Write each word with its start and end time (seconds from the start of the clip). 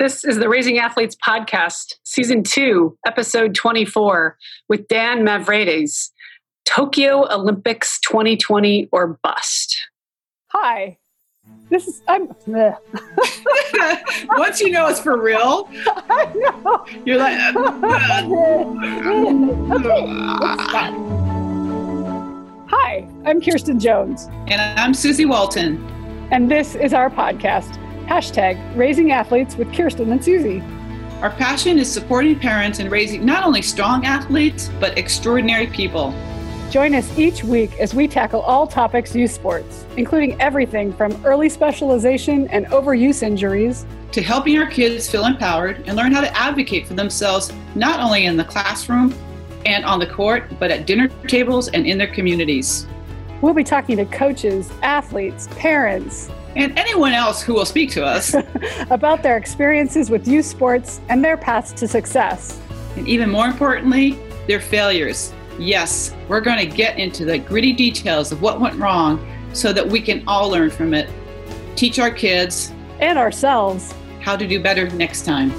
This 0.00 0.24
is 0.24 0.38
the 0.38 0.48
Raising 0.48 0.78
Athletes 0.78 1.14
podcast, 1.14 1.96
season 2.04 2.42
two, 2.42 2.96
episode 3.06 3.54
24, 3.54 4.34
with 4.66 4.88
Dan 4.88 5.26
Mavrides 5.26 6.08
Tokyo 6.64 7.30
Olympics 7.30 8.00
2020 8.08 8.88
or 8.92 9.18
bust. 9.22 9.90
Hi. 10.52 10.96
This 11.68 11.86
is 11.86 12.00
I'm 12.08 12.28
Once 14.38 14.62
you 14.62 14.70
know 14.70 14.86
it's 14.86 15.00
for 15.00 15.20
real, 15.20 15.68
I 16.08 16.32
know. 16.34 16.86
you're 17.04 17.18
like 17.18 17.38
uh, 17.54 17.58
uh, 17.58 18.22
okay, 19.74 20.06
uh, 20.08 20.38
let's. 20.40 20.62
Hi, 22.70 23.06
I'm 23.26 23.42
Kirsten 23.42 23.78
Jones, 23.78 24.28
and 24.48 24.62
I'm 24.80 24.94
Susie 24.94 25.26
Walton. 25.26 25.86
and 26.30 26.50
this 26.50 26.74
is 26.74 26.94
our 26.94 27.10
podcast. 27.10 27.76
Hashtag 28.10 28.76
Raising 28.76 29.12
Athletes 29.12 29.54
with 29.54 29.72
Kirsten 29.72 30.10
and 30.10 30.22
Susie. 30.22 30.60
Our 31.22 31.30
passion 31.30 31.78
is 31.78 31.88
supporting 31.88 32.36
parents 32.36 32.80
and 32.80 32.90
raising 32.90 33.24
not 33.24 33.44
only 33.44 33.62
strong 33.62 34.04
athletes, 34.04 34.68
but 34.80 34.98
extraordinary 34.98 35.68
people. 35.68 36.12
Join 36.72 36.96
us 36.96 37.16
each 37.16 37.44
week 37.44 37.78
as 37.78 37.94
we 37.94 38.08
tackle 38.08 38.40
all 38.40 38.66
topics 38.66 39.14
youth 39.14 39.30
sports, 39.30 39.86
including 39.96 40.40
everything 40.40 40.92
from 40.92 41.24
early 41.24 41.48
specialization 41.48 42.48
and 42.48 42.66
overuse 42.66 43.22
injuries 43.22 43.86
To 44.10 44.22
helping 44.22 44.58
our 44.58 44.66
kids 44.66 45.08
feel 45.08 45.26
empowered 45.26 45.84
and 45.86 45.96
learn 45.96 46.10
how 46.10 46.20
to 46.20 46.36
advocate 46.36 46.88
for 46.88 46.94
themselves, 46.94 47.52
not 47.76 48.00
only 48.00 48.24
in 48.24 48.36
the 48.36 48.42
classroom 48.42 49.14
and 49.66 49.84
on 49.84 50.00
the 50.00 50.06
court, 50.08 50.50
but 50.58 50.72
at 50.72 50.84
dinner 50.84 51.06
tables 51.28 51.68
and 51.68 51.86
in 51.86 51.96
their 51.96 52.12
communities. 52.12 52.88
We'll 53.40 53.54
be 53.54 53.62
talking 53.62 53.98
to 53.98 54.04
coaches, 54.06 54.68
athletes, 54.82 55.48
parents 55.52 56.28
And 56.56 56.76
anyone 56.78 57.12
else 57.12 57.42
who 57.42 57.54
will 57.54 57.64
speak 57.64 57.90
to 57.92 58.04
us. 58.04 58.34
about 58.90 59.22
their 59.22 59.36
experiences 59.36 60.10
with 60.10 60.26
youth 60.26 60.46
sports 60.46 61.00
and 61.08 61.24
their 61.24 61.36
paths 61.36 61.72
to 61.74 61.86
success. 61.88 62.58
and 62.96 63.06
even 63.08 63.30
more 63.30 63.46
importantly, 63.46 64.18
their 64.48 64.60
failures. 64.60 65.32
Yes, 65.58 66.14
we're 66.28 66.40
going 66.40 66.58
to 66.58 66.66
get 66.76 66.98
into 66.98 67.24
the 67.24 67.38
gritty 67.38 67.72
details 67.72 68.32
of 68.32 68.42
what 68.42 68.60
went 68.60 68.74
wrong 68.76 69.24
so 69.52 69.72
that 69.72 69.86
we 69.86 70.00
can 70.00 70.24
all 70.26 70.48
learn 70.50 70.70
from 70.70 70.92
it. 70.94 71.08
Teach 71.76 71.98
our 71.98 72.10
kids 72.10 72.72
And 72.98 73.18
ourselves, 73.18 73.94
how 74.20 74.36
to 74.36 74.46
do 74.46 74.60
better 74.60 74.88
next 74.90 75.24
time. 75.24 75.52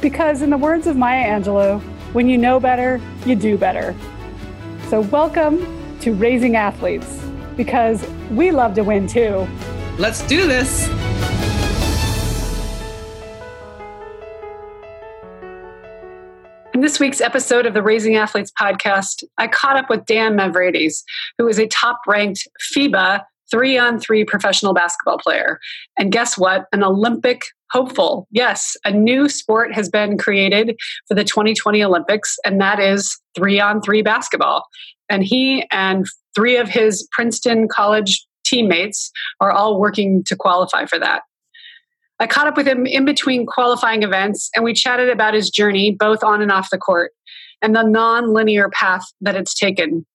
because 0.00 0.42
in 0.42 0.50
the 0.50 0.58
words 0.58 0.86
of 0.86 0.96
Maya 0.96 1.24
Angelou, 1.24 1.80
when 2.12 2.28
you 2.28 2.36
know 2.38 2.60
better, 2.60 3.00
you 3.26 3.34
do 3.34 3.56
better. 3.58 3.94
So, 4.88 5.00
welcome 5.00 5.66
to 6.00 6.12
Raising 6.12 6.56
Athletes, 6.56 7.20
because 7.56 8.04
we 8.30 8.50
love 8.50 8.74
to 8.74 8.82
win 8.82 9.06
too. 9.06 9.46
Let's 9.98 10.26
do 10.26 10.46
this. 10.48 10.88
In 16.72 16.80
this 16.80 16.98
week's 16.98 17.20
episode 17.20 17.66
of 17.66 17.74
the 17.74 17.82
Raising 17.82 18.16
Athletes 18.16 18.50
podcast, 18.58 19.22
I 19.36 19.48
caught 19.48 19.76
up 19.76 19.90
with 19.90 20.06
Dan 20.06 20.34
Mavrides, 20.34 21.02
who 21.36 21.46
is 21.46 21.58
a 21.58 21.66
top 21.66 22.00
ranked 22.06 22.48
FIBA 22.74 23.22
three 23.50 23.76
on 23.76 24.00
three 24.00 24.24
professional 24.24 24.72
basketball 24.72 25.18
player. 25.18 25.60
And 25.98 26.10
guess 26.10 26.38
what? 26.38 26.64
An 26.72 26.82
Olympic 26.82 27.42
hopeful. 27.70 28.26
Yes, 28.30 28.76
a 28.86 28.90
new 28.90 29.28
sport 29.28 29.74
has 29.74 29.90
been 29.90 30.16
created 30.16 30.74
for 31.06 31.14
the 31.14 31.24
2020 31.24 31.84
Olympics, 31.84 32.38
and 32.46 32.58
that 32.62 32.80
is 32.80 33.18
three 33.34 33.60
on 33.60 33.82
three 33.82 34.00
basketball. 34.00 34.64
And 35.10 35.22
he 35.22 35.66
and 35.70 36.06
three 36.34 36.56
of 36.56 36.70
his 36.70 37.06
Princeton 37.12 37.68
College 37.68 38.26
teammates 38.52 39.10
are 39.40 39.50
all 39.50 39.80
working 39.80 40.22
to 40.24 40.36
qualify 40.36 40.84
for 40.86 40.98
that. 40.98 41.22
I 42.20 42.26
caught 42.26 42.46
up 42.46 42.56
with 42.56 42.68
him 42.68 42.86
in 42.86 43.04
between 43.04 43.46
qualifying 43.46 44.02
events 44.02 44.50
and 44.54 44.64
we 44.64 44.74
chatted 44.74 45.08
about 45.08 45.34
his 45.34 45.50
journey, 45.50 45.96
both 45.98 46.22
on 46.22 46.42
and 46.42 46.52
off 46.52 46.70
the 46.70 46.78
court, 46.78 47.12
and 47.62 47.74
the 47.74 47.82
non 47.82 48.32
linear 48.32 48.68
path 48.68 49.04
that 49.20 49.34
it's 49.34 49.54
taken. 49.54 50.06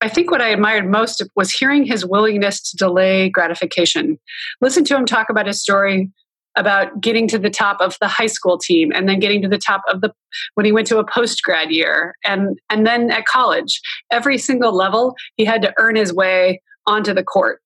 I 0.00 0.08
think 0.08 0.30
what 0.30 0.42
I 0.42 0.48
admired 0.48 0.88
most 0.88 1.24
was 1.34 1.50
hearing 1.50 1.84
his 1.84 2.04
willingness 2.04 2.70
to 2.70 2.76
delay 2.76 3.30
gratification. 3.30 4.18
Listen 4.60 4.84
to 4.84 4.96
him 4.96 5.06
talk 5.06 5.30
about 5.30 5.46
his 5.46 5.60
story 5.60 6.10
about 6.56 7.00
getting 7.00 7.28
to 7.28 7.38
the 7.38 7.50
top 7.50 7.80
of 7.80 7.96
the 8.00 8.08
high 8.08 8.26
school 8.26 8.58
team 8.58 8.92
and 8.94 9.08
then 9.08 9.18
getting 9.18 9.42
to 9.42 9.48
the 9.48 9.58
top 9.58 9.82
of 9.90 10.00
the 10.00 10.12
when 10.54 10.66
he 10.66 10.72
went 10.72 10.86
to 10.86 10.98
a 10.98 11.06
post 11.06 11.42
grad 11.42 11.70
year 11.70 12.14
and 12.24 12.58
and 12.70 12.86
then 12.86 13.10
at 13.10 13.26
college 13.26 13.80
every 14.10 14.38
single 14.38 14.74
level 14.74 15.14
he 15.36 15.44
had 15.44 15.60
to 15.62 15.72
earn 15.78 15.96
his 15.96 16.14
way 16.14 16.62
onto 16.86 17.12
the 17.12 17.22
court 17.22 17.60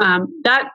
um, 0.00 0.28
that 0.44 0.70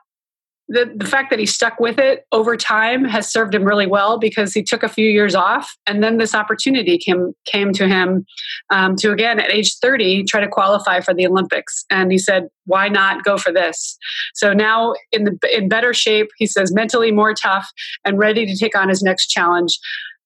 the, 0.68 0.90
the 0.96 1.04
fact 1.04 1.30
that 1.30 1.38
he 1.38 1.46
stuck 1.46 1.78
with 1.78 1.98
it 1.98 2.24
over 2.32 2.56
time 2.56 3.04
has 3.04 3.30
served 3.30 3.54
him 3.54 3.64
really 3.64 3.86
well 3.86 4.18
because 4.18 4.54
he 4.54 4.62
took 4.62 4.82
a 4.82 4.88
few 4.88 5.06
years 5.06 5.34
off 5.34 5.76
and 5.86 6.02
then 6.02 6.16
this 6.16 6.34
opportunity 6.34 6.96
came 6.96 7.34
came 7.44 7.72
to 7.72 7.86
him 7.86 8.24
um, 8.70 8.96
to 8.96 9.12
again 9.12 9.38
at 9.38 9.50
age 9.50 9.76
30 9.76 10.24
try 10.24 10.40
to 10.40 10.48
qualify 10.48 11.00
for 11.00 11.12
the 11.12 11.26
olympics. 11.26 11.84
And 11.90 12.10
he 12.10 12.18
said 12.18 12.48
why 12.64 12.88
not 12.88 13.24
go 13.24 13.36
for 13.36 13.52
this? 13.52 13.98
So 14.34 14.52
now 14.54 14.94
in 15.12 15.24
the 15.24 15.38
in 15.54 15.68
better 15.68 15.92
shape 15.92 16.28
he 16.38 16.46
says 16.46 16.72
mentally 16.72 17.12
more 17.12 17.34
tough 17.34 17.70
and 18.04 18.18
ready 18.18 18.46
to 18.46 18.56
take 18.56 18.76
on 18.76 18.88
his 18.88 19.02
next 19.02 19.26
challenge. 19.26 19.78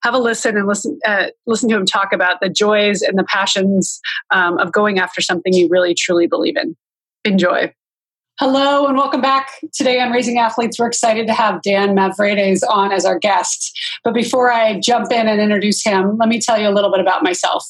Have 0.05 0.15
a 0.15 0.19
listen 0.19 0.57
and 0.57 0.69
listen 0.69 1.01
uh, 1.05 1.27
listen 1.49 1.69
to 1.71 1.77
him 1.77 1.85
talk 1.85 2.13
about 2.13 2.41
the 2.41 2.49
joys 2.49 3.03
and 3.03 3.19
the 3.19 3.25
passions 3.25 4.01
um, 4.31 4.57
of 4.59 4.71
going 4.71 5.01
after 5.01 5.21
something 5.21 5.53
you 5.53 5.67
really 5.69 5.95
truly 5.95 6.29
believe 6.29 6.57
in. 6.57 6.77
Enjoy 7.25 7.73
Hello 8.41 8.87
and 8.87 8.97
welcome 8.97 9.21
back. 9.21 9.51
Today 9.75 9.99
on 9.99 10.13
Raising 10.13 10.39
Athletes, 10.39 10.79
we're 10.79 10.87
excited 10.87 11.27
to 11.27 11.33
have 11.33 11.61
Dan 11.63 11.97
Mavrides 11.97 12.61
on 12.71 12.93
as 12.93 13.05
our 13.05 13.19
guest. 13.19 13.77
But 14.05 14.15
before 14.15 14.53
I 14.53 14.79
jump 14.79 15.11
in 15.11 15.27
and 15.27 15.41
introduce 15.41 15.83
him, 15.83 16.17
let 16.19 16.29
me 16.29 16.41
tell 16.41 16.57
you 16.57 16.69
a 16.69 16.71
little 16.71 16.93
bit 16.93 17.01
about 17.01 17.25
myself. 17.25 17.65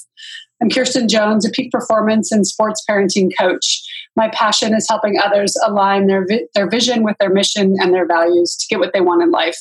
I'm 0.61 0.69
Kirsten 0.69 1.09
Jones, 1.09 1.47
a 1.47 1.51
peak 1.51 1.73
performance 1.73 2.31
and 2.31 2.47
sports 2.47 2.85
parenting 2.87 3.31
coach. 3.35 3.83
My 4.15 4.29
passion 4.29 4.75
is 4.75 4.87
helping 4.87 5.19
others 5.19 5.57
align 5.67 6.07
their, 6.07 6.27
vi- 6.27 6.49
their 6.55 6.69
vision 6.69 7.03
with 7.03 7.17
their 7.19 7.31
mission 7.31 7.77
and 7.81 7.95
their 7.95 8.07
values 8.07 8.55
to 8.57 8.67
get 8.69 8.79
what 8.79 8.93
they 8.93 9.01
want 9.01 9.23
in 9.23 9.31
life. 9.31 9.57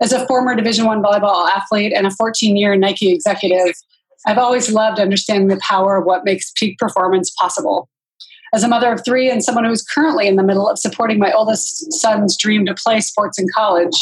As 0.00 0.12
a 0.12 0.24
former 0.28 0.54
Division 0.54 0.86
One 0.86 1.02
volleyball 1.02 1.48
athlete 1.48 1.92
and 1.92 2.06
a 2.06 2.10
14-year 2.10 2.76
Nike 2.76 3.12
executive, 3.12 3.74
I've 4.24 4.38
always 4.38 4.70
loved 4.70 5.00
understanding 5.00 5.48
the 5.48 5.60
power 5.60 5.96
of 5.96 6.04
what 6.04 6.24
makes 6.24 6.52
peak 6.52 6.78
performance 6.78 7.34
possible 7.36 7.88
as 8.52 8.62
a 8.62 8.68
mother 8.68 8.92
of 8.92 9.04
three 9.04 9.30
and 9.30 9.42
someone 9.42 9.64
who's 9.64 9.82
currently 9.82 10.26
in 10.26 10.36
the 10.36 10.42
middle 10.42 10.68
of 10.68 10.78
supporting 10.78 11.18
my 11.18 11.32
oldest 11.32 11.92
son's 11.92 12.36
dream 12.36 12.66
to 12.66 12.74
play 12.74 13.00
sports 13.00 13.38
in 13.38 13.46
college, 13.54 13.94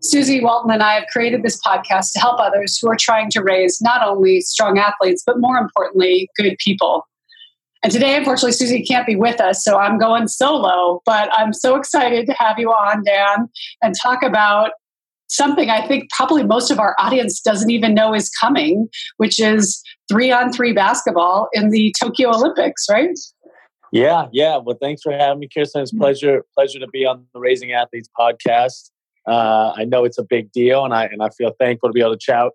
Susie 0.00 0.42
Walton 0.42 0.70
and 0.70 0.82
I 0.82 0.94
have 0.94 1.06
created 1.12 1.42
this 1.42 1.60
podcast 1.60 2.12
to 2.12 2.20
help 2.20 2.40
others 2.40 2.78
who 2.78 2.88
are 2.88 2.96
trying 2.98 3.30
to 3.30 3.42
raise 3.42 3.80
not 3.80 4.06
only 4.06 4.40
strong 4.40 4.78
athletes, 4.78 5.22
but 5.26 5.40
more 5.40 5.58
importantly, 5.58 6.28
good 6.36 6.56
people. 6.58 7.06
And 7.82 7.92
today, 7.92 8.16
unfortunately, 8.16 8.52
Susie 8.52 8.84
can't 8.84 9.06
be 9.06 9.16
with 9.16 9.40
us, 9.40 9.64
so 9.64 9.76
I'm 9.76 9.98
going 9.98 10.28
solo, 10.28 11.02
but 11.04 11.28
I'm 11.32 11.52
so 11.52 11.74
excited 11.74 12.26
to 12.26 12.32
have 12.34 12.58
you 12.58 12.70
on, 12.70 13.02
Dan, 13.02 13.48
and 13.82 13.94
talk 14.00 14.22
about 14.22 14.70
something 15.32 15.70
I 15.70 15.86
think 15.86 16.10
probably 16.10 16.44
most 16.44 16.70
of 16.70 16.78
our 16.78 16.94
audience 16.98 17.40
doesn't 17.40 17.70
even 17.70 17.94
know 17.94 18.14
is 18.14 18.28
coming, 18.28 18.88
which 19.16 19.40
is 19.40 19.82
three 20.08 20.30
on 20.30 20.52
three 20.52 20.72
basketball 20.72 21.48
in 21.52 21.70
the 21.70 21.92
Tokyo 21.98 22.30
Olympics, 22.30 22.86
right? 22.90 23.18
Yeah, 23.92 24.28
yeah. 24.32 24.56
Well, 24.56 24.76
thanks 24.80 25.02
for 25.02 25.12
having 25.12 25.40
me, 25.40 25.48
Kirsten. 25.54 25.82
It's 25.82 25.92
a 25.92 25.96
pleasure, 25.96 26.44
pleasure 26.56 26.78
to 26.78 26.88
be 26.88 27.04
on 27.04 27.26
the 27.34 27.40
Raising 27.40 27.72
Athletes 27.72 28.08
podcast. 28.18 28.90
Uh, 29.28 29.72
I 29.76 29.84
know 29.84 30.04
it's 30.04 30.18
a 30.18 30.24
big 30.24 30.50
deal, 30.50 30.84
and 30.84 30.94
I 30.94 31.04
and 31.04 31.22
I 31.22 31.28
feel 31.28 31.52
thankful 31.60 31.90
to 31.90 31.92
be 31.92 32.00
able 32.00 32.12
to 32.12 32.18
chat 32.18 32.50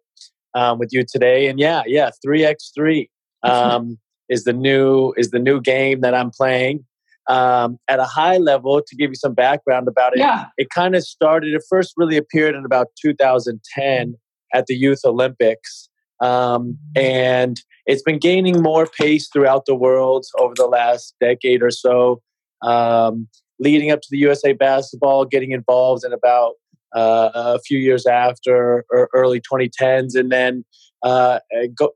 um, 0.56 0.80
with 0.80 0.90
you 0.92 1.06
today. 1.08 1.48
And 1.48 1.60
yeah, 1.60 1.84
yeah, 1.86 2.10
three 2.24 2.44
x 2.44 2.72
three 2.76 3.10
um, 3.44 4.00
is 4.30 4.44
the 4.46 4.52
new 4.54 5.14
is 5.16 5.30
the 5.30 5.40
new 5.40 5.62
game 5.62 6.02
that 6.02 6.14
I'm 6.16 6.32
playing. 6.32 6.86
Um, 7.30 7.78
at 7.90 8.00
a 8.00 8.06
high 8.06 8.38
level, 8.38 8.82
to 8.82 8.96
give 8.96 9.12
you 9.12 9.16
some 9.16 9.34
background 9.34 9.90
about 9.90 10.14
it, 10.14 10.20
Yeah. 10.20 10.46
it 10.58 10.70
kind 10.70 10.96
of 10.96 11.04
started. 11.04 11.54
It 11.54 11.62
first 11.70 11.94
really 11.98 12.16
appeared 12.16 12.56
in 12.56 12.64
about 12.64 12.88
2010 13.02 14.16
at 14.54 14.66
the 14.68 14.76
Youth 14.76 15.02
Olympics, 15.06 15.90
um, 16.22 16.78
and 16.96 17.62
it's 17.88 18.04
been 18.04 18.20
gaining 18.20 18.62
more 18.62 18.86
pace 18.86 19.30
throughout 19.32 19.66
the 19.66 19.76
world 19.76 20.26
over 20.40 20.54
the 20.56 20.68
last 20.68 21.16
decade 21.20 21.64
or 21.64 21.72
so. 21.72 22.22
Um, 22.62 23.28
leading 23.60 23.92
up 23.92 24.02
to 24.02 24.08
the 24.12 24.18
USA 24.18 24.54
Basketball, 24.54 25.26
getting 25.26 25.52
involved 25.52 26.04
in 26.06 26.14
about 26.14 26.54
uh, 26.96 27.32
a 27.34 27.60
few 27.60 27.80
years 27.80 28.06
after, 28.06 28.86
or 28.92 29.10
early 29.14 29.42
2010s, 29.42 30.16
and 30.16 30.32
then 30.32 30.66
uh, 31.04 31.40
go, 31.76 31.94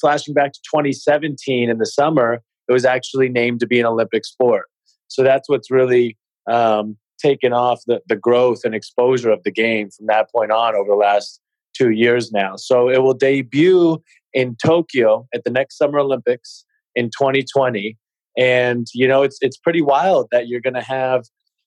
flashing 0.00 0.32
back 0.32 0.52
to 0.52 0.60
2017 0.70 1.68
in 1.68 1.78
the 1.78 1.86
summer, 1.86 2.40
it 2.68 2.72
was 2.72 2.84
actually 2.84 3.28
named 3.28 3.60
to 3.60 3.66
be 3.66 3.80
an 3.80 3.86
Olympic 3.86 4.24
sport. 4.24 4.66
So 5.08 5.22
that's 5.22 5.48
what's 5.48 5.70
really 5.70 6.16
um, 6.50 6.96
taken 7.18 7.52
off 7.52 7.80
the, 7.86 8.00
the 8.08 8.16
growth 8.16 8.60
and 8.64 8.74
exposure 8.74 9.30
of 9.30 9.42
the 9.44 9.52
game 9.52 9.90
from 9.90 10.06
that 10.06 10.30
point 10.30 10.50
on 10.50 10.74
over 10.74 10.90
the 10.90 10.96
last 10.96 11.40
two 11.74 11.90
years 11.90 12.32
now. 12.32 12.56
So 12.56 12.88
it 12.88 13.02
will 13.02 13.14
debut 13.14 14.02
in 14.36 14.54
Tokyo 14.62 15.26
at 15.34 15.42
the 15.44 15.50
next 15.50 15.78
Summer 15.78 15.98
Olympics 15.98 16.64
in 16.94 17.06
2020. 17.06 17.96
And 18.38 18.86
you 18.94 19.08
know, 19.08 19.22
it's 19.22 19.38
it's 19.40 19.56
pretty 19.56 19.82
wild 19.82 20.28
that 20.30 20.46
you're 20.46 20.60
going 20.60 20.74
to 20.74 20.82
have 20.82 21.24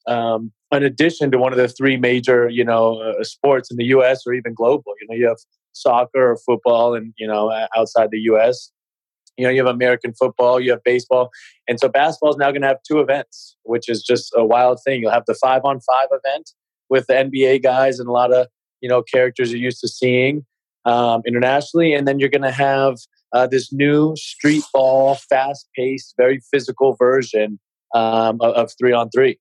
um, 0.08 0.52
an 0.72 0.84
addition 0.84 1.32
to 1.32 1.38
one 1.40 1.52
of 1.52 1.58
the 1.58 1.68
three 1.68 1.98
major, 1.98 2.48
you 2.48 2.64
know, 2.64 3.02
uh, 3.02 3.24
sports 3.24 3.72
in 3.72 3.78
the 3.78 3.86
U.S. 3.86 4.22
or 4.26 4.34
even 4.34 4.54
global. 4.54 4.94
You 5.02 5.08
know, 5.10 5.16
you 5.16 5.28
have 5.28 5.40
soccer 5.74 6.32
or 6.32 6.38
football, 6.38 6.94
and 6.94 7.12
you 7.18 7.28
know, 7.28 7.52
outside 7.76 8.12
the 8.12 8.20
U.S. 8.20 8.72
You 9.36 9.46
know, 9.46 9.50
you 9.50 9.66
have 9.66 9.74
American 9.74 10.14
football, 10.14 10.60
you 10.60 10.70
have 10.72 10.84
baseball, 10.84 11.32
and 11.68 11.80
so 11.80 11.90
basketball 11.90 12.30
is 12.30 12.38
now 12.38 12.52
going 12.52 12.62
to 12.62 12.68
have 12.68 12.84
two 12.88 13.00
events, 13.00 13.58
which 13.64 13.90
is 13.90 14.04
just 14.04 14.32
a 14.36 14.46
wild 14.46 14.80
thing. 14.86 15.02
You'll 15.02 15.12
have 15.12 15.26
the 15.26 15.34
five 15.34 15.62
on 15.64 15.80
five 15.80 16.10
event 16.12 16.52
with 16.88 17.08
the 17.08 17.14
NBA 17.14 17.64
guys 17.64 18.00
and 18.00 18.08
a 18.08 18.12
lot 18.12 18.32
of 18.32 18.46
you 18.80 18.90
know 18.90 19.02
characters 19.02 19.52
you're 19.52 19.62
used 19.62 19.80
to 19.80 19.88
seeing 19.88 20.46
um, 20.86 21.22
internationally, 21.26 21.94
and 21.94 22.08
then 22.08 22.20
you're 22.20 22.30
going 22.30 22.42
to 22.42 22.52
have 22.52 22.98
uh, 23.34 23.48
this 23.48 23.72
new 23.72 24.16
street 24.16 24.64
ball, 24.74 25.16
fast 25.16 25.68
paced, 25.76 26.16
very 26.18 26.42
physical 26.52 26.96
version 26.96 27.60
um, 27.94 28.40
of, 28.42 28.72
three 28.80 28.94
on 28.94 29.10
three. 29.10 29.40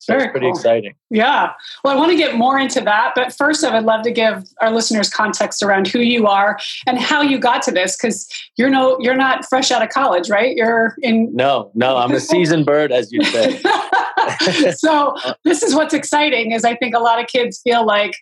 So 0.00 0.12
Very 0.12 0.24
it's 0.24 0.30
pretty 0.30 0.46
cool. 0.46 0.56
exciting. 0.56 0.94
Yeah. 1.10 1.52
Well, 1.82 1.92
I 1.92 1.96
want 1.96 2.12
to 2.12 2.16
get 2.16 2.36
more 2.36 2.56
into 2.56 2.80
that. 2.82 3.14
But 3.16 3.34
first, 3.34 3.64
I 3.64 3.74
would 3.74 3.84
love 3.84 4.02
to 4.02 4.12
give 4.12 4.44
our 4.60 4.70
listeners 4.70 5.10
context 5.10 5.60
around 5.60 5.88
who 5.88 5.98
you 5.98 6.28
are 6.28 6.56
and 6.86 6.98
how 7.00 7.20
you 7.20 7.36
got 7.36 7.62
to 7.62 7.72
this 7.72 7.96
because 7.96 8.28
you're 8.56 8.70
no 8.70 8.96
you're 9.00 9.16
not 9.16 9.44
fresh 9.44 9.72
out 9.72 9.82
of 9.82 9.88
college, 9.88 10.30
right? 10.30 10.56
You're 10.56 10.94
in 11.02 11.34
No, 11.34 11.72
no, 11.74 11.96
I'm 11.96 12.12
a 12.12 12.20
seasoned 12.20 12.64
bird, 12.64 12.92
as 12.92 13.10
you 13.10 13.24
say. 13.24 13.60
so 14.76 15.16
this 15.44 15.64
is 15.64 15.74
what's 15.74 15.94
exciting 15.94 16.52
is 16.52 16.64
I 16.64 16.76
think 16.76 16.94
a 16.94 17.00
lot 17.00 17.20
of 17.20 17.26
kids 17.26 17.60
feel 17.60 17.84
like 17.84 18.14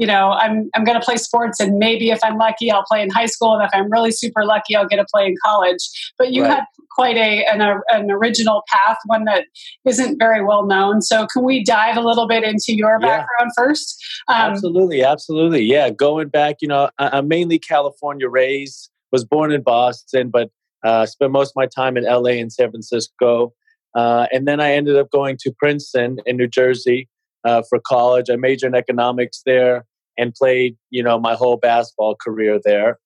you 0.00 0.06
know, 0.06 0.30
I'm 0.30 0.70
I'm 0.74 0.82
going 0.84 0.98
to 0.98 1.04
play 1.04 1.18
sports, 1.18 1.60
and 1.60 1.78
maybe 1.78 2.10
if 2.10 2.20
I'm 2.24 2.38
lucky, 2.38 2.70
I'll 2.70 2.84
play 2.84 3.02
in 3.02 3.10
high 3.10 3.26
school, 3.26 3.52
and 3.52 3.62
if 3.62 3.70
I'm 3.74 3.92
really 3.92 4.10
super 4.10 4.46
lucky, 4.46 4.74
I'll 4.74 4.88
get 4.88 4.96
to 4.96 5.04
play 5.04 5.26
in 5.26 5.34
college. 5.44 6.14
But 6.16 6.32
you 6.32 6.42
right. 6.42 6.52
had 6.52 6.64
quite 6.90 7.18
a 7.18 7.44
an, 7.44 7.60
an, 7.88 8.10
original 8.10 8.62
path, 8.72 8.96
one 9.04 9.24
that 9.24 9.44
isn't 9.86 10.16
very 10.16 10.42
well 10.42 10.64
known. 10.64 11.02
So, 11.02 11.26
can 11.26 11.44
we 11.44 11.62
dive 11.62 11.98
a 11.98 12.00
little 12.00 12.26
bit 12.26 12.44
into 12.44 12.74
your 12.74 12.98
yeah. 12.98 13.08
background 13.08 13.52
first? 13.54 14.02
Um, 14.26 14.36
absolutely, 14.52 15.04
absolutely. 15.04 15.64
Yeah, 15.64 15.90
going 15.90 16.28
back, 16.28 16.56
you 16.62 16.68
know, 16.68 16.88
I'm 16.98 17.28
mainly 17.28 17.58
California 17.58 18.28
raised. 18.28 18.90
Was 19.12 19.24
born 19.24 19.52
in 19.52 19.60
Boston, 19.62 20.30
but 20.30 20.50
uh, 20.82 21.04
spent 21.04 21.30
most 21.30 21.50
of 21.50 21.56
my 21.56 21.66
time 21.66 21.98
in 21.98 22.04
LA 22.04 22.40
and 22.40 22.50
San 22.50 22.70
Francisco. 22.70 23.52
Uh, 23.94 24.28
and 24.32 24.48
then 24.48 24.60
I 24.60 24.72
ended 24.72 24.96
up 24.96 25.10
going 25.10 25.36
to 25.40 25.52
Princeton 25.58 26.18
in 26.24 26.36
New 26.36 26.46
Jersey 26.46 27.08
uh, 27.44 27.62
for 27.68 27.80
college. 27.86 28.30
I 28.30 28.36
majored 28.36 28.68
in 28.68 28.74
economics 28.74 29.42
there 29.44 29.86
and 30.18 30.34
played, 30.34 30.76
you 30.90 31.02
know, 31.02 31.18
my 31.18 31.34
whole 31.34 31.56
basketball 31.56 32.16
career 32.16 32.60
there. 32.64 32.98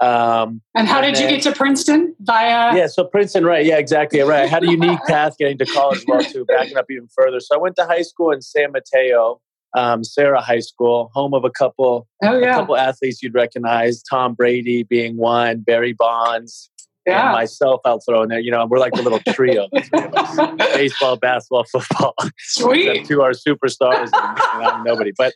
Um, 0.00 0.62
and 0.74 0.88
how 0.88 1.00
and 1.00 1.14
did 1.14 1.22
then, 1.22 1.30
you 1.30 1.36
get 1.36 1.42
to 1.44 1.56
Princeton? 1.56 2.16
Via 2.20 2.76
yeah, 2.76 2.86
so 2.88 3.04
Princeton, 3.04 3.44
right? 3.44 3.64
Yeah, 3.64 3.78
exactly, 3.78 4.20
right. 4.20 4.44
I 4.44 4.46
had 4.46 4.64
a 4.64 4.70
unique 4.70 4.98
path 5.06 5.36
getting 5.38 5.58
to 5.58 5.66
college 5.66 5.98
as 5.98 6.04
well 6.08 6.24
too. 6.24 6.44
Backing 6.44 6.76
up 6.76 6.86
even 6.90 7.08
further, 7.16 7.38
so 7.38 7.54
I 7.54 7.58
went 7.58 7.76
to 7.76 7.84
high 7.84 8.02
school 8.02 8.32
in 8.32 8.42
San 8.42 8.72
Mateo, 8.72 9.40
um, 9.74 10.02
Serra 10.02 10.40
High 10.40 10.58
School, 10.58 11.10
home 11.14 11.34
of 11.34 11.44
a 11.44 11.50
couple, 11.50 12.08
oh, 12.24 12.38
yeah. 12.38 12.50
a 12.50 12.54
couple 12.54 12.76
athletes 12.76 13.22
you'd 13.22 13.34
recognize. 13.34 14.02
Tom 14.02 14.34
Brady 14.34 14.82
being 14.82 15.18
one, 15.18 15.60
Barry 15.60 15.92
Bonds, 15.92 16.70
yeah. 17.06 17.26
and 17.26 17.32
myself 17.32 17.80
I'll 17.84 18.00
throw 18.00 18.22
in 18.22 18.28
there. 18.28 18.40
You 18.40 18.50
know, 18.50 18.66
we're 18.66 18.78
like 18.78 18.92
the 18.92 19.02
little 19.02 19.20
trio: 19.28 19.68
baseball, 20.74 21.16
basketball, 21.16 21.64
football. 21.64 22.14
Sweet. 22.38 23.06
two 23.06 23.22
are 23.22 23.32
superstars, 23.32 24.10
and, 24.12 24.38
and 24.54 24.64
I'm 24.64 24.84
nobody. 24.84 25.12
But 25.16 25.34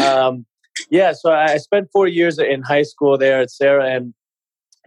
um, 0.00 0.46
yeah, 0.90 1.12
so 1.12 1.32
I 1.32 1.56
spent 1.58 1.88
four 1.92 2.06
years 2.06 2.38
in 2.38 2.62
high 2.62 2.82
school 2.82 3.18
there 3.18 3.40
at 3.40 3.50
Serra, 3.50 3.90
and 3.90 4.14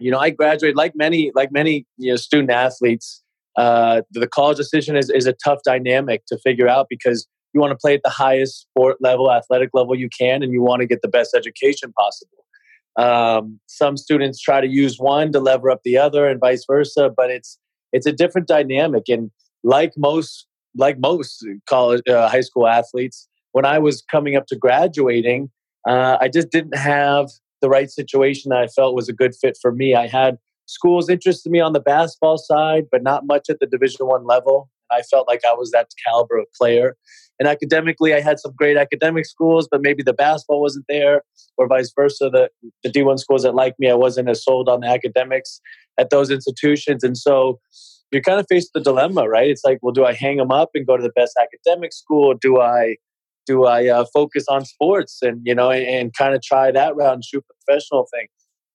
you 0.00 0.10
know, 0.10 0.18
I 0.18 0.30
graduated 0.30 0.76
like 0.76 0.92
many 0.94 1.32
like 1.34 1.52
many 1.52 1.86
you 1.98 2.10
know 2.10 2.16
student 2.16 2.50
athletes. 2.50 3.22
Uh, 3.56 4.00
the 4.12 4.26
college 4.26 4.56
decision 4.56 4.96
is 4.96 5.10
is 5.10 5.26
a 5.26 5.34
tough 5.44 5.58
dynamic 5.64 6.24
to 6.26 6.38
figure 6.38 6.68
out 6.68 6.86
because 6.88 7.28
you 7.52 7.60
want 7.60 7.70
to 7.70 7.76
play 7.76 7.94
at 7.94 8.02
the 8.02 8.10
highest 8.10 8.62
sport 8.62 8.96
level, 9.00 9.30
athletic 9.30 9.70
level 9.74 9.94
you 9.94 10.08
can, 10.08 10.42
and 10.42 10.52
you 10.52 10.62
want 10.62 10.80
to 10.80 10.86
get 10.86 11.02
the 11.02 11.08
best 11.08 11.34
education 11.34 11.92
possible. 11.92 12.41
Um, 12.96 13.58
some 13.66 13.96
students 13.96 14.40
try 14.40 14.60
to 14.60 14.68
use 14.68 14.98
one 14.98 15.32
to 15.32 15.40
lever 15.40 15.70
up 15.70 15.80
the 15.84 15.96
other, 15.96 16.26
and 16.28 16.40
vice 16.40 16.64
versa. 16.66 17.10
But 17.14 17.30
it's 17.30 17.58
it's 17.92 18.06
a 18.06 18.12
different 18.12 18.48
dynamic, 18.48 19.04
and 19.08 19.30
like 19.62 19.92
most 19.96 20.46
like 20.76 20.98
most 20.98 21.46
college 21.66 22.02
uh, 22.08 22.28
high 22.28 22.40
school 22.40 22.66
athletes, 22.66 23.28
when 23.52 23.64
I 23.64 23.78
was 23.78 24.02
coming 24.10 24.36
up 24.36 24.46
to 24.46 24.56
graduating, 24.56 25.50
uh, 25.86 26.16
I 26.20 26.28
just 26.28 26.50
didn't 26.50 26.76
have 26.76 27.30
the 27.60 27.68
right 27.68 27.90
situation 27.90 28.50
that 28.50 28.58
I 28.58 28.66
felt 28.66 28.94
was 28.94 29.08
a 29.08 29.12
good 29.12 29.34
fit 29.34 29.58
for 29.60 29.72
me. 29.72 29.94
I 29.94 30.06
had 30.06 30.38
schools 30.66 31.08
interested 31.08 31.50
me 31.50 31.60
on 31.60 31.72
the 31.72 31.80
basketball 31.80 32.38
side, 32.38 32.86
but 32.90 33.02
not 33.02 33.26
much 33.26 33.48
at 33.48 33.60
the 33.60 33.66
Division 33.66 34.06
One 34.06 34.24
level. 34.24 34.68
I 34.90 35.02
felt 35.02 35.28
like 35.28 35.40
I 35.48 35.54
was 35.54 35.70
that 35.70 35.88
caliber 36.06 36.38
of 36.38 36.46
player. 36.58 36.96
And 37.42 37.48
academically, 37.48 38.14
I 38.14 38.20
had 38.20 38.38
some 38.38 38.52
great 38.54 38.76
academic 38.76 39.26
schools, 39.26 39.66
but 39.68 39.82
maybe 39.82 40.04
the 40.04 40.12
basketball 40.12 40.60
wasn't 40.60 40.84
there, 40.88 41.22
or 41.58 41.66
vice 41.66 41.92
versa. 41.92 42.30
The, 42.32 42.48
the 42.84 42.88
D1 42.88 43.18
schools 43.18 43.42
that 43.42 43.52
liked 43.52 43.80
me, 43.80 43.90
I 43.90 43.94
wasn't 43.94 44.28
as 44.28 44.44
sold 44.44 44.68
on 44.68 44.78
the 44.78 44.86
academics 44.86 45.60
at 45.98 46.10
those 46.10 46.30
institutions. 46.30 47.02
And 47.02 47.18
so 47.18 47.58
you're 48.12 48.22
kind 48.22 48.38
of 48.38 48.46
faced 48.48 48.70
with 48.72 48.84
the 48.84 48.92
dilemma, 48.92 49.28
right? 49.28 49.50
It's 49.50 49.64
like, 49.64 49.80
well, 49.82 49.90
do 49.92 50.04
I 50.04 50.12
hang 50.12 50.36
them 50.36 50.52
up 50.52 50.70
and 50.76 50.86
go 50.86 50.96
to 50.96 51.02
the 51.02 51.10
best 51.16 51.36
academic 51.36 51.92
school? 51.92 52.32
Do 52.40 52.60
I 52.60 52.94
do 53.44 53.64
I 53.64 53.88
uh, 53.88 54.04
focus 54.14 54.44
on 54.48 54.64
sports 54.64 55.18
and 55.20 55.40
you 55.44 55.52
know 55.52 55.68
and, 55.68 55.84
and 55.84 56.14
kind 56.14 56.36
of 56.36 56.42
try 56.42 56.70
that 56.70 56.94
route 56.94 57.14
and 57.14 57.24
shoot 57.24 57.44
the 57.48 57.54
professional 57.66 58.06
thing? 58.14 58.28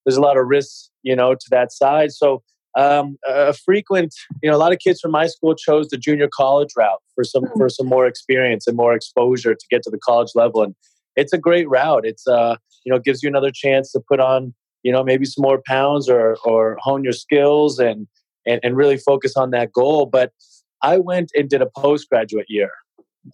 There's 0.06 0.18
a 0.18 0.22
lot 0.22 0.36
of 0.36 0.46
risks, 0.46 0.90
you 1.04 1.16
know, 1.16 1.36
to 1.36 1.48
that 1.52 1.72
side. 1.72 2.12
So 2.12 2.44
um, 2.78 3.18
a 3.28 3.54
frequent, 3.54 4.14
you 4.42 4.50
know, 4.50 4.56
a 4.56 4.60
lot 4.60 4.72
of 4.72 4.80
kids 4.80 5.02
from 5.02 5.12
my 5.12 5.28
school 5.28 5.56
chose 5.56 5.90
the 5.90 5.98
junior 5.98 6.30
college 6.32 6.70
route 6.78 7.02
for 7.16 7.24
some 7.24 7.44
mm-hmm. 7.44 7.58
for 7.58 7.70
some 7.70 7.88
more 7.88 8.06
experience 8.06 8.68
and 8.68 8.78
more 8.78 8.94
exposure 8.94 9.56
to 9.56 9.66
get 9.70 9.82
to 9.84 9.90
the 9.90 9.98
college 9.98 10.30
level, 10.36 10.64
and 10.64 10.76
it's 11.16 11.34
a 11.34 11.38
great 11.38 11.68
route. 11.68 12.06
It's 12.06 12.28
uh, 12.28 12.56
you 12.86 12.94
know, 12.94 13.00
gives 13.00 13.24
you 13.24 13.30
another 13.30 13.52
chance 13.52 13.92
to 13.92 14.00
put 14.00 14.20
on, 14.20 14.54
you 14.84 14.92
know, 14.92 15.04
maybe 15.04 15.26
some 15.26 15.42
more 15.42 15.62
pounds 15.66 16.08
or 16.08 16.38
or 16.46 16.78
hone 16.80 17.04
your 17.04 17.14
skills 17.14 17.80
and 17.80 18.08
and, 18.46 18.62
and 18.64 18.78
really 18.78 18.98
focus 18.98 19.36
on 19.36 19.52
that 19.52 19.74
goal. 19.74 20.06
But 20.06 20.32
I 20.84 20.98
went 20.98 21.32
and 21.36 21.50
did 21.50 21.62
a 21.62 21.70
postgraduate 21.76 22.46
year. 22.48 22.72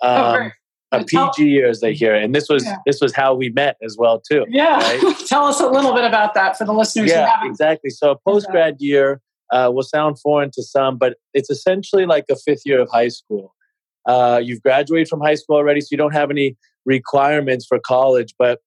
Oh, 0.01 0.36
um, 0.36 0.51
a 0.94 1.04
PG 1.04 1.50
year 1.50 1.68
as 1.68 1.81
they 1.81 1.94
hear 1.94 2.16
it. 2.16 2.24
And 2.24 2.34
this 2.34 2.48
was 2.48 2.63
yeah. 2.63 2.78
this 2.86 3.01
was 3.01 3.13
how 3.13 3.34
we 3.34 3.50
met 3.50 3.78
as 3.84 3.98
well 3.98 4.22
too. 4.22 4.45
Yeah. 4.48 4.78
Right? 4.78 5.16
Tell 5.28 5.45
us 5.45 5.60
a 5.60 5.68
little 5.68 5.94
bit 5.94 6.06
about 6.06 6.36
that 6.36 6.57
for 6.57 6.66
the 6.66 6.74
listeners. 6.74 7.10
Yeah, 7.10 7.36
exactly. 7.44 7.90
So 7.90 8.12
a 8.12 8.16
post 8.16 8.48
grad 8.51 8.78
year 8.80 9.19
uh, 9.53 9.69
will 9.71 9.83
sound 9.83 10.19
foreign 10.19 10.50
to 10.51 10.63
some, 10.63 10.97
but 10.97 11.15
it's 11.33 11.50
essentially 11.50 12.05
like 12.05 12.25
a 12.29 12.35
fifth 12.35 12.63
year 12.65 12.81
of 12.81 12.89
high 12.91 13.07
school. 13.07 13.53
Uh, 14.05 14.41
you've 14.44 14.61
graduated 14.63 15.07
from 15.07 15.21
high 15.21 15.35
school 15.35 15.55
already, 15.55 15.79
so 15.79 15.89
you 15.91 15.97
don't 15.97 16.13
have 16.13 16.31
any 16.31 16.57
requirements 16.85 17.65
for 17.65 17.79
college, 17.79 18.33
but 18.38 18.59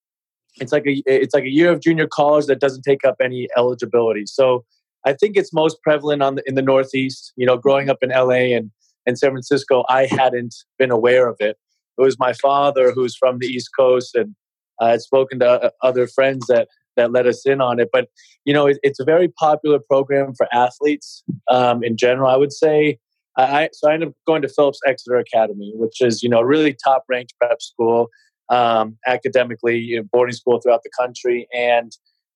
it's 0.60 0.72
like 0.72 0.86
a 0.86 1.02
it's 1.04 1.34
like 1.34 1.44
a 1.44 1.50
year 1.50 1.70
of 1.70 1.80
junior 1.80 2.06
college 2.06 2.46
that 2.46 2.60
doesn't 2.60 2.82
take 2.82 3.04
up 3.04 3.16
any 3.20 3.48
eligibility. 3.56 4.24
So 4.26 4.64
I 5.04 5.12
think 5.12 5.36
it's 5.36 5.52
most 5.52 5.82
prevalent 5.82 6.22
on 6.22 6.36
the, 6.36 6.42
in 6.46 6.54
the 6.54 6.62
Northeast. 6.62 7.32
You 7.36 7.46
know, 7.46 7.58
growing 7.58 7.90
up 7.90 7.98
in 8.00 8.10
LA 8.10 8.56
and 8.56 8.70
and 9.06 9.18
San 9.18 9.30
Francisco, 9.30 9.84
I 9.88 10.06
hadn't 10.06 10.54
been 10.78 10.92
aware 10.92 11.28
of 11.28 11.36
it. 11.40 11.58
It 11.98 12.02
was 12.02 12.18
my 12.18 12.32
father 12.32 12.92
who's 12.92 13.16
from 13.16 13.38
the 13.38 13.46
East 13.46 13.70
Coast, 13.76 14.14
and 14.14 14.36
I 14.80 14.90
had 14.90 15.02
spoken 15.02 15.40
to 15.40 15.48
uh, 15.48 15.70
other 15.82 16.06
friends 16.06 16.46
that 16.46 16.68
that 16.96 17.12
let 17.12 17.26
us 17.26 17.46
in 17.46 17.60
on 17.60 17.78
it. 17.78 17.88
But 17.92 18.08
you 18.44 18.52
know, 18.52 18.66
it, 18.66 18.78
it's 18.82 19.00
a 19.00 19.04
very 19.04 19.28
popular 19.28 19.78
program 19.78 20.34
for 20.34 20.46
athletes 20.52 21.22
um, 21.50 21.82
in 21.82 21.96
general. 21.96 22.30
I 22.30 22.36
would 22.36 22.52
say. 22.52 22.98
I, 23.38 23.68
so 23.74 23.90
I 23.90 23.92
ended 23.92 24.08
up 24.08 24.14
going 24.26 24.40
to 24.40 24.48
Phillips 24.48 24.80
Exeter 24.86 25.18
Academy, 25.18 25.70
which 25.76 26.00
is 26.00 26.22
you 26.22 26.28
know 26.30 26.40
really 26.40 26.74
top 26.82 27.04
ranked 27.06 27.34
prep 27.38 27.60
school 27.60 28.08
um, 28.48 28.96
academically, 29.06 29.78
you 29.78 29.98
know, 29.98 30.08
boarding 30.12 30.34
school 30.34 30.60
throughout 30.60 30.82
the 30.82 30.90
country, 30.98 31.48
and 31.52 31.92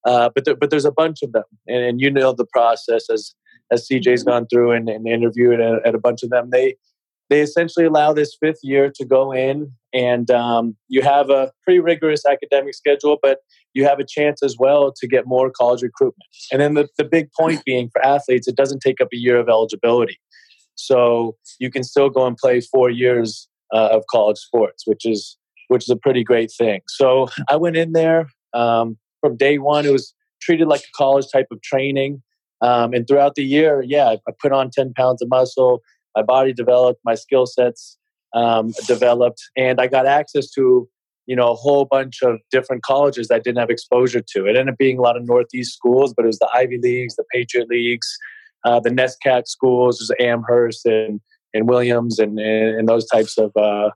uh, 0.07 0.31
but 0.35 0.45
there, 0.45 0.57
but 0.57 0.71
there's 0.71 0.85
a 0.85 0.93
bunch 0.93 1.23
of 1.23 1.33
them, 1.33 1.45
and, 1.67 1.85
and 1.85 2.01
you 2.01 2.11
know 2.11 2.33
the 2.33 2.47
process 2.47 3.09
as 3.11 3.35
as 3.71 3.87
CJ's 3.89 4.25
gone 4.25 4.47
through 4.49 4.73
and, 4.73 4.89
and 4.89 5.07
interviewed 5.07 5.61
at, 5.61 5.87
at, 5.87 5.95
a 5.95 5.99
bunch 5.99 6.25
of 6.25 6.31
them. 6.31 6.51
They 6.51 6.77
they 7.29 7.41
essentially 7.41 7.87
allow 7.87 8.13
this 8.13 8.37
fifth 8.41 8.59
year 8.63 8.91
to 8.97 9.05
go 9.05 9.33
in, 9.33 9.73
and 9.93 10.31
um, 10.31 10.77
you 10.89 11.03
have 11.03 11.31
a 11.31 11.53
pretty 11.65 11.81
rigorous 11.81 12.25
academic 12.27 12.75
schedule, 12.75 13.19
but 13.23 13.39
you 13.75 13.85
have 13.85 13.99
a 13.99 14.05
chance 14.05 14.43
as 14.43 14.57
well 14.59 14.93
to 14.97 15.07
get 15.07 15.27
more 15.27 15.51
college 15.51 15.83
recruitment. 15.83 16.29
And 16.53 16.61
then 16.61 16.75
the, 16.75 16.89
the 16.99 17.05
big 17.05 17.29
point 17.39 17.63
being 17.67 17.91
for 17.93 18.05
athletes, 18.05 18.49
it 18.49 18.57
doesn't 18.57 18.81
take 18.81 19.01
up 19.01 19.09
a 19.13 19.17
year 19.17 19.39
of 19.39 19.49
eligibility. 19.49 20.19
So 20.75 21.37
you 21.59 21.71
can 21.71 21.85
still 21.85 22.09
go 22.09 22.27
and 22.27 22.37
play 22.37 22.61
four 22.61 22.91
years 22.91 23.49
uh, 23.73 23.89
of 23.93 24.05
college 24.11 24.39
sports, 24.39 24.87
which 24.87 25.07
is 25.07 25.37
which 25.69 25.85
is 25.85 25.91
a 25.91 25.97
pretty 25.97 26.25
great 26.25 26.51
thing. 26.57 26.81
So 26.89 27.29
I 27.49 27.57
went 27.57 27.77
in 27.77 27.93
there 27.93 28.29
um, 28.55 28.99
from 29.21 29.37
day 29.37 29.59
one. 29.59 29.87
It 29.87 29.93
was 29.93 30.13
treated 30.43 30.67
like 30.67 30.81
a 30.81 30.97
college 30.97 31.27
type 31.33 31.47
of 31.53 31.63
training, 31.63 32.23
um, 32.61 32.93
and 32.93 33.07
throughout 33.07 33.35
the 33.37 33.45
year, 33.45 33.83
yeah, 33.87 34.17
I 34.27 34.33
put 34.41 34.53
on 34.53 34.71
ten 34.71 34.93
pounds 34.95 35.23
of 35.23 35.29
muscle. 35.29 35.83
My 36.17 36.23
body 36.23 36.53
developed, 36.53 37.01
my 37.05 37.15
skill 37.15 37.47
sets 37.47 37.97
um, 38.35 38.73
developed, 38.87 39.43
and 39.57 39.81
I 39.81 39.87
got 39.87 40.07
access 40.07 40.51
to 40.53 40.89
you 41.31 41.37
know, 41.37 41.53
a 41.53 41.55
whole 41.55 41.85
bunch 41.85 42.23
of 42.25 42.41
different 42.51 42.83
colleges 42.83 43.29
that 43.29 43.45
didn't 43.45 43.59
have 43.59 43.71
exposure 43.71 44.21
to. 44.21 44.47
It 44.47 44.57
ended 44.57 44.71
up 44.71 44.79
being 44.79 44.99
a 44.99 45.01
lot 45.01 45.17
of 45.17 45.25
Northeast 45.25 45.73
schools, 45.73 46.13
but 46.13 46.25
it 46.25 46.27
was 46.27 46.41
the 46.41 46.49
Ivy 46.53 46.79
Leagues, 46.79 47.15
the 47.15 47.23
Patriot 47.33 47.69
Leagues, 47.69 48.19
uh, 48.65 48.81
the 48.81 48.91
NESCAC 48.91 49.47
schools, 49.47 50.01
was 50.01 50.13
Amherst 50.19 50.85
and 50.87 51.21
and 51.55 51.69
Williams 51.69 52.19
and 52.19 52.41
and 52.41 52.89
those 52.89 53.07
types 53.07 53.39
of. 53.39 53.53
Uh, 53.57 53.91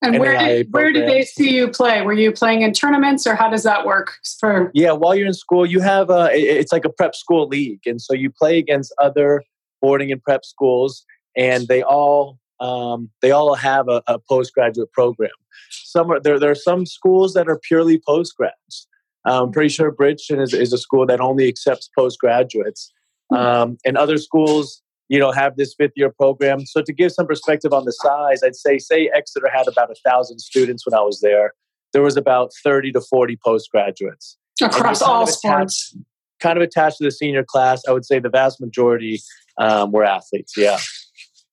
and 0.00 0.18
where 0.18 0.38
did, 0.38 0.68
where 0.70 0.92
did 0.92 1.06
they 1.06 1.24
see 1.24 1.54
you 1.54 1.68
play? 1.68 2.00
Were 2.00 2.14
you 2.14 2.32
playing 2.32 2.62
in 2.62 2.72
tournaments, 2.72 3.26
or 3.26 3.34
how 3.34 3.50
does 3.50 3.64
that 3.64 3.84
work? 3.84 4.14
For 4.40 4.70
yeah, 4.72 4.92
while 4.92 5.14
you're 5.14 5.26
in 5.26 5.34
school, 5.34 5.66
you 5.66 5.80
have 5.80 6.08
a 6.08 6.30
it's 6.32 6.72
like 6.72 6.86
a 6.86 6.90
prep 6.90 7.14
school 7.14 7.48
league, 7.48 7.80
and 7.84 8.00
so 8.00 8.14
you 8.14 8.30
play 8.30 8.56
against 8.56 8.94
other 8.98 9.42
boarding 9.82 10.10
and 10.10 10.22
prep 10.22 10.46
schools, 10.46 11.04
and 11.36 11.68
they 11.68 11.82
all 11.82 12.38
um, 12.60 13.10
they 13.22 13.30
all 13.30 13.54
have 13.54 13.88
a, 13.88 14.02
a, 14.06 14.18
postgraduate 14.18 14.92
program. 14.92 15.30
Some 15.70 16.10
are 16.10 16.20
there. 16.20 16.38
There 16.38 16.50
are 16.50 16.54
some 16.54 16.86
schools 16.86 17.34
that 17.34 17.48
are 17.48 17.58
purely 17.58 17.98
postgrads. 17.98 18.86
I'm 19.26 19.50
pretty 19.50 19.70
sure 19.70 19.90
Bridgton 19.90 20.40
is, 20.40 20.54
is 20.54 20.72
a 20.72 20.78
school 20.78 21.04
that 21.06 21.20
only 21.20 21.48
accepts 21.48 21.90
postgraduates, 21.98 22.92
hmm. 23.30 23.36
um, 23.36 23.78
and 23.84 23.96
other 23.96 24.18
schools 24.18 24.82
you 25.08 25.18
know 25.18 25.32
have 25.32 25.56
this 25.56 25.74
fifth 25.74 25.92
year 25.96 26.10
program 26.10 26.64
so 26.66 26.82
to 26.82 26.92
give 26.92 27.12
some 27.12 27.26
perspective 27.26 27.72
on 27.72 27.84
the 27.84 27.92
size 27.92 28.40
i'd 28.44 28.56
say 28.56 28.78
say 28.78 29.10
exeter 29.14 29.48
had 29.52 29.68
about 29.68 29.90
a 29.90 29.94
thousand 30.04 30.38
students 30.38 30.86
when 30.86 30.94
i 30.94 31.02
was 31.02 31.20
there 31.20 31.52
there 31.92 32.02
was 32.02 32.16
about 32.16 32.50
30 32.64 32.92
to 32.92 33.00
40 33.00 33.38
postgraduates 33.44 34.36
across 34.60 35.02
all 35.02 35.26
sports 35.26 35.96
kind 36.40 36.58
of 36.58 36.62
attached 36.62 36.98
to 36.98 37.04
the 37.04 37.10
senior 37.10 37.44
class 37.44 37.82
i 37.88 37.92
would 37.92 38.04
say 38.04 38.18
the 38.18 38.28
vast 38.28 38.60
majority 38.60 39.20
um, 39.58 39.92
were 39.92 40.04
athletes 40.04 40.54
yeah 40.56 40.78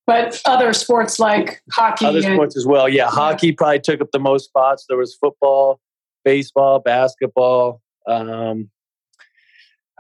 but 0.05 0.41
other 0.45 0.73
sports 0.73 1.19
like 1.19 1.61
hockey 1.71 2.05
other 2.05 2.17
and, 2.17 2.35
sports 2.35 2.57
as 2.57 2.65
well 2.65 2.89
yeah, 2.89 3.05
yeah 3.05 3.09
hockey 3.09 3.51
probably 3.51 3.79
took 3.79 4.01
up 4.01 4.11
the 4.11 4.19
most 4.19 4.45
spots 4.45 4.85
there 4.89 4.97
was 4.97 5.15
football 5.15 5.79
baseball 6.23 6.79
basketball 6.79 7.81
um, 8.07 8.69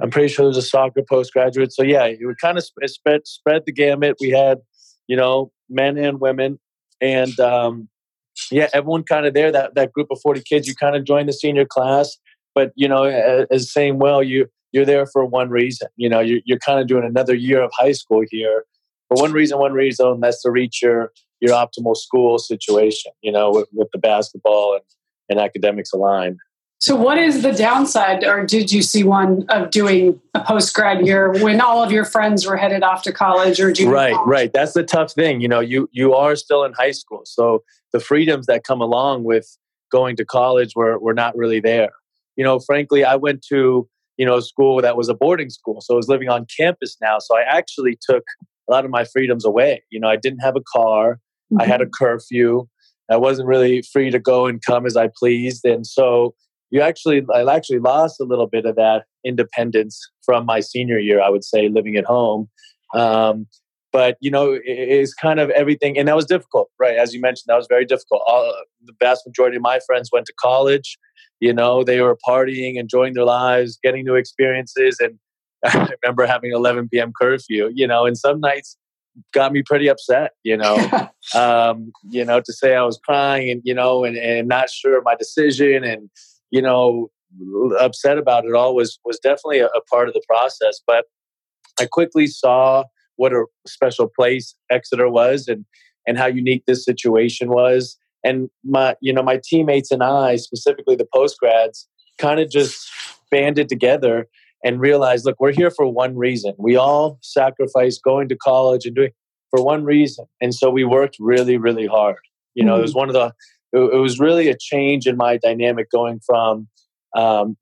I'm 0.01 0.09
pretty 0.09 0.27
sure 0.27 0.45
there's 0.45 0.57
a 0.57 0.61
soccer 0.61 1.01
postgraduate. 1.07 1.71
So 1.71 1.83
yeah, 1.83 2.05
it 2.05 2.19
would 2.21 2.39
kind 2.39 2.57
of 2.57 2.63
spread 2.63 3.27
spread 3.27 3.63
the 3.65 3.71
gamut. 3.71 4.17
We 4.19 4.29
had, 4.29 4.59
you 5.07 5.15
know, 5.15 5.51
men 5.69 5.97
and 5.97 6.19
women, 6.19 6.59
and 6.99 7.37
um, 7.39 7.89
yeah, 8.51 8.69
everyone 8.73 9.03
kind 9.03 9.25
of 9.25 9.33
there. 9.33 9.51
That 9.51 9.75
that 9.75 9.93
group 9.93 10.07
of 10.09 10.19
40 10.21 10.41
kids, 10.41 10.67
you 10.67 10.75
kind 10.75 10.95
of 10.95 11.03
join 11.03 11.27
the 11.27 11.33
senior 11.33 11.65
class, 11.65 12.17
but 12.55 12.71
you 12.75 12.87
know, 12.87 13.03
as, 13.03 13.47
as 13.51 13.71
saying, 13.71 13.99
well, 13.99 14.23
you 14.23 14.47
you're 14.71 14.85
there 14.85 15.05
for 15.05 15.25
one 15.25 15.49
reason. 15.49 15.87
You 15.95 16.09
know, 16.09 16.19
you're 16.19 16.41
you're 16.45 16.59
kind 16.59 16.79
of 16.79 16.87
doing 16.87 17.05
another 17.05 17.35
year 17.35 17.61
of 17.61 17.71
high 17.77 17.91
school 17.91 18.23
here 18.29 18.65
for 19.15 19.21
one 19.21 19.31
reason, 19.31 19.57
one 19.59 19.73
reason. 19.73 20.19
That's 20.19 20.41
to 20.43 20.51
reach 20.51 20.81
your 20.81 21.11
your 21.39 21.51
optimal 21.51 21.95
school 21.95 22.37
situation. 22.37 23.11
You 23.21 23.31
know, 23.31 23.51
with, 23.51 23.67
with 23.73 23.89
the 23.93 23.99
basketball 23.99 24.73
and 24.73 24.83
and 25.29 25.39
academics 25.39 25.93
aligned. 25.93 26.37
So, 26.79 26.97
what 26.97 27.17
is 27.17 27.43
the 27.43 27.53
downside, 27.53 28.25
or 28.25 28.45
did 28.45 28.69
you 28.69 28.81
see 28.81 29.05
one 29.05 29.45
of 29.47 29.69
doing 29.71 30.19
a 30.33 30.43
post 30.43 30.73
grad 30.73 31.05
year 31.05 31.31
when 31.31 31.61
all 31.61 31.81
of 31.81 31.93
your 31.93 32.03
friends 32.03 32.45
were 32.45 32.57
headed 32.57 32.83
off 32.83 33.03
to 33.03 33.13
college 33.13 33.61
or 33.61 33.71
junior 33.71 33.93
Right, 33.93 34.13
college? 34.13 34.27
right. 34.27 34.53
That's 34.53 34.73
the 34.73 34.83
tough 34.83 35.13
thing. 35.13 35.39
You 35.39 35.47
know, 35.47 35.61
you 35.61 35.87
you 35.93 36.13
are 36.13 36.35
still 36.35 36.65
in 36.65 36.73
high 36.73 36.91
school, 36.91 37.21
so 37.23 37.63
the 37.93 38.01
freedoms 38.01 38.47
that 38.47 38.65
come 38.65 38.81
along 38.81 39.23
with 39.23 39.57
going 39.93 40.17
to 40.17 40.25
college 40.25 40.75
were 40.75 40.99
were 40.99 41.13
not 41.13 41.37
really 41.37 41.61
there. 41.61 41.91
You 42.35 42.43
know, 42.43 42.59
frankly, 42.59 43.05
I 43.05 43.15
went 43.15 43.45
to 43.47 43.87
you 44.17 44.25
know 44.25 44.35
a 44.35 44.41
school 44.41 44.81
that 44.81 44.97
was 44.97 45.07
a 45.07 45.13
boarding 45.13 45.51
school, 45.51 45.79
so 45.79 45.93
I 45.93 45.95
was 45.95 46.09
living 46.09 46.27
on 46.27 46.45
campus 46.59 46.97
now. 47.01 47.17
So 47.19 47.37
I 47.37 47.43
actually 47.43 47.97
took 48.01 48.25
a 48.69 48.71
lot 48.71 48.85
of 48.85 48.91
my 48.91 49.03
freedoms 49.03 49.45
away. 49.45 49.83
You 49.89 49.99
know, 49.99 50.09
I 50.09 50.15
didn't 50.15 50.39
have 50.39 50.55
a 50.55 50.61
car. 50.61 51.19
Mm-hmm. 51.51 51.61
I 51.61 51.65
had 51.65 51.81
a 51.81 51.85
mm-hmm. 51.85 52.05
curfew. 52.05 52.67
I 53.11 53.17
wasn't 53.17 53.47
really 53.47 53.83
free 53.91 54.09
to 54.11 54.19
go 54.19 54.45
and 54.45 54.61
come 54.61 54.85
as 54.85 54.95
I 54.95 55.09
pleased, 55.15 55.65
and 55.65 55.85
so 55.85 56.33
you 56.71 56.81
actually 56.81 57.23
I 57.33 57.43
actually 57.53 57.79
lost 57.79 58.19
a 58.19 58.23
little 58.23 58.47
bit 58.47 58.65
of 58.65 58.75
that 58.77 59.03
independence 59.25 59.99
from 60.25 60.45
my 60.45 60.59
senior 60.59 60.97
year. 60.97 61.21
I 61.21 61.29
would 61.29 61.43
say 61.43 61.69
living 61.69 61.95
at 61.97 62.05
home. 62.05 62.49
Um, 62.95 63.47
but 63.91 64.17
you 64.21 64.31
know, 64.31 64.53
it 64.53 64.63
is 64.65 65.13
kind 65.13 65.39
of 65.39 65.51
everything, 65.51 65.97
and 65.97 66.07
that 66.07 66.15
was 66.15 66.25
difficult, 66.25 66.69
right? 66.79 66.97
As 66.97 67.13
you 67.13 67.21
mentioned, 67.21 67.45
that 67.47 67.57
was 67.57 67.67
very 67.69 67.85
difficult. 67.85 68.23
All, 68.25 68.51
the 68.83 68.93
vast 68.99 69.25
majority 69.27 69.57
of 69.57 69.61
my 69.61 69.79
friends 69.85 70.09
went 70.11 70.25
to 70.25 70.33
college. 70.41 70.97
You 71.39 71.53
know, 71.53 71.83
they 71.83 72.01
were 72.01 72.17
partying, 72.27 72.77
enjoying 72.77 73.13
their 73.13 73.25
lives, 73.25 73.77
getting 73.83 74.03
new 74.03 74.15
experiences, 74.15 74.97
and 74.99 75.19
I 75.65 75.87
remember 76.03 76.25
having 76.25 76.51
11 76.51 76.89
p.m. 76.89 77.13
curfew. 77.19 77.71
You 77.73 77.87
know, 77.87 78.05
and 78.05 78.17
some 78.17 78.39
nights 78.39 78.77
got 79.33 79.53
me 79.53 79.63
pretty 79.63 79.87
upset. 79.87 80.31
You 80.43 80.57
know, 80.57 81.09
um, 81.35 81.91
you 82.09 82.25
know, 82.25 82.41
to 82.41 82.53
say 82.53 82.75
I 82.75 82.83
was 82.83 82.99
crying 83.03 83.49
and 83.49 83.61
you 83.63 83.73
know, 83.73 84.03
and, 84.03 84.17
and 84.17 84.47
not 84.47 84.69
sure 84.69 84.97
of 84.97 85.03
my 85.03 85.15
decision, 85.15 85.83
and 85.83 86.09
you 86.51 86.61
know, 86.61 87.09
upset 87.79 88.17
about 88.17 88.45
it 88.45 88.53
all 88.53 88.75
was 88.75 88.99
was 89.05 89.19
definitely 89.19 89.59
a, 89.59 89.67
a 89.67 89.81
part 89.89 90.07
of 90.07 90.13
the 90.13 90.23
process. 90.27 90.81
But 90.85 91.05
I 91.79 91.85
quickly 91.85 92.27
saw 92.27 92.83
what 93.15 93.33
a 93.33 93.45
special 93.67 94.07
place 94.07 94.55
Exeter 94.71 95.09
was 95.09 95.47
and 95.47 95.65
and 96.05 96.17
how 96.17 96.27
unique 96.27 96.63
this 96.67 96.83
situation 96.83 97.49
was. 97.49 97.97
And 98.23 98.49
my 98.63 98.95
you 99.01 99.13
know 99.13 99.23
my 99.23 99.39
teammates 99.43 99.91
and 99.91 100.03
I, 100.03 100.35
specifically 100.37 100.95
the 100.95 101.07
post 101.13 101.39
grads, 101.39 101.87
kind 102.17 102.39
of 102.39 102.49
just 102.49 102.89
banded 103.31 103.69
together 103.69 104.27
and 104.63 104.79
realize, 104.79 105.25
look, 105.25 105.35
we're 105.39 105.51
here 105.51 105.71
for 105.71 105.87
one 105.87 106.15
reason. 106.15 106.53
We 106.57 106.75
all 106.75 107.19
sacrificed 107.21 108.01
going 108.03 108.29
to 108.29 108.35
college 108.35 108.85
and 108.85 108.95
doing 108.95 109.11
for 109.51 109.63
one 109.63 109.83
reason, 109.83 110.25
and 110.41 110.53
so 110.53 110.69
we 110.69 110.83
worked 110.83 111.17
really, 111.19 111.57
really 111.57 111.85
hard. 111.85 112.17
You 112.55 112.63
know, 112.63 112.73
mm-hmm. 112.73 112.79
it 112.79 112.81
was 112.81 112.91
mm-hmm. 112.91 112.99
one 112.99 113.09
of 113.09 113.13
the 113.13 113.33
it, 113.73 113.93
it 113.93 113.97
was 113.97 114.19
really 114.19 114.49
a 114.49 114.57
change 114.57 115.07
in 115.07 115.17
my 115.17 115.37
dynamic 115.37 115.89
going 115.91 116.19
from 116.25 116.67
um, 117.15 117.57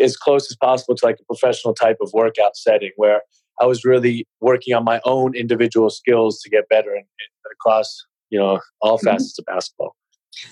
as 0.00 0.16
close 0.16 0.50
as 0.50 0.56
possible 0.56 0.94
to 0.96 1.06
like 1.06 1.18
a 1.20 1.24
professional 1.24 1.74
type 1.74 1.98
of 2.00 2.10
workout 2.12 2.56
setting 2.56 2.90
where 2.96 3.22
I 3.60 3.66
was 3.66 3.84
really 3.84 4.26
working 4.40 4.74
on 4.74 4.84
my 4.84 5.00
own 5.04 5.34
individual 5.34 5.90
skills 5.90 6.40
to 6.40 6.50
get 6.50 6.68
better 6.68 6.94
and, 6.94 7.04
across 7.52 8.04
you 8.30 8.38
know 8.38 8.60
all 8.80 8.96
mm-hmm. 8.96 9.06
facets 9.06 9.38
mm-hmm. 9.38 9.52
of 9.52 9.56
basketball. 9.56 9.96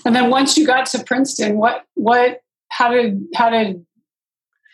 And 0.05 0.15
then 0.15 0.31
once 0.31 0.57
you 0.57 0.67
got 0.67 0.87
to 0.87 1.03
Princeton, 1.03 1.57
what 1.57 1.85
what 1.95 2.41
how 2.69 2.91
did 2.93 3.27
how 3.35 3.51
did 3.51 3.85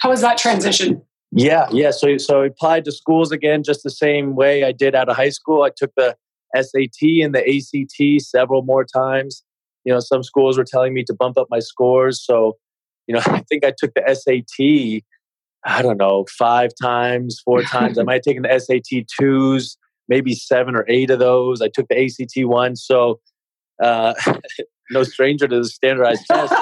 how 0.00 0.10
was 0.10 0.20
that 0.20 0.38
transition? 0.38 1.02
Yeah, 1.36 1.68
yeah. 1.70 1.90
So 1.90 2.16
so 2.18 2.42
I 2.42 2.46
applied 2.46 2.84
to 2.86 2.92
schools 2.92 3.30
again 3.30 3.62
just 3.62 3.82
the 3.82 3.90
same 3.90 4.34
way 4.34 4.64
I 4.64 4.72
did 4.72 4.94
out 4.94 5.08
of 5.08 5.16
high 5.16 5.28
school. 5.28 5.62
I 5.62 5.70
took 5.76 5.92
the 5.96 6.16
SAT 6.54 7.22
and 7.22 7.34
the 7.34 7.44
ACT 7.46 8.22
several 8.22 8.62
more 8.62 8.84
times 8.84 9.42
you 9.86 9.92
know, 9.92 10.00
some 10.00 10.22
schools 10.22 10.58
were 10.58 10.64
telling 10.64 10.92
me 10.92 11.04
to 11.04 11.14
bump 11.14 11.38
up 11.38 11.46
my 11.48 11.60
scores. 11.60 12.22
So, 12.22 12.58
you 13.06 13.14
know, 13.14 13.22
I 13.26 13.42
think 13.48 13.64
I 13.64 13.72
took 13.78 13.94
the 13.94 14.02
SAT, 14.12 15.02
I 15.64 15.80
don't 15.80 15.96
know, 15.96 16.26
five 16.36 16.72
times, 16.82 17.40
four 17.42 17.62
times. 17.62 17.98
I 17.98 18.02
might 18.04 18.14
have 18.14 18.22
taken 18.22 18.42
the 18.42 18.58
SAT 18.58 19.06
twos, 19.18 19.78
maybe 20.08 20.34
seven 20.34 20.74
or 20.74 20.84
eight 20.88 21.10
of 21.10 21.20
those. 21.20 21.62
I 21.62 21.68
took 21.68 21.86
the 21.88 22.04
ACT 22.04 22.46
one. 22.46 22.76
So, 22.76 23.20
uh, 23.82 24.14
no 24.90 25.04
stranger 25.04 25.46
to 25.46 25.60
the 25.60 25.68
standardized 25.68 26.26
test. 26.26 26.52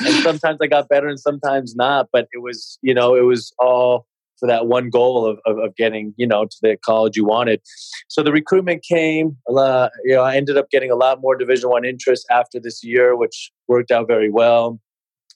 and 0.00 0.14
sometimes 0.22 0.58
I 0.62 0.66
got 0.66 0.88
better 0.88 1.08
and 1.08 1.18
sometimes 1.18 1.74
not. 1.74 2.08
But 2.12 2.28
it 2.32 2.42
was, 2.42 2.78
you 2.82 2.92
know, 2.92 3.14
it 3.14 3.22
was 3.22 3.52
all 3.58 4.06
for 4.38 4.46
that 4.46 4.66
one 4.66 4.90
goal 4.90 5.26
of, 5.26 5.38
of, 5.46 5.58
of, 5.58 5.76
getting 5.76 6.14
you 6.16 6.26
know 6.26 6.44
to 6.44 6.56
the 6.62 6.76
college 6.84 7.16
you 7.16 7.24
wanted. 7.24 7.60
So 8.08 8.22
the 8.22 8.32
recruitment 8.32 8.82
came 8.82 9.36
uh, 9.48 9.88
you 10.04 10.14
know 10.14 10.22
i 10.22 10.36
ended 10.36 10.56
up 10.56 10.70
getting 10.70 10.90
a 10.90 10.96
lot 10.96 11.20
more 11.20 11.36
division 11.36 11.70
one 11.70 11.84
interest 11.84 12.26
after 12.30 12.60
this 12.60 12.82
year 12.82 13.16
which 13.16 13.50
worked 13.68 13.90
out 13.90 14.06
very 14.06 14.30
well. 14.30 14.80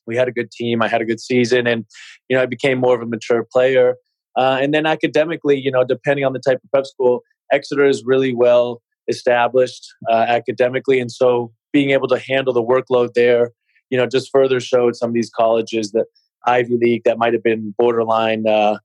We 0.07 0.17
had 0.17 0.29
a 0.29 0.33
good 0.33 0.51
team 0.51 0.83
i 0.83 0.89
had 0.89 1.03
a 1.03 1.05
good 1.05 1.21
season 1.21 1.67
and 1.67 1.85
you 2.29 2.37
know 2.37 2.43
i 2.43 2.47
became 2.47 2.79
more 2.79 2.95
of 2.95 3.03
a 3.03 3.07
mature 3.07 3.47
player. 3.51 3.97
Uh, 4.37 4.59
and 4.61 4.73
then 4.73 4.87
academically 4.87 5.59
you 5.59 5.71
know 5.71 5.85
depending 5.85 6.25
on 6.25 6.33
the 6.33 6.39
type 6.39 6.61
of 6.63 6.71
prep 6.71 6.87
school 6.87 7.23
exeter 7.53 7.85
is 7.85 8.05
really 8.05 8.35
well 8.35 8.83
established 9.09 9.87
uh, 10.11 10.25
academically 10.29 11.01
and 11.01 11.11
so 11.11 11.51
being 11.73 11.91
able 11.91 12.09
to 12.09 12.19
handle 12.19 12.53
the 12.53 12.63
workload 12.63 13.15
there 13.15 13.51
you 13.91 13.99
know 13.99 14.07
just 14.07 14.31
further 14.31 14.61
showed 14.61 14.95
some 14.95 15.11
of 15.11 15.15
these 15.15 15.31
colleges 15.31 15.93
that 15.93 16.07
Ivy 16.47 16.79
League 16.81 17.03
that 17.05 17.19
might 17.19 17.33
have 17.33 17.43
been 17.43 17.75
borderline 17.79 18.47
uh, 18.47 18.79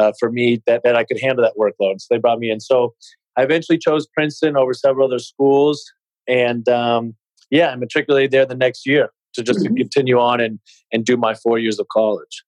uh, 0.00 0.12
for 0.18 0.30
me 0.30 0.62
that, 0.66 0.82
that 0.84 0.96
I 0.96 1.04
could 1.04 1.20
handle 1.20 1.44
that 1.44 1.54
workload. 1.58 2.00
So 2.00 2.06
they 2.10 2.18
brought 2.18 2.38
me 2.38 2.50
in. 2.50 2.60
So 2.60 2.94
I 3.36 3.42
eventually 3.42 3.78
chose 3.78 4.06
Princeton 4.06 4.56
over 4.56 4.74
several 4.74 5.06
other 5.06 5.18
schools. 5.18 5.84
And 6.26 6.68
um, 6.68 7.14
yeah, 7.50 7.68
I 7.70 7.76
matriculated 7.76 8.30
there 8.30 8.46
the 8.46 8.54
next 8.54 8.86
year 8.86 9.10
to 9.34 9.42
just 9.42 9.60
mm-hmm. 9.60 9.74
continue 9.76 10.18
on 10.18 10.40
and, 10.40 10.58
and 10.92 11.04
do 11.04 11.16
my 11.16 11.34
four 11.34 11.58
years 11.58 11.78
of 11.78 11.86
college. 11.88 12.44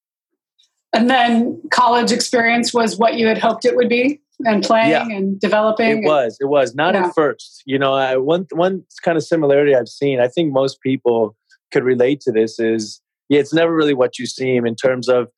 And 0.95 1.09
then 1.09 1.61
college 1.71 2.13
experience 2.13 2.75
was 2.75 2.99
what 2.99 3.15
you 3.15 3.27
had 3.27 3.39
hoped 3.39 3.65
it 3.65 3.77
would 3.77 3.89
be 3.89 4.21
and 4.45 4.63
playing 4.63 4.91
yeah. 4.91 5.07
and 5.09 5.41
developing. 5.41 5.89
It 5.89 5.93
and, 5.99 6.05
was. 6.05 6.37
It 6.41 6.47
was 6.47 6.75
not 6.75 6.95
yeah. 6.95 7.07
at 7.07 7.15
first. 7.15 7.63
You 7.65 7.79
know, 7.79 7.95
I, 7.95 8.17
one 8.17 8.47
one 8.53 8.85
kind 9.05 9.17
of 9.17 9.25
similarity 9.25 9.75
I've 9.75 9.89
seen. 9.89 10.21
I 10.21 10.29
think 10.29 10.53
most 10.53 10.81
people 10.81 11.37
could 11.73 11.85
relate 11.85 12.21
to 12.23 12.33
this. 12.33 12.59
Is 12.59 13.01
yeah, 13.29 13.41
it's 13.41 13.55
never 13.55 13.75
really 13.75 13.95
what 13.95 14.19
you 14.19 14.27
seem 14.27 14.67
in 14.67 14.75
terms 14.75 15.09
of 15.09 15.29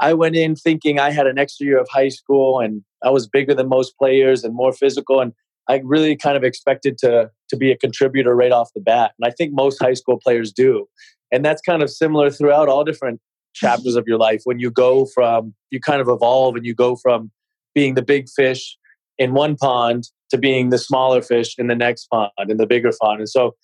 I 0.00 0.14
went 0.14 0.34
in 0.34 0.56
thinking 0.56 0.98
I 0.98 1.10
had 1.10 1.26
an 1.26 1.38
extra 1.38 1.66
year 1.66 1.78
of 1.78 1.88
high 1.90 2.08
school 2.08 2.58
and 2.58 2.82
I 3.04 3.10
was 3.10 3.28
bigger 3.28 3.54
than 3.54 3.68
most 3.68 3.96
players 3.98 4.42
and 4.42 4.54
more 4.54 4.72
physical. 4.72 5.20
And 5.20 5.32
I 5.68 5.82
really 5.84 6.16
kind 6.16 6.36
of 6.36 6.42
expected 6.42 6.96
to, 6.98 7.30
to 7.50 7.56
be 7.56 7.70
a 7.70 7.76
contributor 7.76 8.34
right 8.34 8.50
off 8.50 8.70
the 8.74 8.80
bat. 8.80 9.12
And 9.18 9.30
I 9.30 9.34
think 9.34 9.52
most 9.52 9.78
high 9.80 9.94
school 9.94 10.18
players 10.18 10.52
do. 10.52 10.86
And 11.30 11.44
that's 11.44 11.60
kind 11.60 11.82
of 11.82 11.90
similar 11.90 12.30
throughout 12.30 12.68
all 12.68 12.82
different 12.82 13.20
chapters 13.54 13.94
of 13.94 14.04
your 14.06 14.18
life 14.18 14.40
when 14.44 14.58
you 14.58 14.70
go 14.70 15.06
from, 15.14 15.54
you 15.70 15.80
kind 15.80 16.00
of 16.00 16.08
evolve 16.08 16.56
and 16.56 16.64
you 16.64 16.74
go 16.74 16.96
from 16.96 17.30
being 17.74 17.94
the 17.94 18.02
big 18.02 18.28
fish 18.28 18.76
in 19.18 19.34
one 19.34 19.54
pond 19.54 20.08
to 20.30 20.38
being 20.38 20.70
the 20.70 20.78
smaller 20.78 21.20
fish 21.20 21.54
in 21.58 21.66
the 21.66 21.76
next 21.76 22.06
pond 22.06 22.30
in 22.48 22.56
the 22.56 22.66
bigger 22.66 22.90
pond. 23.00 23.20
And 23.20 23.28
so 23.28 23.54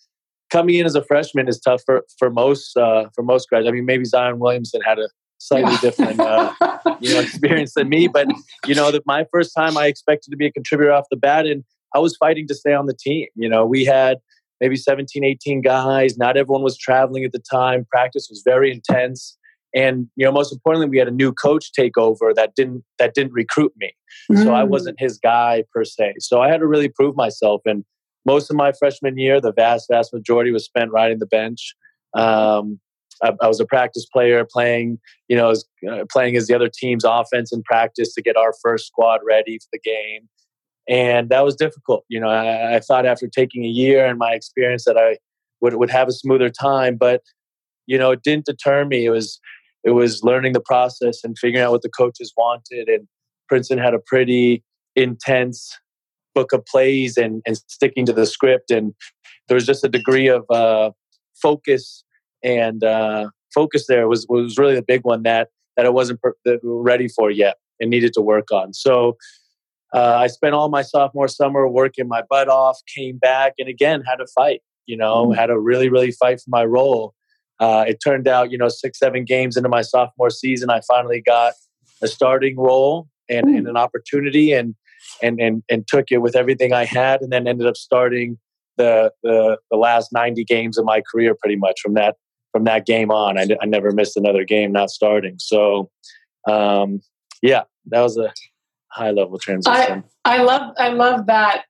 coming 0.50 0.76
in 0.76 0.86
as 0.86 0.94
a 0.94 1.02
freshman 1.02 1.48
is 1.48 1.58
tough 1.58 1.82
for 1.84 2.04
for 2.18 2.30
most 2.30 2.76
uh, 2.76 3.06
for 3.14 3.22
most 3.22 3.48
guys. 3.50 3.64
I 3.66 3.70
mean, 3.70 3.86
maybe 3.86 4.04
Zion 4.04 4.38
Williamson 4.38 4.80
had 4.82 4.98
a 4.98 5.08
slightly 5.38 5.72
yeah. 5.72 5.80
different 5.80 6.20
uh, 6.20 6.52
you 7.00 7.12
know 7.12 7.20
experience 7.20 7.74
than 7.74 7.88
me, 7.88 8.08
but 8.08 8.26
you 8.66 8.74
know 8.74 8.90
that 8.90 9.02
my 9.06 9.26
first 9.32 9.52
time 9.56 9.76
I 9.76 9.86
expected 9.86 10.30
to 10.30 10.36
be 10.36 10.46
a 10.46 10.52
contributor 10.52 10.92
off 10.92 11.06
the 11.10 11.16
bat, 11.16 11.46
and 11.46 11.64
I 11.94 11.98
was 11.98 12.16
fighting 12.16 12.46
to 12.48 12.54
stay 12.54 12.74
on 12.74 12.86
the 12.86 12.94
team. 12.94 13.26
You 13.34 13.48
know, 13.48 13.64
we 13.64 13.84
had 13.84 14.18
maybe 14.60 14.76
17, 14.76 15.24
18 15.24 15.62
guys. 15.62 16.16
Not 16.16 16.36
everyone 16.36 16.62
was 16.62 16.76
traveling 16.76 17.24
at 17.24 17.32
the 17.32 17.42
time. 17.50 17.86
Practice 17.90 18.28
was 18.30 18.42
very 18.44 18.70
intense. 18.70 19.36
And 19.74 20.08
you 20.16 20.24
know, 20.24 20.32
most 20.32 20.52
importantly, 20.52 20.88
we 20.88 20.98
had 20.98 21.08
a 21.08 21.12
new 21.12 21.32
coach 21.32 21.72
take 21.72 21.98
over 21.98 22.32
that 22.34 22.54
didn't 22.54 22.84
that 22.98 23.14
didn't 23.14 23.32
recruit 23.32 23.72
me. 23.76 23.92
Mm. 24.30 24.44
So 24.44 24.54
I 24.54 24.62
mm. 24.62 24.68
wasn't 24.68 24.98
his 24.98 25.18
guy 25.18 25.64
per 25.72 25.84
se. 25.84 26.14
So 26.20 26.40
I 26.40 26.48
had 26.48 26.60
to 26.60 26.66
really 26.66 26.88
prove 26.88 27.14
myself. 27.14 27.60
And 27.66 27.84
most 28.24 28.50
of 28.50 28.56
my 28.56 28.72
freshman 28.72 29.18
year, 29.18 29.40
the 29.40 29.52
vast, 29.52 29.86
vast 29.90 30.12
majority 30.12 30.50
was 30.50 30.64
spent 30.64 30.90
riding 30.90 31.18
the 31.18 31.26
bench. 31.26 31.74
Um, 32.14 32.80
I, 33.22 33.32
I, 33.40 33.48
was 33.48 33.60
a 33.60 33.66
practice 33.66 34.06
player, 34.06 34.44
playing, 34.44 34.98
you 35.28 35.36
know, 35.36 35.50
as, 35.50 35.64
uh, 35.90 36.04
playing 36.10 36.36
as 36.36 36.46
the 36.46 36.54
other 36.54 36.68
team's 36.68 37.04
offense 37.04 37.52
in 37.52 37.62
practice 37.62 38.14
to 38.14 38.22
get 38.22 38.36
our 38.36 38.52
first 38.62 38.86
squad 38.86 39.20
ready 39.26 39.58
for 39.58 39.68
the 39.72 39.78
game, 39.78 40.28
and 40.88 41.28
that 41.30 41.44
was 41.44 41.56
difficult. 41.56 42.04
You 42.08 42.20
know, 42.20 42.28
I, 42.28 42.76
I 42.76 42.80
thought 42.80 43.06
after 43.06 43.28
taking 43.28 43.64
a 43.64 43.68
year 43.68 44.06
and 44.06 44.18
my 44.18 44.32
experience 44.32 44.84
that 44.84 44.96
I 44.96 45.18
would 45.60 45.74
would 45.74 45.90
have 45.90 46.08
a 46.08 46.12
smoother 46.12 46.50
time, 46.50 46.96
but 46.96 47.22
you 47.86 47.98
know, 47.98 48.10
it 48.10 48.22
didn't 48.22 48.46
deter 48.46 48.84
me. 48.84 49.06
It 49.06 49.10
was 49.10 49.40
it 49.84 49.92
was 49.92 50.22
learning 50.24 50.52
the 50.52 50.60
process 50.60 51.22
and 51.22 51.38
figuring 51.38 51.64
out 51.64 51.70
what 51.70 51.82
the 51.82 51.88
coaches 51.88 52.32
wanted. 52.36 52.88
And 52.88 53.06
Princeton 53.48 53.78
had 53.78 53.94
a 53.94 54.00
pretty 54.00 54.64
intense 54.96 55.78
book 56.34 56.52
of 56.52 56.66
plays 56.66 57.16
and, 57.16 57.40
and 57.46 57.56
sticking 57.68 58.04
to 58.06 58.12
the 58.12 58.26
script. 58.26 58.70
And 58.72 58.94
there 59.46 59.54
was 59.54 59.64
just 59.64 59.84
a 59.84 59.88
degree 59.88 60.26
of 60.26 60.44
uh, 60.50 60.90
focus 61.40 62.02
and 62.46 62.84
uh, 62.84 63.28
focus 63.52 63.86
there 63.88 64.08
was, 64.08 64.24
was 64.28 64.56
really 64.56 64.76
the 64.76 64.82
big 64.82 65.02
one 65.02 65.24
that, 65.24 65.48
that 65.76 65.84
I 65.84 65.88
wasn't 65.88 66.22
per- 66.22 66.36
ready 66.62 67.08
for 67.08 67.30
yet 67.30 67.56
and 67.80 67.90
needed 67.90 68.12
to 68.14 68.22
work 68.22 68.52
on. 68.52 68.72
So 68.72 69.16
uh, 69.92 70.16
I 70.18 70.28
spent 70.28 70.54
all 70.54 70.68
my 70.68 70.82
sophomore 70.82 71.28
summer 71.28 71.66
working 71.66 72.06
my 72.06 72.22
butt 72.30 72.48
off, 72.48 72.78
came 72.94 73.18
back, 73.18 73.54
and 73.58 73.68
again 73.68 74.02
had 74.02 74.16
to 74.16 74.26
fight. 74.34 74.62
You 74.86 74.96
know, 74.96 75.26
mm-hmm. 75.26 75.38
had 75.38 75.46
to 75.46 75.58
really, 75.58 75.88
really 75.88 76.12
fight 76.12 76.38
for 76.40 76.48
my 76.48 76.64
role. 76.64 77.14
Uh, 77.58 77.84
it 77.88 77.98
turned 78.04 78.28
out, 78.28 78.52
you 78.52 78.58
know, 78.58 78.68
six, 78.68 78.98
seven 78.98 79.24
games 79.24 79.56
into 79.56 79.68
my 79.68 79.82
sophomore 79.82 80.30
season, 80.30 80.70
I 80.70 80.80
finally 80.86 81.20
got 81.20 81.54
a 82.02 82.06
starting 82.06 82.56
role 82.56 83.08
and, 83.28 83.46
mm. 83.46 83.56
and 83.56 83.66
an 83.66 83.76
opportunity, 83.76 84.52
and 84.52 84.76
and 85.22 85.40
and 85.40 85.62
and 85.68 85.88
took 85.88 86.12
it 86.12 86.18
with 86.18 86.36
everything 86.36 86.72
I 86.72 86.84
had, 86.84 87.22
and 87.22 87.32
then 87.32 87.48
ended 87.48 87.66
up 87.66 87.76
starting 87.76 88.38
the 88.76 89.10
the, 89.22 89.58
the 89.70 89.76
last 89.76 90.12
90 90.12 90.44
games 90.44 90.78
of 90.78 90.84
my 90.84 91.02
career 91.10 91.34
pretty 91.34 91.56
much 91.56 91.80
from 91.80 91.94
that 91.94 92.16
from 92.56 92.64
that 92.64 92.86
game 92.86 93.10
on. 93.10 93.36
I, 93.36 93.46
I 93.60 93.66
never 93.66 93.92
missed 93.92 94.16
another 94.16 94.42
game 94.42 94.72
not 94.72 94.88
starting. 94.88 95.36
So 95.38 95.90
um, 96.48 97.02
yeah, 97.42 97.64
that 97.86 98.00
was 98.00 98.16
a 98.16 98.32
high 98.88 99.10
level 99.10 99.38
transition. 99.38 100.04
I, 100.24 100.38
I 100.38 100.42
love 100.42 100.74
I 100.78 100.88
love 100.88 101.26
that 101.26 101.64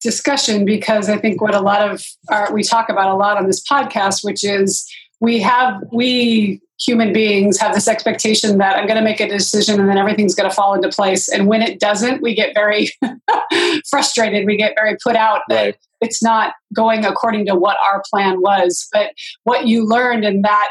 discussion 0.00 0.64
because 0.64 1.10
I 1.10 1.18
think 1.18 1.42
what 1.42 1.54
a 1.54 1.60
lot 1.60 1.90
of 1.90 2.02
our, 2.30 2.52
we 2.54 2.62
talk 2.62 2.88
about 2.88 3.10
a 3.10 3.16
lot 3.16 3.36
on 3.36 3.46
this 3.46 3.62
podcast, 3.62 4.24
which 4.24 4.44
is 4.44 4.90
we 5.20 5.40
have 5.40 5.82
we 5.92 6.60
human 6.78 7.12
beings 7.12 7.58
have 7.58 7.74
this 7.74 7.88
expectation 7.88 8.58
that 8.58 8.76
I'm 8.76 8.86
going 8.86 8.98
to 8.98 9.04
make 9.04 9.20
a 9.20 9.28
decision 9.28 9.80
and 9.80 9.88
then 9.88 9.96
everything's 9.96 10.34
going 10.34 10.48
to 10.48 10.54
fall 10.54 10.74
into 10.74 10.88
place. 10.88 11.28
And 11.28 11.46
when 11.46 11.62
it 11.62 11.78
doesn't, 11.78 12.20
we 12.20 12.34
get 12.34 12.52
very 12.54 12.90
frustrated. 13.88 14.44
We 14.44 14.56
get 14.56 14.74
very 14.76 14.96
put 15.02 15.16
out 15.16 15.42
that 15.48 15.64
right. 15.64 15.76
it's 16.00 16.22
not 16.22 16.54
going 16.74 17.04
according 17.04 17.46
to 17.46 17.54
what 17.54 17.76
our 17.82 18.02
plan 18.10 18.40
was. 18.40 18.88
But 18.92 19.12
what 19.44 19.66
you 19.66 19.86
learned 19.86 20.24
in 20.24 20.42
that, 20.42 20.68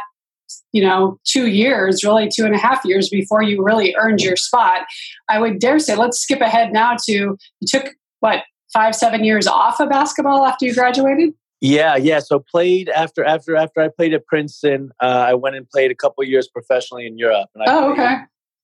you 0.73 0.83
know, 0.83 1.19
two 1.25 1.47
years, 1.47 2.03
really 2.03 2.27
two 2.27 2.45
and 2.45 2.53
a 2.53 2.59
half 2.59 2.83
years 2.83 3.09
before 3.09 3.41
you 3.41 3.63
really 3.63 3.95
earned 3.97 4.21
your 4.21 4.35
spot, 4.35 4.81
I 5.29 5.39
would 5.39 5.60
dare 5.60 5.79
say, 5.79 5.95
let's 5.95 6.19
skip 6.19 6.41
ahead 6.41 6.73
now 6.73 6.97
to 7.06 7.12
you 7.12 7.38
took 7.65 7.93
what 8.19 8.43
five, 8.73 8.95
seven 8.95 9.23
years 9.23 9.47
off 9.47 9.79
of 9.79 9.89
basketball 9.89 10.45
after 10.45 10.65
you 10.65 10.73
graduated? 10.73 11.34
Yeah, 11.63 11.95
yeah. 11.95 12.19
So 12.19 12.39
played 12.39 12.89
after 12.89 13.23
after 13.23 13.56
after 13.56 13.80
I 13.80 13.88
played 13.88 14.13
at 14.13 14.26
Princeton. 14.26 14.91
Uh, 15.02 15.28
I 15.30 15.34
went 15.34 15.56
and 15.56 15.67
played 15.69 15.91
a 15.91 15.95
couple 15.95 16.21
years 16.26 16.49
professionally 16.49 17.08
in 17.08 17.17
Europe. 17.17 17.47
And 17.56 17.63
I 17.63 17.73
oh, 17.73 17.93
played, 17.95 18.06
okay. 18.06 18.15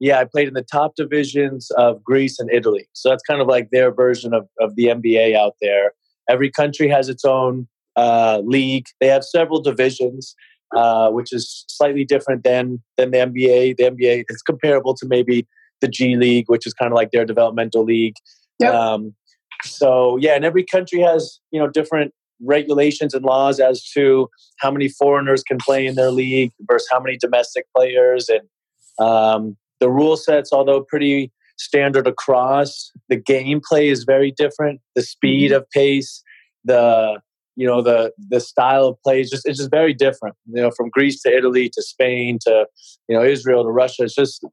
Yeah, 0.02 0.20
I 0.20 0.26
played 0.26 0.50
in 0.50 0.54
the 0.54 0.66
top 0.70 0.96
divisions 0.98 1.72
of 1.78 2.04
Greece 2.04 2.40
and 2.40 2.52
Italy. 2.52 2.90
So 2.92 3.08
that's 3.08 3.24
kind 3.24 3.40
of 3.40 3.48
like 3.48 3.70
their 3.72 3.90
version 3.94 4.34
of 4.34 4.50
of 4.60 4.76
the 4.76 4.88
NBA 4.88 5.34
out 5.34 5.54
there. 5.62 5.94
Every 6.30 6.52
country 6.52 6.90
has 6.90 7.08
its 7.08 7.24
own 7.24 7.70
uh, 7.96 8.42
league. 8.44 8.88
They 9.00 9.08
have 9.08 9.24
several 9.24 9.62
divisions, 9.62 10.36
uh, 10.76 11.10
which 11.10 11.32
is 11.32 11.64
slightly 11.70 12.04
different 12.04 12.44
than 12.44 12.84
than 12.98 13.12
the 13.12 13.20
NBA. 13.20 13.78
The 13.78 13.84
NBA 13.84 14.26
is 14.28 14.42
comparable 14.42 14.94
to 14.96 15.08
maybe 15.08 15.48
the 15.80 15.88
G 15.88 16.18
League, 16.18 16.50
which 16.50 16.68
is 16.68 16.74
kind 16.74 16.92
of 16.92 16.98
like 16.98 17.12
their 17.12 17.24
developmental 17.24 17.86
league. 17.86 18.16
Yep. 18.60 18.74
Um, 18.74 19.16
so 19.64 20.18
yeah, 20.18 20.36
and 20.36 20.44
every 20.44 20.66
country 20.66 21.00
has 21.00 21.40
you 21.52 21.62
know 21.62 21.70
different 21.70 22.14
regulations 22.42 23.14
and 23.14 23.24
laws 23.26 23.60
as 23.60 23.84
to 23.92 24.30
how 24.60 24.72
many 24.72 24.88
foreigners 24.88 25.44
can 25.44 25.58
play 25.58 25.86
in 25.86 25.96
their 25.96 26.12
league 26.12 26.52
versus 26.62 26.88
how 26.92 27.00
many 27.00 27.18
domestic 27.18 27.66
players. 27.76 28.30
And 28.30 29.06
um, 29.06 29.58
the 29.80 29.90
rule 29.90 30.18
sets, 30.18 30.52
although 30.52 30.82
pretty 30.82 31.32
standard 31.58 32.08
across, 32.08 32.92
the 33.10 33.18
gameplay 33.18 33.92
is 33.92 34.04
very 34.04 34.32
different. 34.32 34.82
The 34.96 35.02
speed 35.02 35.52
mm-hmm. 35.52 35.58
of 35.58 35.70
pace, 35.72 36.24
the 36.64 37.20
you 37.56 37.68
know 37.68 37.82
the 37.82 38.14
the 38.30 38.40
style 38.40 38.86
of 38.88 39.02
play 39.04 39.20
is 39.20 39.30
just 39.30 39.46
it's 39.46 39.58
just 39.58 39.72
very 39.72 39.94
different. 39.94 40.36
You 40.54 40.62
know, 40.62 40.72
from 40.72 40.90
Greece 40.90 41.22
to 41.24 41.36
Italy 41.36 41.70
to 41.74 41.82
Spain 41.82 42.40
to 42.44 42.66
you 43.10 43.18
know 43.18 43.24
Israel 43.24 43.64
to 43.64 43.70
Russia. 43.70 44.04
It's 44.04 44.16
just 44.16 44.46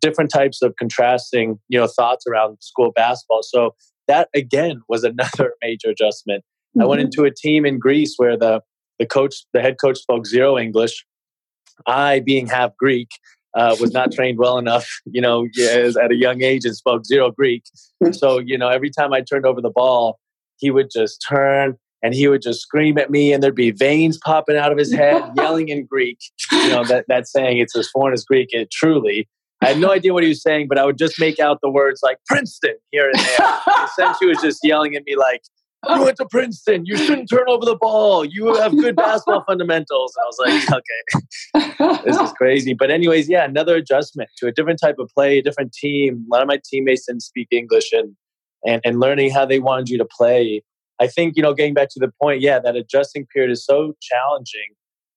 different 0.00 0.30
types 0.30 0.60
of 0.60 0.74
contrasting 0.78 1.58
you 1.68 1.78
know 1.78 1.86
thoughts 1.86 2.26
around 2.26 2.58
school 2.60 2.92
basketball. 2.94 3.42
So 3.42 3.74
that 4.08 4.28
again 4.34 4.82
was 4.88 5.04
another 5.04 5.54
major 5.62 5.88
adjustment 5.88 6.44
Mm-hmm. 6.70 6.82
I 6.82 6.86
went 6.86 7.00
mm-hmm. 7.00 7.06
into 7.06 7.24
a 7.24 7.30
team 7.34 7.66
in 7.66 7.78
Greece 7.78 8.14
where 8.16 8.36
the 8.36 8.62
the 8.98 9.06
coach, 9.06 9.34
the 9.54 9.62
head 9.62 9.76
coach, 9.80 9.98
spoke 9.98 10.26
zero 10.26 10.58
English. 10.58 11.04
I, 11.86 12.20
being 12.20 12.46
half 12.46 12.76
Greek, 12.76 13.08
uh, 13.54 13.74
was 13.80 13.92
not 13.92 14.12
trained 14.16 14.38
well 14.38 14.58
enough, 14.58 14.86
you 15.06 15.20
know, 15.20 15.46
at 15.58 16.12
a 16.12 16.16
young 16.16 16.42
age 16.42 16.64
and 16.64 16.76
spoke 16.76 17.06
zero 17.06 17.30
Greek. 17.30 17.64
So, 18.12 18.38
you 18.38 18.58
know, 18.58 18.68
every 18.68 18.90
time 18.90 19.12
I 19.12 19.22
turned 19.22 19.46
over 19.46 19.60
the 19.60 19.70
ball, 19.70 20.18
he 20.58 20.70
would 20.70 20.90
just 20.90 21.24
turn 21.26 21.76
and 22.02 22.14
he 22.14 22.28
would 22.28 22.42
just 22.42 22.60
scream 22.60 22.98
at 22.98 23.10
me 23.10 23.32
and 23.32 23.42
there'd 23.42 23.54
be 23.54 23.70
veins 23.70 24.18
popping 24.18 24.56
out 24.56 24.72
of 24.72 24.78
his 24.78 24.92
head, 24.92 25.22
yelling 25.36 25.68
in 25.68 25.86
Greek. 25.86 26.18
You 26.52 26.68
know, 26.68 26.84
that, 26.84 27.06
that 27.08 27.26
saying, 27.26 27.58
it's 27.58 27.76
as 27.76 27.88
foreign 27.88 28.14
as 28.14 28.24
Greek, 28.24 28.48
it 28.52 28.70
truly. 28.70 29.28
I 29.62 29.68
had 29.68 29.78
no 29.78 29.90
idea 29.90 30.14
what 30.14 30.22
he 30.22 30.28
was 30.30 30.42
saying, 30.42 30.68
but 30.68 30.78
I 30.78 30.86
would 30.86 30.96
just 30.96 31.20
make 31.20 31.38
out 31.38 31.58
the 31.62 31.70
words 31.70 32.00
like 32.02 32.16
Princeton 32.26 32.76
here 32.90 33.10
and 33.10 33.18
there. 33.18 33.60
Essentially, 33.84 34.16
he 34.20 34.26
was 34.26 34.40
just 34.40 34.60
yelling 34.62 34.96
at 34.96 35.04
me 35.04 35.16
like, 35.16 35.42
you 35.88 36.02
went 36.02 36.16
to 36.18 36.26
Princeton. 36.26 36.84
You 36.84 36.96
shouldn't 36.96 37.30
turn 37.30 37.44
over 37.48 37.64
the 37.64 37.76
ball. 37.76 38.24
You 38.24 38.54
have 38.56 38.72
good 38.72 38.96
basketball 38.96 39.44
fundamentals. 39.46 40.14
I 40.20 40.26
was 40.26 40.38
like, 40.38 40.82
okay, 41.54 42.02
this 42.04 42.18
is 42.18 42.32
crazy. 42.32 42.74
But 42.74 42.90
anyways, 42.90 43.28
yeah, 43.28 43.44
another 43.44 43.76
adjustment 43.76 44.28
to 44.38 44.46
a 44.46 44.52
different 44.52 44.80
type 44.80 44.96
of 44.98 45.10
play, 45.14 45.38
a 45.38 45.42
different 45.42 45.72
team. 45.72 46.26
A 46.30 46.34
lot 46.34 46.42
of 46.42 46.48
my 46.48 46.60
teammates 46.64 47.06
didn't 47.06 47.22
speak 47.22 47.48
English, 47.50 47.92
and 47.92 48.14
and 48.66 48.80
and 48.84 49.00
learning 49.00 49.30
how 49.30 49.46
they 49.46 49.58
wanted 49.58 49.88
you 49.88 49.98
to 49.98 50.04
play. 50.04 50.62
I 51.00 51.06
think 51.06 51.36
you 51.36 51.42
know, 51.42 51.54
getting 51.54 51.74
back 51.74 51.88
to 51.90 52.00
the 52.00 52.12
point, 52.20 52.40
yeah, 52.40 52.58
that 52.58 52.76
adjusting 52.76 53.26
period 53.26 53.50
is 53.50 53.64
so 53.64 53.94
challenging. 54.00 54.74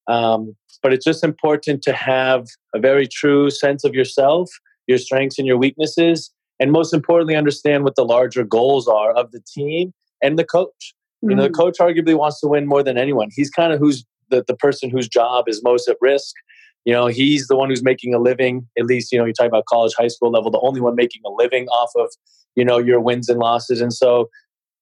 Um, 0.07 0.55
but 0.81 0.91
it's 0.91 1.05
just 1.05 1.23
important 1.23 1.81
to 1.83 1.93
have 1.93 2.47
a 2.73 2.79
very 2.79 3.07
true 3.07 3.49
sense 3.49 3.85
of 3.85 3.93
yourself, 3.93 4.49
your 4.87 4.97
strengths 4.97 5.37
and 5.37 5.47
your 5.47 5.57
weaknesses, 5.57 6.31
and 6.59 6.71
most 6.71 6.93
importantly, 6.93 7.35
understand 7.35 7.83
what 7.83 7.95
the 7.95 8.03
larger 8.03 8.43
goals 8.43 8.87
are 8.87 9.11
of 9.13 9.31
the 9.31 9.41
team 9.41 9.93
and 10.23 10.39
the 10.39 10.45
coach. 10.45 10.95
Mm-hmm. 11.23 11.29
You 11.29 11.35
know, 11.35 11.43
the 11.43 11.49
mm. 11.49 11.57
coach 11.57 11.77
arguably 11.79 12.17
wants 12.17 12.39
to 12.39 12.47
win 12.47 12.65
more 12.65 12.81
than 12.81 12.97
anyone. 12.97 13.29
He's 13.31 13.51
kind 13.51 13.71
of 13.71 13.79
who's 13.79 14.03
the, 14.29 14.43
the 14.47 14.55
person 14.55 14.89
whose 14.89 15.07
job 15.07 15.45
is 15.47 15.61
most 15.63 15.87
at 15.87 15.97
risk. 16.01 16.33
You 16.85 16.93
know, 16.93 17.07
he's 17.07 17.47
the 17.47 17.55
one 17.55 17.69
who's 17.69 17.83
making 17.83 18.13
a 18.13 18.19
living, 18.19 18.67
at 18.77 18.85
least, 18.85 19.11
you 19.11 19.17
know, 19.17 19.25
you 19.25 19.33
talk 19.33 19.47
about 19.47 19.65
college, 19.67 19.93
high 19.97 20.09
school 20.09 20.31
level, 20.31 20.51
the 20.51 20.59
only 20.61 20.81
one 20.81 20.95
making 20.95 21.21
a 21.25 21.29
living 21.29 21.67
off 21.67 21.91
of, 21.95 22.09
you 22.55 22.65
know, 22.65 22.77
your 22.77 22.99
wins 22.99 23.29
and 23.29 23.39
losses. 23.39 23.79
And 23.79 23.93
so 23.93 24.29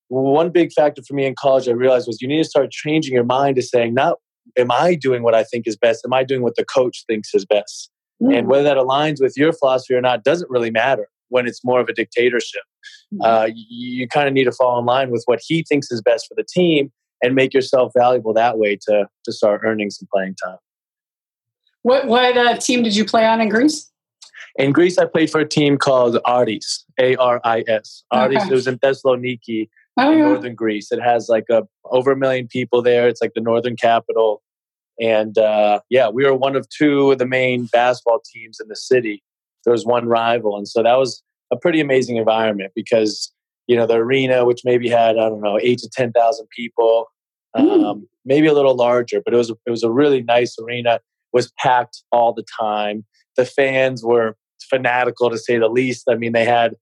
one 0.08 0.50
big 0.50 0.72
factor 0.74 1.04
for 1.08 1.14
me 1.14 1.26
in 1.26 1.36
college 1.38 1.68
I 1.68 1.74
realized 1.74 2.08
was 2.08 2.22
you 2.22 2.28
need 2.28 2.42
to 2.42 2.50
start 2.50 2.72
changing 2.72 3.14
your 3.14 3.24
mind 3.24 3.58
to 3.58 3.62
saying, 3.62 3.94
not 3.94 4.18
am 4.58 4.72
I 4.72 4.96
doing 4.96 5.22
what 5.22 5.36
I 5.36 5.44
think 5.44 5.68
is 5.68 5.78
best? 5.78 6.04
Am 6.04 6.14
I 6.14 6.24
doing 6.24 6.42
what 6.42 6.56
the 6.56 6.66
coach 6.66 7.04
thinks 7.08 7.36
is 7.36 7.46
best? 7.46 7.92
Mm-hmm. 8.22 8.34
And 8.34 8.48
whether 8.48 8.64
that 8.64 8.78
aligns 8.78 9.22
with 9.22 9.36
your 9.38 9.54
philosophy 9.54 9.94
or 9.94 10.02
not 10.02 10.24
doesn't 10.24 10.50
really 10.50 10.72
matter 10.72 11.08
when 11.32 11.48
it's 11.48 11.62
more 11.64 11.80
of 11.80 11.88
a 11.90 11.94
dictatorship. 11.94 12.62
Mm-hmm. 13.14 13.22
Uh, 13.24 13.46
you, 13.48 14.02
you 14.02 14.08
kind 14.08 14.28
of 14.28 14.34
need 14.34 14.44
to 14.44 14.52
fall 14.52 14.80
in 14.80 14.86
line 14.86 15.10
with 15.10 15.24
what 15.26 15.40
he 15.44 15.66
thinks 15.68 15.92
is 15.92 16.02
best 16.02 16.28
for 16.28 16.36
the 16.36 16.46
team 16.48 16.92
and 17.24 17.36
make 17.36 17.54
yourself 17.54 17.92
valuable 17.98 18.34
that 18.34 18.58
way 18.58 18.78
to 18.88 19.08
to 19.26 19.32
start 19.32 19.62
earning 19.64 19.90
some 19.90 20.08
playing 20.14 20.36
time. 20.44 20.58
What 21.82 22.08
what 22.08 22.38
uh, 22.38 22.58
team 22.58 22.84
did 22.84 22.96
you 22.96 23.06
play 23.06 23.26
on 23.26 23.42
in 23.42 23.50
Greece? 23.50 23.90
In 24.58 24.72
Greece, 24.72 24.98
I 24.98 25.06
played 25.06 25.30
for 25.32 25.40
a 25.40 25.48
team 25.48 25.78
called 25.78 26.20
Aris, 26.28 26.86
A 27.00 27.16
R 27.16 27.40
I 27.44 27.64
S. 27.68 28.04
Aris. 28.14 28.38
Okay. 28.38 28.48
It 28.48 28.54
was 28.54 28.68
in 28.68 28.78
Thessaloniki. 28.80 29.70
Oh, 29.98 30.12
in 30.12 30.20
yeah. 30.20 30.26
northern 30.26 30.56
Greece. 30.56 30.92
It 30.92 31.02
has 31.02 31.28
like 31.28 31.46
a 31.50 31.64
over 31.86 32.12
a 32.12 32.18
million 32.18 32.48
people 32.48 32.82
there. 32.82 33.08
It's 33.08 33.22
like 33.22 33.34
the 33.36 33.42
northern 33.42 33.76
capital, 33.76 34.42
and 35.00 35.38
uh, 35.38 35.82
yeah, 35.90 36.08
we 36.10 36.26
were 36.26 36.34
one 36.34 36.56
of 36.56 36.68
two 36.70 37.12
of 37.12 37.18
the 37.18 37.26
main 37.26 37.66
basketball 37.66 38.22
teams 38.34 38.60
in 38.62 38.68
the 38.70 38.76
city. 38.76 39.22
There 39.66 39.72
was 39.72 39.86
one 39.86 40.08
rival, 40.08 40.58
and 40.58 40.68
so 40.68 40.82
that 40.84 40.98
was 40.98 41.22
a 41.52 41.58
pretty 41.58 41.80
amazing 41.82 42.18
environment 42.18 42.72
because 42.76 43.32
you 43.68 43.76
know 43.76 43.86
the 43.86 43.96
arena, 43.96 44.46
which 44.46 44.62
maybe 44.66 44.90
had 44.90 45.18
I 45.18 45.30
don't 45.30 45.42
know 45.42 45.60
eight 45.62 45.80
to 45.80 45.90
ten 45.92 46.12
thousand 46.12 46.48
people, 46.56 47.08
Mm. 47.56 47.84
um, 47.84 48.08
maybe 48.24 48.48
a 48.48 48.54
little 48.54 48.76
larger, 48.76 49.22
but 49.24 49.34
it 49.34 49.38
was 49.38 49.50
it 49.50 49.70
was 49.70 49.84
a 49.84 49.92
really 49.92 50.22
nice 50.24 50.56
arena. 50.60 51.00
Was 51.34 51.52
packed 51.58 52.04
all 52.12 52.34
the 52.34 52.46
time. 52.60 53.06
The 53.38 53.46
fans 53.46 54.04
were 54.04 54.36
fanatical 54.70 55.30
to 55.30 55.38
say 55.38 55.58
the 55.58 55.70
least. 55.70 56.04
I 56.10 56.16
mean, 56.16 56.34
they 56.34 56.44
had 56.46 56.76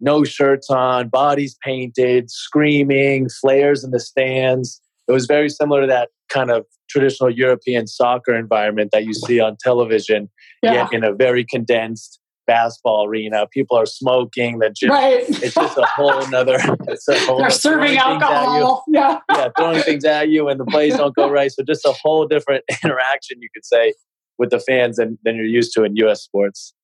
no 0.00 0.22
shirts 0.24 0.70
on, 0.70 1.08
bodies 1.08 1.56
painted, 1.64 2.30
screaming, 2.30 3.28
flares 3.28 3.82
in 3.84 3.90
the 3.90 3.98
stands. 4.00 4.80
It 5.08 5.12
was 5.12 5.26
very 5.26 5.48
similar 5.48 5.80
to 5.80 5.86
that 5.88 6.10
kind 6.28 6.50
of 6.52 6.64
traditional 6.88 7.30
European 7.30 7.86
soccer 7.88 8.34
environment 8.36 8.90
that 8.92 9.04
you 9.04 9.14
see 9.14 9.40
on 9.40 9.56
television, 9.60 10.30
Yeah. 10.62 10.74
yet 10.74 10.92
in 10.92 11.02
a 11.04 11.12
very 11.12 11.44
condensed 11.44 12.17
basketball 12.48 13.04
arena. 13.06 13.46
People 13.52 13.76
are 13.76 13.86
smoking. 13.86 14.58
The 14.58 14.70
gym, 14.70 14.90
Right. 14.90 15.22
it's 15.28 15.54
just 15.54 15.78
a 15.78 15.86
whole 15.86 16.26
nother. 16.28 16.58
It's 16.88 17.06
a 17.06 17.16
whole 17.20 17.38
They're 17.38 17.50
serving 17.50 17.88
things 17.90 18.00
at 18.02 18.08
you 18.08 18.24
alcohol. 18.24 18.84
Yeah. 18.88 19.20
yeah, 19.30 19.48
throwing 19.56 19.82
things 19.82 20.04
at 20.04 20.30
you 20.30 20.48
and 20.48 20.58
the 20.58 20.64
plays 20.64 20.96
don't 20.96 21.14
go 21.14 21.30
right. 21.30 21.52
So 21.52 21.62
just 21.62 21.84
a 21.84 21.92
whole 21.92 22.26
different 22.26 22.64
interaction, 22.82 23.40
you 23.40 23.48
could 23.54 23.64
say, 23.64 23.92
with 24.38 24.50
the 24.50 24.58
fans 24.58 24.96
than, 24.96 25.18
than 25.24 25.36
you're 25.36 25.44
used 25.44 25.72
to 25.74 25.84
in 25.84 25.94
U.S. 25.96 26.22
sports. 26.22 26.74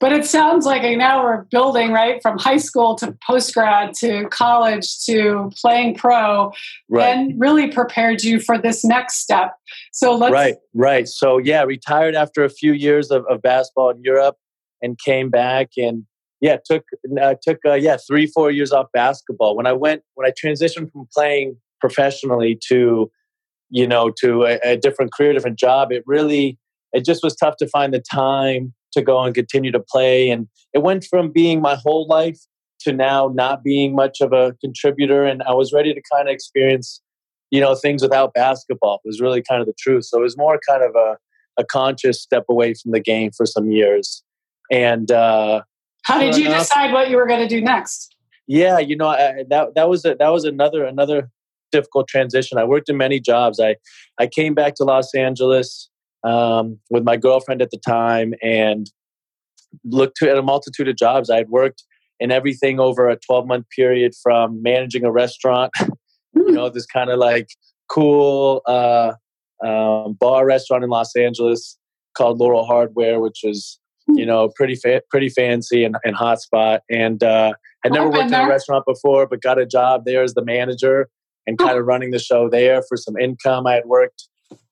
But 0.00 0.12
it 0.12 0.26
sounds 0.26 0.66
like 0.66 0.82
now 0.98 1.22
we're 1.24 1.44
building 1.44 1.92
right 1.92 2.20
from 2.20 2.36
high 2.38 2.58
school 2.58 2.94
to 2.96 3.16
post 3.26 3.54
grad 3.54 3.94
to 4.00 4.28
college 4.28 5.02
to 5.06 5.50
playing 5.60 5.94
pro 5.94 6.52
Right, 6.90 7.16
and 7.16 7.40
really 7.40 7.72
prepared 7.72 8.22
you 8.22 8.38
for 8.38 8.58
this 8.58 8.84
next 8.84 9.16
step. 9.16 9.54
So 9.92 10.14
let's 10.14 10.32
right, 10.32 10.56
right. 10.74 11.08
So 11.08 11.38
yeah, 11.38 11.62
retired 11.62 12.14
after 12.14 12.44
a 12.44 12.50
few 12.50 12.72
years 12.72 13.10
of, 13.10 13.24
of 13.30 13.40
basketball 13.40 13.90
in 13.90 14.02
Europe 14.02 14.36
and 14.82 14.98
came 14.98 15.30
back 15.30 15.70
and 15.76 16.04
yeah, 16.40 16.56
took 16.64 16.84
uh, 17.20 17.36
took 17.40 17.58
uh, 17.64 17.74
yeah 17.74 17.96
three 18.04 18.26
four 18.26 18.50
years 18.50 18.72
off 18.72 18.86
basketball. 18.92 19.56
When 19.56 19.66
I 19.66 19.72
went 19.72 20.02
when 20.14 20.26
I 20.26 20.32
transitioned 20.32 20.90
from 20.90 21.06
playing 21.14 21.56
professionally 21.80 22.58
to 22.68 23.10
you 23.70 23.86
know 23.86 24.10
to 24.20 24.44
a, 24.44 24.58
a 24.64 24.76
different 24.76 25.12
career, 25.12 25.32
different 25.32 25.58
job, 25.58 25.92
it 25.92 26.02
really 26.04 26.58
it 26.92 27.04
just 27.04 27.22
was 27.22 27.36
tough 27.36 27.56
to 27.58 27.68
find 27.68 27.94
the 27.94 28.02
time 28.12 28.74
to 28.92 29.02
go 29.02 29.22
and 29.22 29.34
continue 29.34 29.70
to 29.72 29.80
play. 29.80 30.30
And 30.30 30.48
it 30.74 30.82
went 30.82 31.04
from 31.08 31.30
being 31.30 31.60
my 31.60 31.76
whole 31.76 32.06
life 32.06 32.38
to 32.80 32.92
now 32.92 33.30
not 33.32 33.62
being 33.62 33.94
much 33.94 34.20
of 34.20 34.32
a 34.32 34.54
contributor. 34.60 35.24
And 35.24 35.42
I 35.44 35.52
was 35.52 35.72
ready 35.72 35.94
to 35.94 36.02
kind 36.12 36.28
of 36.28 36.32
experience, 36.32 37.00
you 37.50 37.60
know, 37.60 37.74
things 37.74 38.02
without 38.02 38.34
basketball. 38.34 39.00
It 39.04 39.08
was 39.08 39.20
really 39.20 39.42
kind 39.42 39.60
of 39.60 39.66
the 39.66 39.74
truth. 39.78 40.06
So 40.06 40.18
it 40.18 40.22
was 40.22 40.36
more 40.36 40.58
kind 40.68 40.82
of 40.82 40.94
a, 40.96 41.16
a 41.58 41.64
conscious 41.64 42.20
step 42.20 42.44
away 42.48 42.74
from 42.74 42.92
the 42.92 43.00
game 43.00 43.30
for 43.36 43.46
some 43.46 43.70
years. 43.70 44.22
And 44.72 45.12
uh, 45.12 45.62
how 46.04 46.18
did 46.18 46.36
you 46.36 46.46
enough. 46.46 46.62
decide 46.62 46.92
what 46.92 47.10
you 47.10 47.16
were 47.16 47.26
going 47.26 47.46
to 47.46 47.48
do 47.48 47.60
next? 47.60 48.12
yeah, 48.46 48.78
you 48.78 48.96
know, 48.96 49.08
I, 49.08 49.44
that 49.48 49.74
that 49.74 49.88
was 49.88 50.04
a, 50.04 50.14
that 50.18 50.28
was 50.28 50.44
another 50.44 50.84
another 50.84 51.30
difficult 51.70 52.08
transition. 52.08 52.58
I 52.58 52.64
worked 52.64 52.88
in 52.88 52.96
many 52.96 53.20
jobs. 53.20 53.60
I 53.60 53.76
I 54.18 54.26
came 54.26 54.54
back 54.54 54.74
to 54.76 54.84
Los 54.84 55.14
Angeles 55.14 55.88
um, 56.24 56.78
with 56.90 57.04
my 57.04 57.16
girlfriend 57.16 57.62
at 57.62 57.70
the 57.70 57.78
time 57.78 58.34
and 58.42 58.90
looked 59.84 60.22
at 60.22 60.36
a 60.36 60.42
multitude 60.42 60.88
of 60.88 60.96
jobs. 60.96 61.30
I 61.30 61.36
had 61.36 61.48
worked 61.48 61.84
in 62.20 62.30
everything 62.30 62.78
over 62.78 63.08
a 63.08 63.16
12 63.16 63.46
month 63.46 63.66
period 63.74 64.12
from 64.22 64.62
managing 64.62 65.04
a 65.04 65.10
restaurant, 65.10 65.72
you 66.34 66.52
know, 66.52 66.68
this 66.68 66.86
kind 66.86 67.10
of 67.10 67.18
like 67.18 67.48
cool 67.88 68.62
uh, 68.66 69.12
um, 69.64 70.14
bar 70.14 70.46
restaurant 70.46 70.84
in 70.84 70.90
Los 70.90 71.16
Angeles 71.16 71.78
called 72.14 72.38
Laurel 72.38 72.66
Hardware, 72.66 73.18
which 73.18 73.44
is 73.44 73.78
you 74.08 74.26
know 74.26 74.50
pretty 74.54 74.74
fa- 74.74 75.02
pretty 75.10 75.28
fancy 75.28 75.84
and, 75.84 75.96
and 76.04 76.14
hot 76.14 76.40
spot. 76.40 76.82
And 76.90 77.22
uh, 77.22 77.52
had 77.82 77.92
never 77.92 78.08
worked 78.10 78.26
in 78.26 78.34
a 78.34 78.48
restaurant 78.48 78.84
before, 78.86 79.26
but 79.26 79.42
got 79.42 79.58
a 79.58 79.66
job 79.66 80.04
there 80.04 80.22
as 80.22 80.34
the 80.34 80.44
manager 80.44 81.08
and 81.46 81.58
kind 81.58 81.76
of 81.78 81.86
running 81.86 82.10
the 82.10 82.18
show 82.18 82.48
there 82.48 82.82
for 82.88 82.96
some 82.96 83.16
income. 83.16 83.66
I 83.66 83.74
had 83.74 83.86
worked 83.86 84.28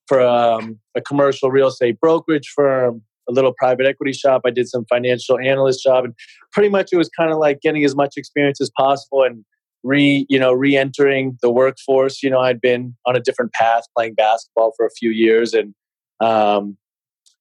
for 0.07 0.21
um, 0.21 0.79
a 0.97 1.01
commercial 1.01 1.51
real 1.51 1.69
estate 1.69 2.01
brokerage 2.01 2.53
firm, 2.55 3.03
a 3.29 3.33
little 3.33 3.53
private 3.57 3.87
equity 3.87 4.13
shop. 4.13 4.43
I 4.45 4.51
did 4.51 4.69
some 4.69 4.85
financial 4.89 5.39
analyst 5.39 5.83
job, 5.83 6.05
and 6.05 6.15
pretty 6.53 6.69
much 6.69 6.91
it 6.93 6.97
was 6.97 7.09
kind 7.09 7.33
of 7.33 7.39
like 7.39 7.61
getting 7.61 7.85
as 7.85 7.95
much 7.95 8.15
experience 8.17 8.61
as 8.61 8.71
possible 8.77 9.23
and 9.23 9.45
re 9.83 10.27
you 10.29 10.39
know 10.39 10.53
re-entering 10.53 11.39
the 11.43 11.51
workforce. 11.51 12.23
You 12.23 12.31
know, 12.31 12.41
I'd 12.41 12.61
been 12.61 12.97
on 13.07 13.17
a 13.17 13.21
different 13.21 13.53
path 13.53 13.85
playing 13.97 14.15
basketball 14.15 14.73
for 14.77 14.87
a 14.87 14.91
few 14.91 15.11
years, 15.11 15.55
and 15.55 15.75
um, 16.21 16.77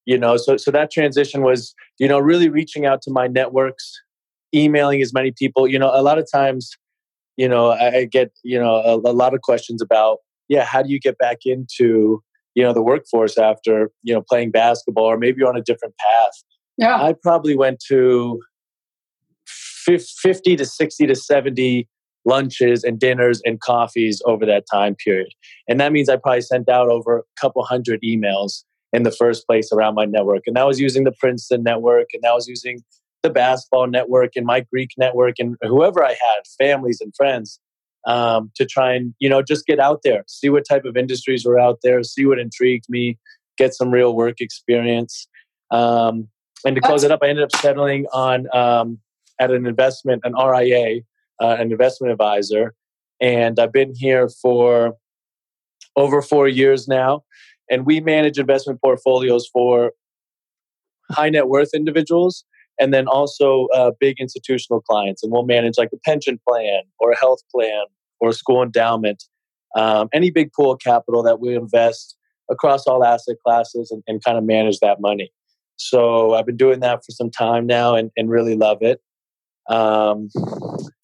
you 0.09 0.17
know, 0.17 0.37
so 0.37 0.57
so 0.57 0.71
that 0.71 0.89
transition 0.89 1.43
was 1.43 1.75
you 1.99 2.07
know 2.07 2.17
really 2.17 2.49
reaching 2.49 2.87
out 2.87 3.01
to 3.03 3.11
my 3.11 3.27
networks, 3.27 3.93
emailing 4.55 5.03
as 5.03 5.13
many 5.13 5.31
people. 5.31 5.67
You 5.67 5.77
know, 5.77 5.91
a 5.93 6.01
lot 6.01 6.17
of 6.17 6.25
times, 6.31 6.71
you 7.37 7.47
know, 7.47 7.67
I, 7.69 7.97
I 7.97 8.05
get 8.05 8.31
you 8.43 8.59
know 8.59 8.75
a, 8.75 8.95
a 8.95 9.13
lot 9.13 9.35
of 9.35 9.41
questions 9.41 9.83
about 9.83 10.17
yeah, 10.47 10.65
how 10.65 10.81
do 10.81 10.89
you 10.89 10.99
get 10.99 11.19
back 11.19 11.37
into 11.45 12.23
you 12.55 12.63
know 12.63 12.73
the 12.73 12.81
workforce 12.81 13.37
after 13.37 13.91
you 14.01 14.11
know 14.13 14.23
playing 14.27 14.49
basketball 14.49 15.05
or 15.05 15.17
maybe 15.17 15.37
you're 15.39 15.47
on 15.47 15.55
a 15.55 15.61
different 15.61 15.93
path 15.97 16.33
Yeah. 16.77 17.01
i 17.01 17.13
probably 17.13 17.55
went 17.55 17.79
to 17.87 18.39
50 19.47 20.55
to 20.55 20.65
60 20.65 21.07
to 21.07 21.15
70 21.15 21.87
lunches 22.25 22.83
and 22.83 22.99
dinners 22.99 23.41
and 23.45 23.61
coffees 23.61 24.21
over 24.25 24.45
that 24.47 24.65
time 24.71 24.95
period 24.95 25.29
and 25.67 25.79
that 25.79 25.91
means 25.91 26.09
i 26.09 26.15
probably 26.15 26.41
sent 26.41 26.67
out 26.67 26.89
over 26.89 27.19
a 27.19 27.23
couple 27.39 27.63
hundred 27.63 28.01
emails 28.01 28.63
in 28.91 29.03
the 29.03 29.11
first 29.11 29.45
place 29.45 29.71
around 29.71 29.95
my 29.95 30.05
network. 30.05 30.43
And 30.47 30.55
that 30.55 30.67
was 30.67 30.79
using 30.79 31.03
the 31.03 31.11
princeton 31.11 31.63
network 31.63 32.07
and 32.13 32.23
that 32.23 32.33
was 32.33 32.47
using 32.47 32.83
the 33.21 33.29
basketball 33.29 33.87
network 33.87 34.31
and 34.35 34.45
my 34.45 34.61
greek 34.71 34.91
network 34.97 35.35
and 35.39 35.55
whoever 35.61 36.03
i 36.03 36.09
had 36.09 36.41
families 36.57 36.99
and 37.01 37.13
friends 37.15 37.59
um, 38.07 38.51
to 38.55 38.65
try 38.65 38.93
and 38.93 39.13
you 39.19 39.29
know 39.29 39.41
just 39.41 39.65
get 39.65 39.79
out 39.79 40.01
there 40.03 40.23
see 40.27 40.49
what 40.49 40.63
type 40.67 40.85
of 40.85 40.95
industries 40.95 41.45
were 41.45 41.59
out 41.59 41.79
there 41.83 42.01
see 42.03 42.25
what 42.25 42.39
intrigued 42.39 42.85
me 42.89 43.17
get 43.57 43.73
some 43.73 43.91
real 43.91 44.15
work 44.15 44.39
experience. 44.39 45.27
Um, 45.69 46.29
and 46.65 46.75
to 46.75 46.81
close 46.81 47.03
it 47.03 47.11
up 47.11 47.19
i 47.21 47.27
ended 47.27 47.43
up 47.43 47.55
settling 47.55 48.05
on 48.13 48.47
um, 48.55 48.99
at 49.39 49.51
an 49.51 49.65
investment 49.65 50.21
an 50.23 50.33
ria 50.33 51.01
uh, 51.41 51.57
an 51.59 51.71
investment 51.71 52.11
advisor. 52.11 52.73
And 53.21 53.59
i've 53.59 53.73
been 53.73 53.93
here 53.95 54.29
for 54.29 54.95
over 55.95 56.21
four 56.21 56.47
years 56.47 56.87
now 56.87 57.23
and 57.69 57.85
we 57.85 57.99
manage 57.99 58.37
investment 58.37 58.81
portfolios 58.81 59.47
for 59.51 59.93
high 61.11 61.29
net 61.29 61.47
worth 61.47 61.73
individuals 61.73 62.43
and 62.79 62.93
then 62.93 63.07
also 63.07 63.67
uh, 63.73 63.91
big 63.99 64.19
institutional 64.19 64.81
clients. 64.81 65.21
And 65.21 65.31
we'll 65.31 65.45
manage 65.45 65.77
like 65.77 65.89
a 65.93 65.97
pension 66.05 66.39
plan 66.47 66.81
or 66.99 67.11
a 67.11 67.17
health 67.17 67.41
plan 67.53 67.85
or 68.19 68.29
a 68.29 68.33
school 68.33 68.63
endowment, 68.63 69.23
um, 69.75 70.07
any 70.13 70.31
big 70.31 70.51
pool 70.53 70.71
of 70.71 70.79
capital 70.79 71.21
that 71.23 71.39
we 71.39 71.55
invest 71.55 72.15
across 72.49 72.87
all 72.87 73.03
asset 73.03 73.35
classes 73.45 73.91
and, 73.91 74.03
and 74.07 74.23
kind 74.23 74.37
of 74.37 74.43
manage 74.43 74.79
that 74.79 74.99
money. 74.99 75.31
So 75.75 76.33
I've 76.33 76.45
been 76.45 76.57
doing 76.57 76.79
that 76.81 77.05
for 77.05 77.11
some 77.11 77.29
time 77.29 77.65
now 77.65 77.95
and, 77.95 78.11
and 78.17 78.29
really 78.29 78.55
love 78.55 78.79
it. 78.81 79.01
Um, 79.69 80.29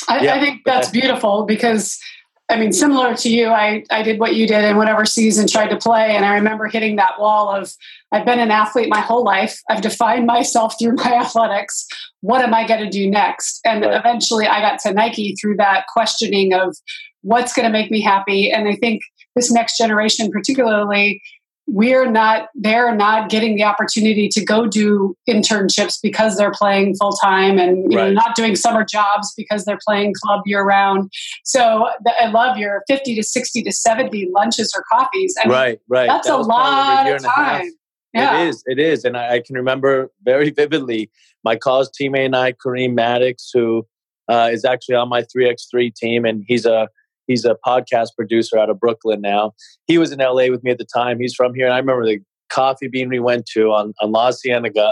I, 0.09 0.23
Yeah, 0.23 0.35
I 0.35 0.39
think 0.39 0.61
that's 0.65 0.89
beautiful 0.89 1.45
because, 1.45 1.99
I 2.47 2.57
mean, 2.57 2.71
similar 2.73 3.15
to 3.15 3.29
you, 3.29 3.47
I, 3.47 3.83
I 3.89 4.03
did 4.03 4.19
what 4.19 4.35
you 4.35 4.47
did 4.47 4.63
in 4.63 4.77
whatever 4.77 5.03
season 5.05 5.47
tried 5.47 5.69
to 5.69 5.77
play. 5.77 6.15
And 6.15 6.23
I 6.23 6.35
remember 6.35 6.67
hitting 6.67 6.95
that 6.97 7.19
wall 7.19 7.49
of, 7.49 7.73
I've 8.11 8.25
been 8.25 8.39
an 8.39 8.51
athlete 8.51 8.87
my 8.87 8.99
whole 8.99 9.23
life. 9.23 9.59
I've 9.69 9.81
defined 9.81 10.27
myself 10.27 10.75
through 10.77 10.95
my 10.95 11.13
athletics. 11.21 11.87
What 12.21 12.43
am 12.43 12.53
I 12.53 12.67
going 12.67 12.83
to 12.83 12.89
do 12.89 13.09
next? 13.09 13.61
And 13.65 13.83
Right. 13.83 13.95
eventually 13.95 14.45
I 14.45 14.61
got 14.61 14.79
to 14.81 14.93
Nike 14.93 15.35
through 15.41 15.57
that 15.57 15.85
questioning 15.91 16.53
of 16.53 16.77
what's 17.21 17.51
going 17.51 17.65
to 17.65 17.71
make 17.71 17.89
me 17.89 18.01
happy. 18.01 18.51
And 18.51 18.67
I 18.67 18.75
think 18.75 19.01
this 19.35 19.51
next 19.51 19.77
generation, 19.77 20.29
particularly, 20.31 21.21
we're 21.67 22.09
not 22.09 22.49
they're 22.53 22.93
not 22.95 23.29
getting 23.29 23.55
the 23.55 23.63
opportunity 23.63 24.29
to 24.29 24.43
go 24.45 24.67
do 24.67 25.15
internships 25.27 25.97
because 26.01 26.37
they're 26.37 26.51
playing 26.51 26.95
full 26.95 27.11
time 27.13 27.57
and 27.57 27.91
you 27.91 27.97
know 27.97 28.11
not 28.11 28.35
doing 28.35 28.55
summer 28.55 28.83
jobs 28.83 29.33
because 29.35 29.65
they're 29.65 29.79
playing 29.87 30.13
club 30.23 30.41
year 30.45 30.63
round 30.63 31.11
so 31.43 31.89
th- 32.05 32.15
i 32.21 32.27
love 32.27 32.57
your 32.57 32.83
50 32.87 33.15
to 33.15 33.23
60 33.23 33.63
to 33.63 33.71
70 33.71 34.29
lunches 34.31 34.71
or 34.77 34.83
coffees 34.91 35.35
I 35.43 35.47
mean, 35.47 35.53
right, 35.53 35.79
right. 35.89 36.07
that's 36.07 36.27
That 36.27 36.35
a 36.35 36.37
was 36.37 36.47
probably 36.47 37.11
over 37.11 37.19
lot 37.19 37.19
of 37.19 37.25
a 37.25 37.29
half. 37.29 37.61
time 37.61 37.71
yeah 38.13 38.41
It 38.43 38.47
is. 38.49 38.63
It 38.67 38.79
is. 38.79 39.03
And 39.03 39.17
I, 39.17 39.33
I 39.35 39.39
can 39.41 39.55
remember 39.55 40.09
very 40.23 40.49
vividly 40.51 41.09
my 41.43 41.55
college 41.55 41.89
teammate 41.99 42.25
and 42.27 42.35
I, 42.35 42.53
Kareem 42.53 42.93
Maddox, 42.93 43.49
who 43.53 43.85
uh, 44.29 44.49
is 44.51 44.63
actually 44.65 44.95
on 44.95 45.09
my 45.09 45.21
3x3 45.23 45.93
team, 45.93 46.23
and 46.25 46.43
he's 46.47 46.65
a 46.65 46.87
he's 47.27 47.45
a 47.45 47.57
podcast 47.65 48.09
producer 48.15 48.57
out 48.57 48.69
of 48.69 48.79
Brooklyn 48.79 49.21
now. 49.21 49.53
He 49.87 49.97
was 49.97 50.11
in 50.11 50.19
LA 50.19 50.47
with 50.49 50.63
me 50.63 50.71
at 50.71 50.77
the 50.77 50.85
time. 50.85 51.19
He's 51.19 51.33
from 51.33 51.53
here. 51.53 51.65
And 51.65 51.73
I 51.73 51.77
remember 51.77 52.05
the 52.05 52.19
coffee 52.49 52.87
bean 52.87 53.09
we 53.09 53.19
went 53.19 53.45
to 53.47 53.71
on, 53.71 53.93
on 54.01 54.11
La 54.11 54.31
Cienega 54.31 54.91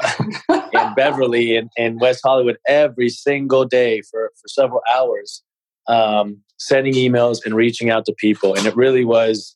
in 0.50 0.94
Beverly 0.96 1.56
and, 1.56 1.70
and 1.78 2.02
West 2.02 2.22
Hollywood 2.24 2.58
every 2.68 3.10
single 3.10 3.66
day 3.66 4.02
for, 4.02 4.32
for 4.42 4.48
several 4.48 4.82
hours. 4.94 5.44
um, 5.88 6.42
sending 6.58 6.94
emails 6.94 7.40
and 7.46 7.56
reaching 7.56 7.90
out 7.90 8.06
to 8.06 8.14
people. 8.18 8.56
And 8.56 8.66
it 8.66 8.76
really 8.76 9.06
was 9.06 9.56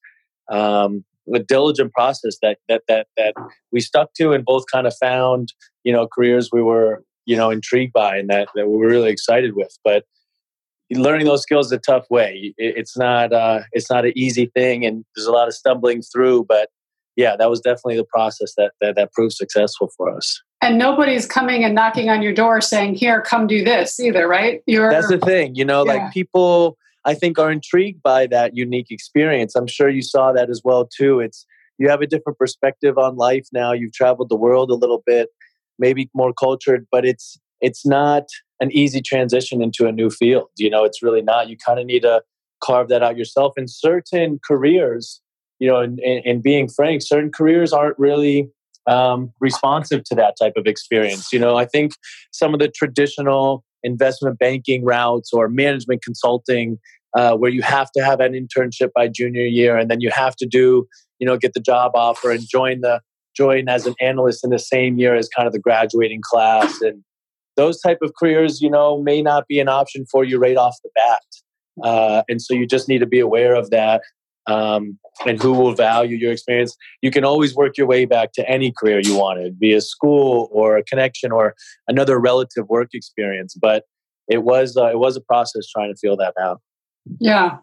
um, 0.51 1.03
a 1.33 1.39
diligent 1.39 1.93
process 1.93 2.37
that 2.41 2.57
that 2.69 2.83
that 2.87 3.07
that 3.17 3.33
we 3.71 3.79
stuck 3.79 4.13
to 4.15 4.33
and 4.33 4.45
both 4.45 4.65
kind 4.71 4.87
of 4.87 4.93
found 5.01 5.53
you 5.83 5.91
know 5.91 6.07
careers 6.07 6.49
we 6.51 6.61
were 6.61 7.03
you 7.25 7.35
know 7.35 7.49
intrigued 7.49 7.93
by 7.93 8.17
and 8.17 8.29
that, 8.29 8.47
that 8.55 8.67
we 8.67 8.77
were 8.77 8.87
really 8.87 9.09
excited 9.09 9.55
with. 9.55 9.77
But 9.83 10.05
learning 10.91 11.25
those 11.25 11.41
skills 11.41 11.67
is 11.67 11.71
a 11.73 11.79
tough 11.79 12.05
way. 12.09 12.53
it's 12.57 12.97
not 12.97 13.33
uh, 13.33 13.61
it's 13.73 13.89
not 13.89 14.05
an 14.05 14.13
easy 14.15 14.51
thing, 14.53 14.85
and 14.85 15.03
there's 15.15 15.27
a 15.27 15.31
lot 15.31 15.47
of 15.47 15.53
stumbling 15.53 16.01
through. 16.01 16.45
But 16.47 16.69
yeah, 17.15 17.35
that 17.35 17.49
was 17.49 17.59
definitely 17.59 17.97
the 17.97 18.05
process 18.05 18.53
that 18.57 18.71
that, 18.81 18.95
that 18.95 19.11
proved 19.11 19.33
successful 19.33 19.89
for 19.97 20.15
us. 20.15 20.41
And 20.61 20.77
nobody's 20.77 21.25
coming 21.25 21.63
and 21.63 21.75
knocking 21.75 22.09
on 22.09 22.21
your 22.21 22.33
door 22.33 22.61
saying, 22.61 22.95
"Here, 22.95 23.21
come 23.21 23.47
do 23.47 23.63
this," 23.63 23.99
either, 23.99 24.27
right? 24.27 24.61
You're 24.65 24.89
that's 24.89 25.09
the 25.09 25.19
thing, 25.19 25.55
you 25.55 25.65
know. 25.65 25.85
Yeah. 25.85 25.93
Like 25.93 26.13
people, 26.13 26.77
I 27.05 27.13
think, 27.13 27.37
are 27.37 27.51
intrigued 27.51 28.01
by 28.01 28.27
that 28.27 28.55
unique 28.55 28.87
experience. 28.89 29.55
I'm 29.55 29.67
sure 29.67 29.89
you 29.89 30.01
saw 30.01 30.31
that 30.31 30.49
as 30.49 30.61
well 30.63 30.87
too. 30.87 31.19
It's 31.19 31.45
you 31.77 31.89
have 31.89 32.01
a 32.01 32.07
different 32.07 32.39
perspective 32.39 32.97
on 32.97 33.17
life 33.17 33.47
now. 33.51 33.73
You've 33.73 33.93
traveled 33.93 34.29
the 34.29 34.35
world 34.37 34.71
a 34.71 34.75
little 34.75 35.03
bit, 35.05 35.29
maybe 35.77 36.09
more 36.13 36.33
cultured, 36.33 36.87
but 36.91 37.05
it's 37.05 37.37
it's 37.61 37.85
not 37.85 38.23
an 38.59 38.71
easy 38.71 39.01
transition 39.01 39.61
into 39.61 39.87
a 39.87 39.91
new 39.91 40.09
field. 40.09 40.47
You 40.57 40.69
know, 40.69 40.83
it's 40.83 41.03
really 41.03 41.21
not. 41.21 41.49
You 41.49 41.57
kind 41.57 41.79
of 41.79 41.85
need 41.85 42.01
to 42.01 42.21
carve 42.63 42.89
that 42.89 43.03
out 43.03 43.17
yourself. 43.17 43.53
In 43.57 43.67
certain 43.67 44.39
careers, 44.45 45.21
you 45.59 45.67
know, 45.67 45.79
and, 45.79 46.43
being 46.43 46.67
frank, 46.67 47.01
certain 47.01 47.31
careers 47.31 47.73
aren't 47.73 47.97
really 47.97 48.49
um, 48.87 49.31
responsive 49.39 50.03
to 50.05 50.15
that 50.15 50.35
type 50.39 50.53
of 50.55 50.65
experience. 50.65 51.31
You 51.33 51.39
know, 51.39 51.57
I 51.57 51.65
think 51.65 51.93
some 52.31 52.53
of 52.53 52.59
the 52.59 52.67
traditional 52.67 53.63
investment 53.83 54.39
banking 54.39 54.83
routes 54.83 55.31
or 55.33 55.49
management 55.49 56.03
consulting, 56.03 56.77
uh, 57.15 57.35
where 57.35 57.51
you 57.51 57.61
have 57.61 57.91
to 57.91 58.03
have 58.03 58.19
an 58.19 58.33
internship 58.33 58.89
by 58.93 59.07
junior 59.07 59.45
year, 59.45 59.77
and 59.77 59.89
then 59.89 60.01
you 60.01 60.11
have 60.11 60.35
to 60.37 60.45
do, 60.45 60.87
you 61.19 61.27
know, 61.27 61.37
get 61.37 61.53
the 61.53 61.59
job 61.59 61.91
offer 61.95 62.31
and 62.31 62.47
join 62.49 62.81
the 62.81 63.01
join 63.35 63.69
as 63.69 63.85
an 63.85 63.93
analyst 64.01 64.43
in 64.43 64.49
the 64.49 64.59
same 64.59 64.97
year 64.97 65.15
as 65.15 65.29
kind 65.29 65.45
of 65.45 65.53
the 65.53 65.59
graduating 65.59 66.21
class 66.23 66.81
and 66.81 67.03
those 67.57 67.81
type 67.81 67.97
of 68.01 68.13
careers 68.17 68.61
you 68.61 68.69
know 68.69 69.01
may 69.01 69.21
not 69.21 69.47
be 69.47 69.59
an 69.59 69.67
option 69.67 70.05
for 70.09 70.23
you 70.23 70.39
right 70.39 70.57
off 70.57 70.75
the 70.83 70.89
bat 70.95 71.21
uh, 71.83 72.23
and 72.29 72.41
so 72.41 72.53
you 72.53 72.65
just 72.65 72.87
need 72.87 72.99
to 72.99 73.05
be 73.05 73.19
aware 73.19 73.53
of 73.55 73.69
that 73.69 74.01
um, 74.47 74.97
and 75.25 75.41
who 75.41 75.51
will 75.51 75.73
value 75.73 76.17
your 76.17 76.31
experience. 76.31 76.75
You 77.01 77.11
can 77.11 77.23
always 77.23 77.53
work 77.55 77.77
your 77.77 77.85
way 77.85 78.05
back 78.05 78.31
to 78.33 78.49
any 78.49 78.71
career 78.71 78.99
you 78.99 79.17
wanted, 79.17 79.59
be 79.59 79.73
a 79.73 79.81
school 79.81 80.49
or 80.51 80.77
a 80.77 80.83
connection 80.83 81.31
or 81.31 81.53
another 81.87 82.19
relative 82.19 82.67
work 82.69 82.89
experience. 82.93 83.53
But 83.53 83.83
it 84.27 84.43
was 84.43 84.75
uh, 84.77 84.87
it 84.87 84.99
was 84.99 85.15
a 85.15 85.21
process 85.21 85.67
trying 85.67 85.93
to 85.93 85.99
feel 85.99 86.17
that 86.17 86.33
out. 86.41 86.61
Yeah. 87.19 87.57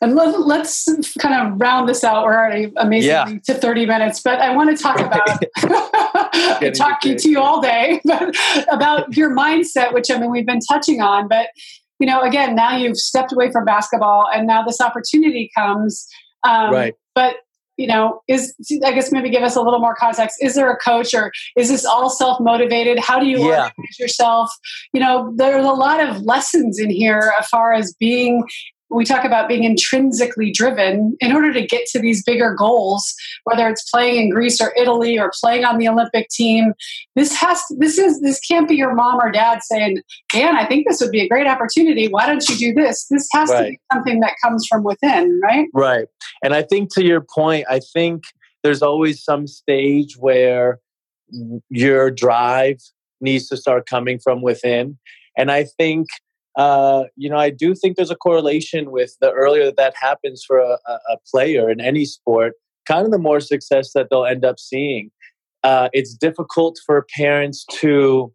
And 0.00 0.14
let, 0.14 0.60
us 0.62 0.88
kind 1.18 1.34
of 1.34 1.60
round 1.60 1.90
this 1.90 2.02
out. 2.02 2.24
We're 2.24 2.38
already 2.38 2.72
amazingly 2.78 3.34
yeah. 3.34 3.38
to 3.48 3.54
30 3.54 3.84
minutes, 3.84 4.20
but 4.22 4.40
I 4.40 4.56
want 4.56 4.74
to 4.74 4.82
talk 4.82 4.98
about 5.00 5.28
talking 6.74 7.16
to 7.16 7.28
you 7.28 7.40
all 7.40 7.60
day 7.60 8.00
but 8.04 8.34
about 8.70 9.16
your 9.16 9.30
mindset, 9.30 9.92
which 9.92 10.10
I 10.10 10.18
mean 10.18 10.30
we've 10.30 10.46
been 10.46 10.60
touching 10.60 11.00
on, 11.00 11.28
but 11.28 11.48
you 11.98 12.06
know, 12.06 12.20
again, 12.22 12.54
now 12.54 12.76
you've 12.76 12.96
stepped 12.96 13.32
away 13.32 13.50
from 13.50 13.64
basketball 13.64 14.28
and 14.32 14.46
now 14.46 14.62
this 14.62 14.80
opportunity 14.80 15.50
comes. 15.56 16.06
Um, 16.44 16.72
right. 16.72 16.94
But, 17.14 17.36
you 17.76 17.86
know, 17.86 18.22
is, 18.28 18.54
I 18.84 18.92
guess 18.92 19.12
maybe 19.12 19.30
give 19.30 19.42
us 19.42 19.56
a 19.56 19.60
little 19.60 19.80
more 19.80 19.94
context. 19.94 20.36
Is 20.40 20.54
there 20.54 20.70
a 20.70 20.76
coach 20.76 21.14
or 21.14 21.32
is 21.56 21.68
this 21.68 21.84
all 21.84 22.10
self 22.10 22.40
motivated? 22.40 22.98
How 22.98 23.18
do 23.18 23.26
you 23.26 23.38
yeah. 23.38 23.64
organize 23.64 23.98
yourself? 23.98 24.50
You 24.92 25.00
know, 25.00 25.32
there's 25.36 25.64
a 25.64 25.72
lot 25.72 26.00
of 26.00 26.22
lessons 26.22 26.78
in 26.78 26.90
here 26.90 27.32
as 27.38 27.48
far 27.48 27.72
as 27.72 27.94
being 27.94 28.44
we 28.90 29.04
talk 29.04 29.24
about 29.24 29.48
being 29.48 29.64
intrinsically 29.64 30.50
driven 30.50 31.16
in 31.20 31.32
order 31.32 31.52
to 31.52 31.66
get 31.66 31.86
to 31.86 31.98
these 31.98 32.22
bigger 32.22 32.54
goals 32.54 33.14
whether 33.44 33.68
it's 33.68 33.88
playing 33.90 34.22
in 34.22 34.30
greece 34.30 34.60
or 34.60 34.72
italy 34.76 35.18
or 35.18 35.30
playing 35.40 35.64
on 35.64 35.78
the 35.78 35.88
olympic 35.88 36.28
team. 36.28 36.72
This 37.14 37.34
has 37.34 37.62
to, 37.66 37.76
this 37.78 37.98
is 37.98 38.20
this 38.20 38.40
can't 38.40 38.68
be 38.68 38.76
your 38.76 38.94
mom 38.94 39.20
or 39.20 39.30
dad 39.30 39.60
saying 39.62 40.02
dan 40.32 40.56
i 40.56 40.66
think 40.66 40.86
this 40.86 41.00
would 41.00 41.10
be 41.10 41.20
a 41.20 41.28
great 41.28 41.46
opportunity. 41.46 42.08
Why 42.08 42.26
don't 42.26 42.46
you 42.48 42.56
do 42.56 42.74
this? 42.74 43.06
This 43.10 43.28
has 43.32 43.50
right. 43.50 43.64
to 43.64 43.70
be 43.70 43.80
something 43.92 44.20
that 44.20 44.34
comes 44.42 44.66
from 44.66 44.84
within 44.84 45.40
right? 45.42 45.68
Right. 45.72 46.06
And 46.42 46.54
i 46.54 46.62
think 46.62 46.92
to 46.94 47.04
your 47.04 47.20
point 47.20 47.66
i 47.68 47.80
think 47.80 48.24
there's 48.62 48.82
always 48.82 49.22
some 49.22 49.46
stage 49.46 50.16
where 50.16 50.80
your 51.68 52.10
drive 52.10 52.78
needs 53.20 53.48
to 53.48 53.56
start 53.56 53.86
coming 53.86 54.18
from 54.18 54.42
within. 54.42 54.98
And 55.36 55.50
i 55.50 55.64
think 55.64 56.08
uh, 56.58 57.04
you 57.14 57.30
know, 57.30 57.36
I 57.36 57.50
do 57.50 57.72
think 57.72 57.96
there's 57.96 58.10
a 58.10 58.16
correlation 58.16 58.90
with 58.90 59.16
the 59.20 59.30
earlier 59.30 59.70
that 59.70 59.94
happens 59.96 60.42
for 60.44 60.58
a, 60.58 60.76
a, 60.86 61.16
player 61.30 61.70
in 61.70 61.80
any 61.80 62.04
sport, 62.04 62.54
kind 62.84 63.04
of 63.04 63.12
the 63.12 63.18
more 63.18 63.38
success 63.38 63.92
that 63.94 64.08
they'll 64.10 64.26
end 64.26 64.44
up 64.44 64.58
seeing. 64.58 65.12
Uh, 65.62 65.88
it's 65.92 66.14
difficult 66.14 66.76
for 66.84 67.06
parents 67.16 67.64
to 67.74 68.32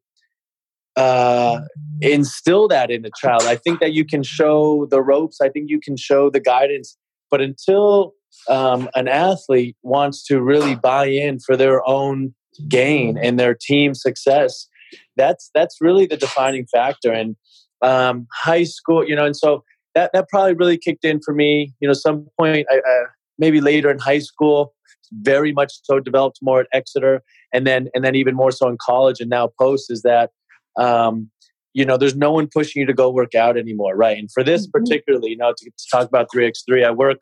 uh, 0.96 1.60
instill 2.00 2.70
that 2.70 2.90
in 2.90 3.06
a 3.06 3.10
child. 3.20 3.44
I 3.44 3.58
think 3.58 3.82
that 3.82 3.92
you 3.92 4.06
can 4.06 4.24
show 4.24 4.88
the 4.90 5.02
ropes, 5.02 5.42
I 5.42 5.50
think 5.50 5.70
you 5.70 5.82
can 5.82 5.98
show 5.98 6.30
the 6.30 6.40
guidance, 6.40 6.98
but 7.30 7.42
until 7.42 8.14
um, 8.48 8.90
an 8.96 9.10
athlete 9.10 9.76
wants 9.84 10.24
to 10.28 10.42
really 10.42 10.76
buy 10.76 11.08
in 11.08 11.40
for 11.40 11.58
their 11.58 11.86
own 11.86 12.34
gain 12.70 13.18
and 13.18 13.38
their 13.38 13.54
team 13.54 13.94
success, 13.94 14.70
that's 15.18 15.50
that's 15.54 15.82
really 15.82 16.06
the 16.06 16.18
defining 16.18 16.68
factor. 16.68 17.12
And 17.12 17.36
um, 17.84 18.28
high 18.32 18.63
school, 18.63 19.08
you 19.08 19.15
know, 19.15 19.26
and 19.26 19.36
so 19.36 19.63
that 19.93 20.12
that 20.13 20.28
probably 20.30 20.54
really 20.54 20.78
kicked 20.78 21.06
in 21.06 21.19
for 21.22 21.34
me. 21.34 21.74
You 21.80 21.88
know, 21.88 21.93
some 21.93 22.28
point, 22.39 22.65
I, 22.72 22.78
uh, 22.78 23.06
maybe 23.38 23.62
later 23.62 23.91
in 23.91 24.00
high 24.00 24.19
school, 24.19 24.74
very 25.12 25.54
much 25.54 25.74
so 25.84 26.00
developed 26.00 26.39
more 26.41 26.62
at 26.62 26.67
Exeter, 26.74 27.22
and 27.54 27.67
then 27.67 27.89
and 27.93 28.04
then 28.04 28.15
even 28.15 28.36
more 28.36 28.52
so 28.52 28.67
in 28.67 28.78
college, 28.82 29.19
and 29.19 29.30
now 29.30 29.50
post 29.60 29.91
is 29.91 30.02
that. 30.02 30.32
Um, 30.80 31.30
you 31.76 31.84
know, 31.84 31.98
there's 31.98 32.15
no 32.15 32.32
one 32.32 32.48
pushing 32.54 32.82
you 32.82 32.86
to 32.86 32.93
go 32.93 33.10
work 33.10 33.34
out 33.34 33.58
anymore, 33.58 33.96
right? 33.96 34.15
And 34.15 34.30
for 34.32 34.43
this 34.43 34.67
mm-hmm. 34.67 34.80
particularly, 34.80 35.32
you 35.32 35.38
know, 35.38 35.54
to, 35.58 35.65
to 35.65 35.86
talk 35.91 36.08
about 36.08 36.28
3x3, 36.32 36.86
I 36.86 36.91
work, 36.91 37.17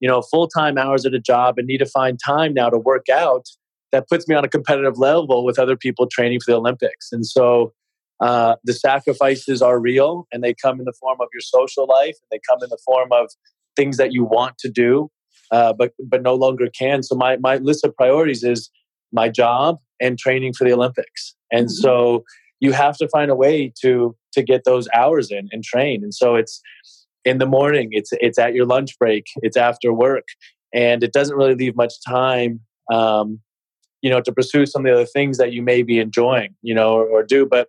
you 0.00 0.06
know, 0.06 0.20
full 0.20 0.46
time 0.46 0.76
hours 0.76 1.06
at 1.06 1.14
a 1.14 1.18
job 1.18 1.56
and 1.56 1.66
need 1.66 1.78
to 1.78 1.86
find 1.86 2.18
time 2.22 2.52
now 2.52 2.68
to 2.68 2.76
work 2.76 3.08
out 3.08 3.46
that 3.92 4.08
puts 4.08 4.28
me 4.28 4.34
on 4.34 4.44
a 4.44 4.48
competitive 4.48 4.98
level 4.98 5.44
with 5.44 5.58
other 5.58 5.76
people 5.76 6.06
training 6.06 6.40
for 6.40 6.50
the 6.50 6.58
Olympics. 6.58 7.12
And 7.12 7.24
so 7.24 7.72
uh, 8.20 8.56
the 8.64 8.72
sacrifices 8.72 9.60
are 9.60 9.78
real 9.80 10.26
and 10.32 10.42
they 10.42 10.54
come 10.54 10.78
in 10.78 10.84
the 10.84 10.94
form 10.98 11.18
of 11.20 11.28
your 11.32 11.40
social 11.40 11.86
life 11.86 12.16
and 12.20 12.28
they 12.30 12.40
come 12.48 12.58
in 12.62 12.70
the 12.70 12.78
form 12.84 13.10
of 13.12 13.30
things 13.76 13.96
that 13.96 14.12
you 14.12 14.24
want 14.24 14.56
to 14.58 14.70
do 14.70 15.10
uh, 15.50 15.72
but 15.72 15.92
but 16.04 16.22
no 16.22 16.34
longer 16.34 16.68
can. 16.76 17.02
So 17.02 17.14
my, 17.14 17.36
my 17.36 17.56
list 17.56 17.84
of 17.84 17.94
priorities 17.96 18.42
is 18.42 18.70
my 19.12 19.28
job 19.28 19.78
and 20.00 20.18
training 20.18 20.54
for 20.54 20.64
the 20.64 20.72
olympics. 20.72 21.34
And 21.52 21.66
mm-hmm. 21.66 21.82
so 21.82 22.24
you 22.60 22.72
have 22.72 22.96
to 22.98 23.08
find 23.08 23.30
a 23.30 23.34
way 23.34 23.72
to 23.82 24.16
to 24.32 24.42
get 24.42 24.64
those 24.64 24.88
hours 24.94 25.30
in 25.30 25.48
and 25.52 25.62
train. 25.62 26.02
And 26.02 26.14
so 26.14 26.34
it's 26.34 26.60
in 27.24 27.38
the 27.38 27.46
morning 27.46 27.88
it's 27.92 28.10
it's 28.20 28.38
at 28.38 28.54
your 28.54 28.66
lunch 28.66 28.98
break 28.98 29.24
it's 29.36 29.56
after 29.56 29.94
work 29.94 30.26
and 30.74 31.02
it 31.02 31.10
doesn't 31.10 31.36
really 31.36 31.54
leave 31.54 31.74
much 31.74 31.94
time 32.06 32.60
um, 32.92 33.40
you 34.02 34.10
know 34.10 34.20
to 34.20 34.30
pursue 34.30 34.66
some 34.66 34.84
of 34.84 34.90
the 34.90 34.92
other 34.92 35.06
things 35.06 35.38
that 35.38 35.50
you 35.50 35.62
may 35.62 35.82
be 35.82 35.98
enjoying 35.98 36.54
you 36.60 36.74
know 36.74 36.92
or, 36.92 37.06
or 37.06 37.22
do. 37.22 37.46
But 37.46 37.68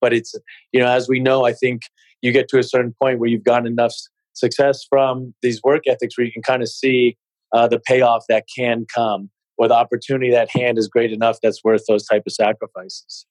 but 0.00 0.12
it's, 0.12 0.34
you 0.72 0.80
know, 0.80 0.88
as 0.88 1.08
we 1.08 1.20
know, 1.20 1.44
I 1.44 1.52
think 1.52 1.82
you 2.22 2.32
get 2.32 2.48
to 2.48 2.58
a 2.58 2.62
certain 2.62 2.94
point 3.00 3.18
where 3.18 3.28
you've 3.28 3.44
gotten 3.44 3.66
enough 3.66 3.94
success 4.34 4.84
from 4.88 5.34
these 5.42 5.60
work 5.62 5.82
ethics 5.86 6.16
where 6.16 6.26
you 6.26 6.32
can 6.32 6.42
kind 6.42 6.62
of 6.62 6.68
see 6.68 7.16
uh, 7.52 7.66
the 7.68 7.80
payoff 7.80 8.24
that 8.28 8.44
can 8.54 8.86
come 8.92 9.30
or 9.58 9.68
the 9.68 9.74
opportunity 9.74 10.34
at 10.34 10.50
hand 10.50 10.78
is 10.78 10.88
great 10.88 11.12
enough 11.12 11.38
that's 11.42 11.62
worth 11.62 11.84
those 11.86 12.06
type 12.06 12.22
of 12.26 12.32
sacrifices. 12.32 13.26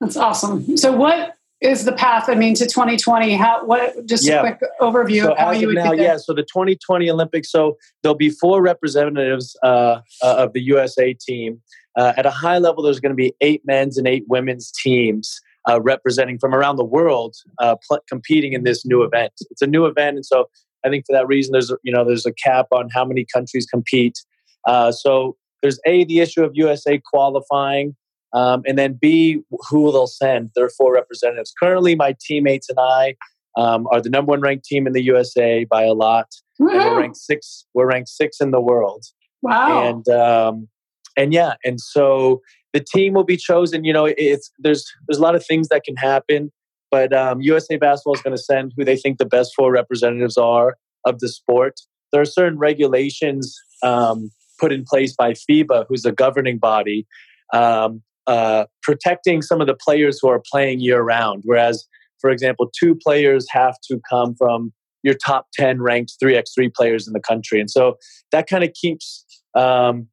That's 0.00 0.16
awesome. 0.16 0.76
So 0.76 0.92
what 0.92 1.34
is 1.60 1.84
the 1.84 1.92
path? 1.92 2.28
I 2.28 2.34
mean, 2.34 2.54
to 2.56 2.66
2020. 2.66 3.34
How? 3.34 3.64
What? 3.64 4.06
Just 4.06 4.26
yeah. 4.26 4.40
a 4.40 4.40
quick 4.40 4.60
overview 4.80 5.24
so 5.24 5.32
of 5.32 5.38
how 5.38 5.50
you 5.50 5.68
would 5.68 5.76
now, 5.76 5.92
Yeah. 5.92 6.16
So 6.16 6.32
the 6.32 6.42
2020 6.42 7.10
Olympics. 7.10 7.50
So 7.50 7.76
there'll 8.02 8.16
be 8.16 8.30
four 8.30 8.62
representatives 8.62 9.56
uh, 9.62 10.00
uh, 10.22 10.34
of 10.36 10.52
the 10.52 10.60
USA 10.62 11.14
team. 11.14 11.60
Uh, 11.96 12.12
at 12.16 12.26
a 12.26 12.30
high 12.30 12.58
level, 12.58 12.82
there's 12.82 12.98
going 12.98 13.12
to 13.12 13.16
be 13.16 13.34
eight 13.40 13.62
men's 13.64 13.98
and 13.98 14.08
eight 14.08 14.24
women's 14.28 14.72
teams 14.72 15.40
uh, 15.68 15.80
representing 15.80 16.38
from 16.38 16.54
around 16.54 16.76
the 16.76 16.84
world 16.84 17.36
uh, 17.60 17.76
pl- 17.86 18.00
competing 18.08 18.52
in 18.52 18.64
this 18.64 18.84
new 18.84 19.02
event. 19.02 19.32
It's 19.50 19.62
a 19.62 19.66
new 19.66 19.86
event, 19.86 20.16
and 20.16 20.26
so 20.26 20.48
I 20.84 20.90
think 20.90 21.06
for 21.06 21.12
that 21.12 21.26
reason, 21.26 21.52
there's 21.52 21.72
you 21.82 21.92
know 21.92 22.04
there's 22.04 22.26
a 22.26 22.32
cap 22.32 22.66
on 22.72 22.88
how 22.92 23.04
many 23.04 23.26
countries 23.32 23.66
compete. 23.66 24.18
Uh, 24.66 24.92
so 24.92 25.36
there's 25.62 25.80
a 25.86 26.04
the 26.04 26.20
issue 26.20 26.44
of 26.44 26.52
USA 26.54 27.00
qualifying, 27.12 27.96
um, 28.32 28.62
and 28.66 28.78
then 28.78 28.98
b 29.00 29.40
who 29.70 29.92
they'll 29.92 30.06
send. 30.06 30.50
their 30.54 30.68
four 30.68 30.92
representatives. 30.92 31.52
Currently, 31.60 31.94
my 31.94 32.14
teammates 32.20 32.68
and 32.68 32.78
I 32.78 33.16
um, 33.56 33.86
are 33.90 34.00
the 34.00 34.10
number 34.10 34.30
one 34.30 34.40
ranked 34.40 34.64
team 34.64 34.86
in 34.86 34.92
the 34.92 35.02
USA 35.02 35.64
by 35.64 35.82
a 35.82 35.92
lot. 35.92 36.26
And 36.58 36.68
we're 36.68 37.00
ranked 37.00 37.16
six. 37.16 37.66
We're 37.74 37.86
ranked 37.86 38.08
six 38.08 38.40
in 38.40 38.50
the 38.50 38.60
world. 38.60 39.04
Wow! 39.42 39.88
And 39.88 40.08
um, 40.08 40.68
and 41.16 41.32
yeah, 41.32 41.54
and 41.64 41.80
so 41.80 42.42
the 42.74 42.84
team 42.84 43.14
will 43.14 43.24
be 43.24 43.38
chosen. 43.38 43.84
You 43.84 43.94
know, 43.94 44.04
it's 44.06 44.50
there's 44.58 44.84
there's 45.08 45.18
a 45.18 45.22
lot 45.22 45.34
of 45.34 45.46
things 45.46 45.68
that 45.68 45.84
can 45.84 45.96
happen, 45.96 46.52
but 46.90 47.14
um, 47.14 47.40
USA 47.40 47.76
Basketball 47.76 48.14
is 48.14 48.20
going 48.20 48.36
to 48.36 48.42
send 48.42 48.72
who 48.76 48.84
they 48.84 48.96
think 48.96 49.16
the 49.16 49.24
best 49.24 49.52
four 49.56 49.72
representatives 49.72 50.36
are 50.36 50.76
of 51.06 51.20
the 51.20 51.28
sport. 51.28 51.80
There 52.12 52.20
are 52.20 52.26
certain 52.26 52.58
regulations 52.58 53.56
um, 53.82 54.30
put 54.58 54.72
in 54.72 54.84
place 54.84 55.14
by 55.14 55.32
FIBA, 55.32 55.86
who's 55.88 56.02
the 56.02 56.12
governing 56.12 56.58
body, 56.58 57.06
um, 57.52 58.02
uh, 58.26 58.66
protecting 58.82 59.40
some 59.40 59.60
of 59.60 59.66
the 59.66 59.76
players 59.76 60.18
who 60.20 60.28
are 60.28 60.42
playing 60.50 60.80
year 60.80 61.02
round. 61.02 61.42
Whereas, 61.44 61.86
for 62.20 62.30
example, 62.30 62.70
two 62.78 62.96
players 62.96 63.46
have 63.50 63.76
to 63.88 64.00
come 64.10 64.34
from 64.34 64.72
your 65.02 65.14
top 65.14 65.46
10 65.54 65.82
ranked 65.82 66.14
3x3 66.22 66.74
players 66.74 67.06
in 67.06 67.12
the 67.12 67.20
country. 67.20 67.60
And 67.60 67.70
so 67.70 67.98
that 68.32 68.48
kind 68.48 68.64
of 68.64 68.72
keeps 68.72 69.24
um, 69.54 70.08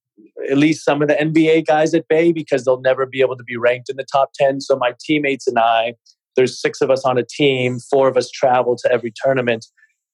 at 0.49 0.57
least 0.57 0.83
some 0.83 1.01
of 1.01 1.07
the 1.07 1.15
NBA 1.15 1.65
guys 1.67 1.93
at 1.93 2.07
bay 2.07 2.31
because 2.31 2.65
they'll 2.65 2.81
never 2.81 3.05
be 3.05 3.21
able 3.21 3.37
to 3.37 3.43
be 3.43 3.57
ranked 3.57 3.89
in 3.89 3.97
the 3.97 4.05
top 4.11 4.31
10. 4.35 4.61
So 4.61 4.75
my 4.75 4.93
teammates 4.99 5.47
and 5.47 5.59
I, 5.59 5.95
there's 6.35 6.59
six 6.59 6.81
of 6.81 6.89
us 6.89 7.03
on 7.05 7.17
a 7.17 7.23
team, 7.23 7.79
four 7.89 8.07
of 8.07 8.17
us 8.17 8.29
travel 8.29 8.75
to 8.77 8.91
every 8.91 9.13
tournament. 9.23 9.65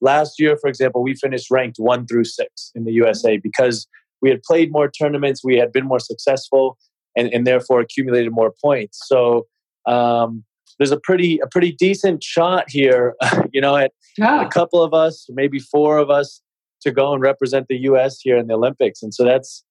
Last 0.01 0.39
year, 0.39 0.57
for 0.57 0.67
example, 0.67 1.03
we 1.03 1.15
finished 1.15 1.49
ranked 1.49 1.77
one 1.77 2.05
through 2.05 2.25
six 2.25 2.71
in 2.75 2.85
the 2.85 2.91
USA 2.93 3.37
because 3.37 3.87
we 4.21 4.29
had 4.29 4.41
played 4.43 4.71
more 4.71 4.89
tournaments, 4.89 5.43
we 5.43 5.57
had 5.57 5.71
been 5.71 5.85
more 5.85 5.99
successful, 5.99 6.77
and, 7.15 7.33
and 7.33 7.45
therefore 7.45 7.81
accumulated 7.81 8.31
more 8.31 8.53
points. 8.63 8.99
So 9.05 9.45
um, 9.87 10.43
there's 10.77 10.91
a 10.91 10.99
pretty 10.99 11.39
a 11.39 11.47
pretty 11.47 11.71
decent 11.71 12.23
shot 12.23 12.65
here, 12.69 13.15
you 13.53 13.61
know, 13.61 13.75
at 13.75 13.91
yeah. 14.17 14.45
a 14.45 14.49
couple 14.49 14.83
of 14.83 14.93
us, 14.93 15.27
maybe 15.29 15.59
four 15.59 15.97
of 15.97 16.09
us, 16.09 16.41
to 16.81 16.91
go 16.91 17.13
and 17.13 17.21
represent 17.21 17.67
the 17.67 17.77
U.S. 17.81 18.19
here 18.21 18.37
in 18.37 18.47
the 18.47 18.53
Olympics. 18.53 19.01
And 19.01 19.13
so 19.13 19.23
that's 19.23 19.63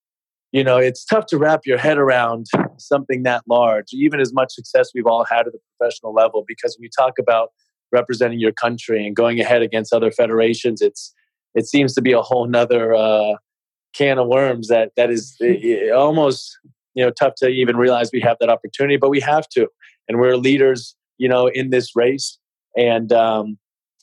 you 0.57 0.65
know 0.65 0.79
it's 0.79 1.05
tough 1.05 1.27
to 1.27 1.39
wrap 1.39 1.61
your 1.65 1.79
head 1.79 1.99
around 1.99 2.47
something 2.79 3.23
that 3.23 3.43
large, 3.49 3.89
even 3.93 4.21
as 4.21 4.33
much 4.33 4.53
success 4.53 4.91
we've 4.95 5.07
all 5.07 5.25
had 5.25 5.47
at 5.47 5.53
the 5.53 5.61
professional 5.79 6.13
level, 6.13 6.45
because 6.47 6.77
when 6.77 6.85
you 6.85 6.91
talk 6.97 7.15
about 7.19 7.51
representing 7.93 8.39
your 8.39 8.53
country 8.53 9.07
and 9.07 9.15
going 9.15 9.41
ahead 9.41 9.63
against 9.63 9.93
other 9.93 10.11
federations. 10.11 10.81
It's 10.83 11.15
it 11.55 11.67
seems 11.67 11.95
to 11.95 12.03
be 12.03 12.13
a 12.13 12.23
whole 12.23 12.47
nother 12.47 12.95
uh, 12.95 13.35
can 13.95 14.19
of 14.19 14.29
worms 14.29 14.69
that 14.69 14.93
that 14.97 15.11
is 15.11 15.37
almost 15.95 16.59
you 16.95 17.05
know 17.05 17.11
tough 17.11 17.35
to 17.39 17.49
even 17.49 17.77
realize 17.77 18.11
we 18.13 18.21
have 18.21 18.37
that 18.41 18.51
opportunity, 18.51 18.97
but 18.97 19.11
we 19.11 19.21
have 19.21 19.49
to, 19.51 19.69
and 20.09 20.19
we're 20.19 20.37
leaders, 20.37 20.97
you 21.19 21.29
know, 21.29 21.47
in 21.47 21.71
this 21.71 21.95
race, 21.95 22.39
and 22.77 23.13
um, 23.13 23.59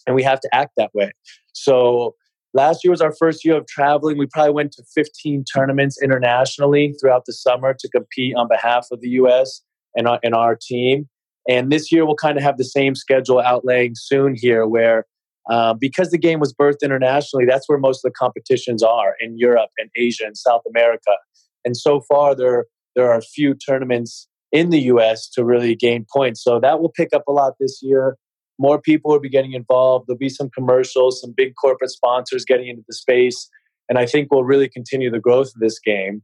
and 0.07 0.15
we 0.15 0.23
have 0.23 0.39
to 0.41 0.49
act 0.53 0.71
that 0.77 0.91
way. 0.93 1.11
So 1.53 2.15
last 2.53 2.83
year 2.83 2.91
was 2.91 3.01
our 3.01 3.13
first 3.13 3.43
year 3.43 3.57
of 3.57 3.67
traveling. 3.67 4.17
We 4.17 4.27
probably 4.27 4.53
went 4.53 4.71
to 4.73 4.83
15 4.93 5.45
tournaments 5.53 6.01
internationally 6.01 6.93
throughout 6.99 7.25
the 7.25 7.33
summer 7.33 7.75
to 7.77 7.89
compete 7.89 8.35
on 8.35 8.47
behalf 8.47 8.87
of 8.91 9.01
the 9.01 9.09
U.S. 9.09 9.61
and 9.95 10.07
our, 10.07 10.19
and 10.23 10.33
our 10.33 10.57
team. 10.59 11.09
And 11.49 11.71
this 11.71 11.91
year 11.91 12.05
we'll 12.05 12.15
kind 12.15 12.37
of 12.37 12.43
have 12.43 12.57
the 12.57 12.63
same 12.63 12.95
schedule 12.95 13.37
outlaying 13.37 13.93
soon 13.95 14.35
here, 14.35 14.65
where 14.65 15.05
uh, 15.49 15.73
because 15.73 16.09
the 16.09 16.17
game 16.17 16.39
was 16.39 16.53
birthed 16.53 16.81
internationally, 16.83 17.45
that's 17.45 17.67
where 17.67 17.77
most 17.77 17.97
of 18.05 18.11
the 18.11 18.15
competitions 18.17 18.81
are 18.81 19.15
in 19.19 19.37
Europe 19.37 19.69
and 19.77 19.89
Asia 19.97 20.23
and 20.25 20.37
South 20.37 20.61
America. 20.69 21.11
And 21.65 21.75
so 21.75 22.01
far, 22.01 22.35
there 22.35 22.65
there 22.95 23.11
are 23.11 23.17
a 23.17 23.21
few 23.21 23.55
tournaments 23.55 24.27
in 24.51 24.69
the 24.69 24.81
U.S. 24.81 25.27
to 25.29 25.43
really 25.43 25.75
gain 25.75 26.05
points. 26.13 26.43
So 26.43 26.59
that 26.59 26.79
will 26.79 26.91
pick 26.91 27.09
up 27.13 27.23
a 27.27 27.31
lot 27.31 27.53
this 27.59 27.79
year. 27.81 28.17
More 28.59 28.79
people 28.79 29.11
will 29.11 29.19
be 29.19 29.29
getting 29.29 29.53
involved. 29.53 30.07
There'll 30.07 30.17
be 30.17 30.29
some 30.29 30.49
commercials, 30.49 31.21
some 31.21 31.33
big 31.35 31.53
corporate 31.59 31.91
sponsors 31.91 32.45
getting 32.45 32.67
into 32.67 32.83
the 32.87 32.93
space, 32.93 33.49
and 33.89 33.97
I 33.97 34.05
think 34.05 34.29
we'll 34.31 34.43
really 34.43 34.69
continue 34.69 35.09
the 35.09 35.19
growth 35.19 35.47
of 35.55 35.59
this 35.59 35.79
game. 35.79 36.21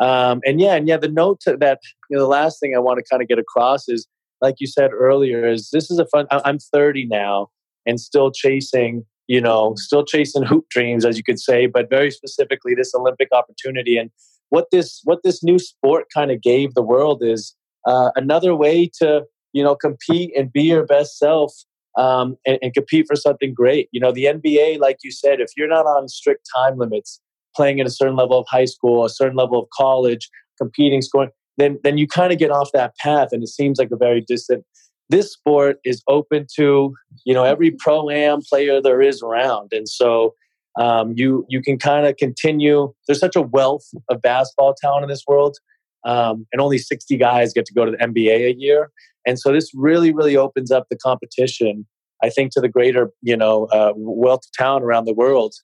Um, 0.00 0.40
and 0.44 0.60
yeah, 0.60 0.74
and 0.74 0.88
yeah, 0.88 0.96
the 0.96 1.08
note 1.08 1.42
that 1.46 1.78
you 2.10 2.16
know, 2.16 2.22
the 2.22 2.28
last 2.28 2.58
thing 2.60 2.74
I 2.74 2.80
want 2.80 2.98
to 2.98 3.04
kind 3.08 3.22
of 3.22 3.28
get 3.28 3.38
across 3.38 3.88
is, 3.88 4.06
like 4.40 4.56
you 4.58 4.66
said 4.66 4.90
earlier, 4.92 5.46
is 5.46 5.70
this 5.72 5.90
is 5.90 5.98
a 5.98 6.06
fun. 6.06 6.26
I'm 6.30 6.58
30 6.58 7.06
now 7.06 7.48
and 7.86 8.00
still 8.00 8.30
chasing, 8.30 9.04
you 9.26 9.40
know, 9.40 9.74
still 9.76 10.04
chasing 10.04 10.42
hoop 10.44 10.68
dreams, 10.70 11.04
as 11.04 11.16
you 11.16 11.24
could 11.24 11.38
say, 11.38 11.66
but 11.66 11.90
very 11.90 12.10
specifically 12.10 12.74
this 12.74 12.94
Olympic 12.94 13.28
opportunity. 13.32 13.96
And 13.96 14.10
what 14.48 14.66
this 14.70 15.00
what 15.04 15.20
this 15.22 15.42
new 15.42 15.58
sport 15.58 16.06
kind 16.12 16.30
of 16.30 16.42
gave 16.42 16.74
the 16.74 16.82
world 16.82 17.22
is 17.22 17.54
uh, 17.86 18.10
another 18.16 18.54
way 18.54 18.90
to 19.00 19.22
you 19.52 19.62
know 19.62 19.74
compete 19.74 20.32
and 20.36 20.52
be 20.52 20.62
your 20.62 20.84
best 20.84 21.18
self 21.18 21.52
um, 21.98 22.36
and, 22.46 22.58
and, 22.62 22.72
compete 22.72 23.06
for 23.06 23.16
something 23.16 23.52
great. 23.52 23.88
You 23.92 24.00
know, 24.00 24.12
the 24.12 24.24
NBA, 24.24 24.80
like 24.80 24.98
you 25.04 25.10
said, 25.10 25.40
if 25.40 25.50
you're 25.56 25.68
not 25.68 25.84
on 25.84 26.08
strict 26.08 26.48
time 26.56 26.78
limits, 26.78 27.20
playing 27.54 27.80
at 27.80 27.86
a 27.86 27.90
certain 27.90 28.16
level 28.16 28.38
of 28.38 28.46
high 28.48 28.64
school, 28.64 29.04
a 29.04 29.10
certain 29.10 29.36
level 29.36 29.58
of 29.60 29.68
college, 29.76 30.30
competing, 30.58 31.02
scoring, 31.02 31.30
then 31.58 31.78
then 31.84 31.98
you 31.98 32.06
kind 32.06 32.32
of 32.32 32.38
get 32.38 32.50
off 32.50 32.70
that 32.72 32.96
path, 32.96 33.28
and 33.32 33.42
it 33.42 33.48
seems 33.48 33.78
like 33.78 33.90
a 33.90 33.96
very 33.96 34.22
distant 34.22 34.64
this 35.12 35.30
sport 35.30 35.78
is 35.84 36.02
open 36.08 36.46
to 36.56 36.94
you 37.24 37.34
know 37.34 37.44
every 37.44 37.70
pro 37.70 38.08
am 38.10 38.40
player 38.48 38.80
there 38.80 39.02
is 39.02 39.22
around, 39.22 39.70
and 39.72 39.88
so 39.88 40.34
um, 40.80 41.12
you 41.14 41.44
you 41.48 41.62
can 41.62 41.78
kind 41.78 42.06
of 42.06 42.16
continue. 42.16 42.92
There's 43.06 43.20
such 43.20 43.36
a 43.36 43.42
wealth 43.42 43.84
of 44.08 44.22
basketball 44.22 44.74
talent 44.80 45.04
in 45.04 45.08
this 45.10 45.24
world, 45.28 45.56
um, 46.04 46.46
and 46.52 46.60
only 46.60 46.78
60 46.78 47.16
guys 47.16 47.52
get 47.52 47.66
to 47.66 47.74
go 47.74 47.84
to 47.84 47.90
the 47.90 47.98
NBA 47.98 48.46
a 48.46 48.54
year, 48.54 48.90
and 49.26 49.38
so 49.38 49.52
this 49.52 49.70
really 49.74 50.12
really 50.12 50.36
opens 50.36 50.70
up 50.70 50.86
the 50.90 50.96
competition. 50.96 51.86
I 52.22 52.30
think 52.30 52.52
to 52.52 52.60
the 52.60 52.68
greater 52.68 53.10
you 53.22 53.36
know 53.36 53.66
uh, 53.66 53.92
wealth 53.96 54.44
of 54.46 54.52
talent 54.52 54.84
around 54.84 55.04
the 55.04 55.14
world 55.14 55.54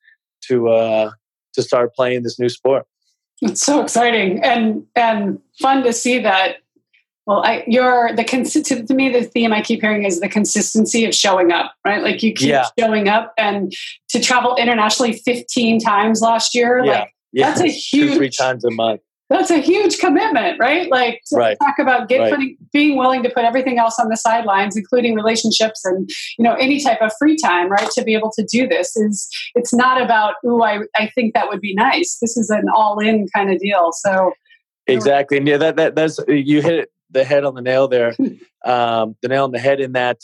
to 0.48 0.68
uh, 0.68 1.10
to 1.54 1.62
start 1.62 1.94
playing 1.94 2.22
this 2.22 2.38
new 2.38 2.48
sport. 2.48 2.86
It's 3.40 3.64
so 3.64 3.82
exciting 3.82 4.42
and 4.42 4.84
and 4.96 5.40
fun 5.60 5.84
to 5.84 5.92
see 5.92 6.18
that 6.20 6.56
well, 7.28 7.44
I, 7.44 7.62
you're 7.66 8.16
the 8.16 8.24
consistent 8.24 8.88
to 8.88 8.94
me. 8.94 9.10
The 9.10 9.22
theme 9.22 9.52
I 9.52 9.60
keep 9.60 9.82
hearing 9.82 10.04
is 10.04 10.20
the 10.20 10.30
consistency 10.30 11.04
of 11.04 11.14
showing 11.14 11.52
up, 11.52 11.74
right? 11.86 12.02
Like 12.02 12.22
you 12.22 12.32
keep 12.32 12.48
yeah. 12.48 12.64
showing 12.78 13.06
up, 13.06 13.34
and 13.36 13.70
to 14.08 14.18
travel 14.18 14.56
internationally 14.56 15.12
15 15.12 15.78
times 15.78 16.22
last 16.22 16.54
year, 16.54 16.82
yeah. 16.82 16.90
like 16.90 17.14
yeah. 17.34 17.48
that's 17.50 17.60
a 17.60 17.68
huge 17.68 18.12
Two, 18.12 18.16
three 18.16 18.30
times 18.30 18.64
a 18.64 18.70
month. 18.70 19.02
That's 19.30 19.50
a 19.50 19.58
huge 19.58 19.98
commitment, 19.98 20.58
right? 20.58 20.90
Like 20.90 21.20
right. 21.32 21.56
talk 21.58 21.78
about 21.78 22.08
get, 22.08 22.20
right. 22.20 22.30
putting, 22.30 22.56
being 22.72 22.96
willing 22.96 23.22
to 23.24 23.28
put 23.28 23.44
everything 23.44 23.78
else 23.78 23.98
on 23.98 24.08
the 24.08 24.16
sidelines, 24.16 24.74
including 24.74 25.14
relationships 25.14 25.84
and 25.84 26.08
you 26.38 26.44
know 26.44 26.54
any 26.54 26.82
type 26.82 27.02
of 27.02 27.12
free 27.18 27.36
time, 27.36 27.68
right? 27.68 27.90
To 27.90 28.02
be 28.02 28.14
able 28.14 28.30
to 28.32 28.46
do 28.50 28.66
this 28.66 28.96
is 28.96 29.28
it's 29.54 29.74
not 29.74 30.00
about 30.00 30.34
ooh, 30.46 30.62
I 30.62 30.80
I 30.96 31.08
think 31.14 31.34
that 31.34 31.48
would 31.48 31.60
be 31.60 31.74
nice. 31.74 32.18
This 32.22 32.36
is 32.36 32.48
an 32.48 32.64
all 32.74 32.98
in 33.00 33.26
kind 33.34 33.52
of 33.52 33.58
deal. 33.58 33.90
So 33.92 34.32
exactly, 34.86 35.36
and 35.36 35.46
yeah, 35.46 35.58
that 35.58 35.76
that 35.76 35.94
that's 35.94 36.18
you 36.26 36.62
hit 36.62 36.90
the 37.10 37.24
head 37.24 37.44
on 37.44 37.54
the 37.54 37.62
nail 37.62 37.86
there, 37.86 38.14
um, 38.64 39.14
the 39.20 39.28
nail 39.28 39.44
on 39.44 39.52
the 39.52 39.58
head 39.58 39.80
in 39.80 39.92
that 39.92 40.18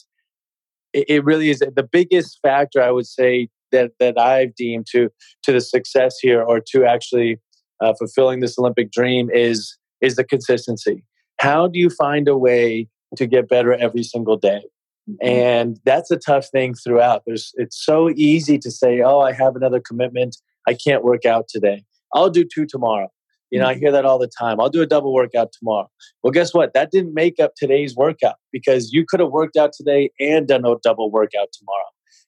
it, 0.95 1.05
it, 1.09 1.25
really 1.25 1.51
is 1.51 1.59
the 1.59 1.89
biggest 1.91 2.39
factor 2.43 2.81
I 2.81 2.91
would 2.91 3.07
say 3.07 3.49
that 3.71 3.93
that 4.01 4.19
I've 4.19 4.55
deemed 4.55 4.87
to 4.93 5.11
to 5.43 5.53
the 5.53 5.61
success 5.61 6.17
here 6.23 6.43
or 6.43 6.61
to 6.73 6.87
actually 6.87 7.39
uh, 7.81 7.95
fulfilling 7.99 8.41
this 8.41 8.59
Olympic 8.59 8.91
dream 8.91 9.31
is 9.33 9.77
is 10.01 10.17
the 10.17 10.25
consistency. 10.25 11.05
How 11.41 11.67
do 11.67 11.79
you 11.79 11.91
find 11.91 12.29
a 12.29 12.37
way 12.37 12.89
to 13.17 13.27
get 13.27 13.49
better 13.49 13.73
every 13.75 14.03
single 14.03 14.37
day? 14.37 14.63
Mm-hmm. 15.09 15.27
And 15.27 15.81
that's 15.85 16.11
a 16.11 16.17
tough 16.17 16.49
thing 16.49 16.75
throughout. 16.75 17.23
There's 17.27 17.53
it's 17.57 17.83
so 17.85 18.11
easy 18.11 18.59
to 18.59 18.71
say, 18.71 19.01
"Oh, 19.01 19.21
I 19.21 19.33
have 19.33 19.57
another 19.57 19.81
commitment. 19.81 20.37
I 20.67 20.75
can't 20.75 21.05
work 21.05 21.25
out 21.25 21.47
today. 21.49 21.85
I'll 22.15 22.31
do 22.31 22.45
two 22.45 22.67
tomorrow." 22.67 23.09
You 23.51 23.61
know, 23.61 23.67
I 23.67 23.75
hear 23.75 23.93
that 23.93 24.05
all 24.05 24.19
the 24.19 24.31
time. 24.37 24.59
I'll 24.59 24.69
do 24.69 24.83
a 24.83 24.87
double 24.87 25.15
workout 25.15 25.53
tomorrow. 25.53 25.89
Well, 26.25 26.33
guess 26.33 26.53
what? 26.53 26.75
That 26.75 26.91
didn't 26.91 27.15
make 27.15 27.39
up 27.39 27.53
today's 27.57 27.95
workout 27.95 28.35
because 28.51 28.93
you 28.93 29.05
could 29.07 29.21
have 29.21 29.31
worked 29.31 29.57
out 29.57 29.73
today 29.73 30.11
and 30.19 30.49
done 30.49 30.65
a 30.65 30.75
double 30.83 31.09
workout 31.09 31.49
tomorrow. 31.53 31.85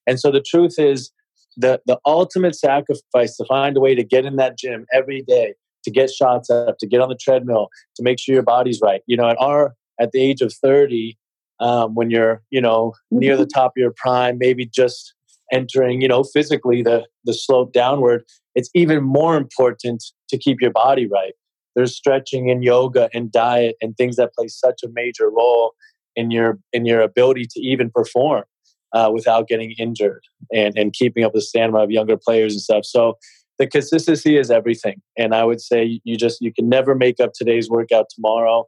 And 0.07 0.21
so 0.21 0.31
the 0.31 0.41
truth 0.41 0.79
is, 0.79 1.11
the, 1.57 1.81
the 1.87 1.99
ultimate 2.05 2.55
sacrifice 2.55 3.37
to 3.37 3.45
find 3.47 3.77
a 3.77 3.81
way 3.81 3.95
to 3.95 4.05
get 4.05 4.25
in 4.25 4.37
that 4.37 4.59
gym 4.59 4.87
every 4.93 5.23
day, 5.23 5.55
to 5.85 5.91
get 5.91 6.11
shots 6.11 6.51
up, 6.51 6.79
to 6.79 6.87
get 6.87 7.01
on 7.01 7.09
the 7.09 7.17
treadmill, 7.17 7.69
to 7.97 8.03
make 8.03 8.19
sure 8.19 8.35
your 8.35 8.43
body's 8.43 8.81
right. 8.83 9.03
You 9.07 9.17
know, 9.17 9.29
at 9.29 9.37
our 9.41 9.75
at 10.01 10.13
the 10.13 10.21
age 10.21 10.43
of 10.43 10.53
30, 10.53 11.17
um, 11.61 11.95
when 11.95 12.11
you're, 12.11 12.43
you 12.51 12.61
know, 12.61 12.93
near 13.11 13.37
the 13.37 13.47
top 13.47 13.73
of 13.77 13.81
your 13.81 13.95
prime, 13.97 14.37
maybe 14.39 14.67
just 14.67 15.15
entering, 15.53 16.03
you 16.03 16.09
know, 16.09 16.23
physically 16.23 16.83
the 16.83 17.07
the 17.25 17.35
slope 17.35 17.73
downward, 17.73 18.25
it's 18.55 18.71
even 18.75 19.03
more 19.03 19.37
important 19.37 20.05
to 20.29 20.39
keep 20.39 20.61
your 20.61 20.73
body 20.73 21.07
right. 21.07 21.33
There's 21.75 21.95
stretching 21.95 22.51
and 22.51 22.65
yoga 22.65 23.09
and 23.15 23.31
diet 23.31 23.77
and 23.81 23.97
things 23.97 24.17
that 24.17 24.35
play 24.35 24.49
such 24.49 24.83
a 24.83 24.89
major 24.93 25.31
role 25.31 25.75
in 26.15 26.31
your 26.31 26.59
in 26.73 26.85
your 26.85 27.01
ability 27.01 27.47
to 27.51 27.61
even 27.61 27.91
perform 27.91 28.45
uh, 28.93 29.11
without 29.13 29.49
getting 29.49 29.73
injured 29.79 30.23
and 30.53 30.77
and 30.77 30.93
keeping 30.93 31.25
up 31.25 31.33
the 31.33 31.41
stamina 31.41 31.79
of 31.79 31.91
younger 31.91 32.17
players 32.17 32.53
and 32.53 32.61
stuff. 32.61 32.85
So 32.85 33.19
the 33.59 33.67
consistency 33.67 34.37
is 34.37 34.51
everything, 34.51 35.01
and 35.17 35.35
I 35.35 35.45
would 35.45 35.61
say 35.61 36.01
you 36.05 36.17
just 36.17 36.41
you 36.41 36.53
can 36.53 36.69
never 36.69 36.95
make 36.95 37.21
up 37.21 37.33
today's 37.33 37.71
workout 37.71 38.07
tomorrow, 38.15 38.67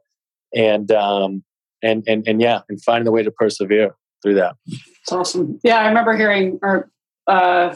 and 0.55 0.91
um, 0.91 1.43
and 1.83 2.03
and 2.07 2.27
and 2.27 2.41
yeah, 2.41 2.61
and 2.69 2.81
finding 2.83 3.07
a 3.07 3.11
way 3.11 3.23
to 3.23 3.31
persevere 3.31 3.95
through 4.23 4.35
that. 4.35 4.55
It's 4.67 5.11
awesome. 5.11 5.59
Yeah, 5.63 5.79
I 5.79 5.87
remember 5.87 6.15
hearing 6.17 6.59
or 6.61 6.89
uh, 7.27 7.75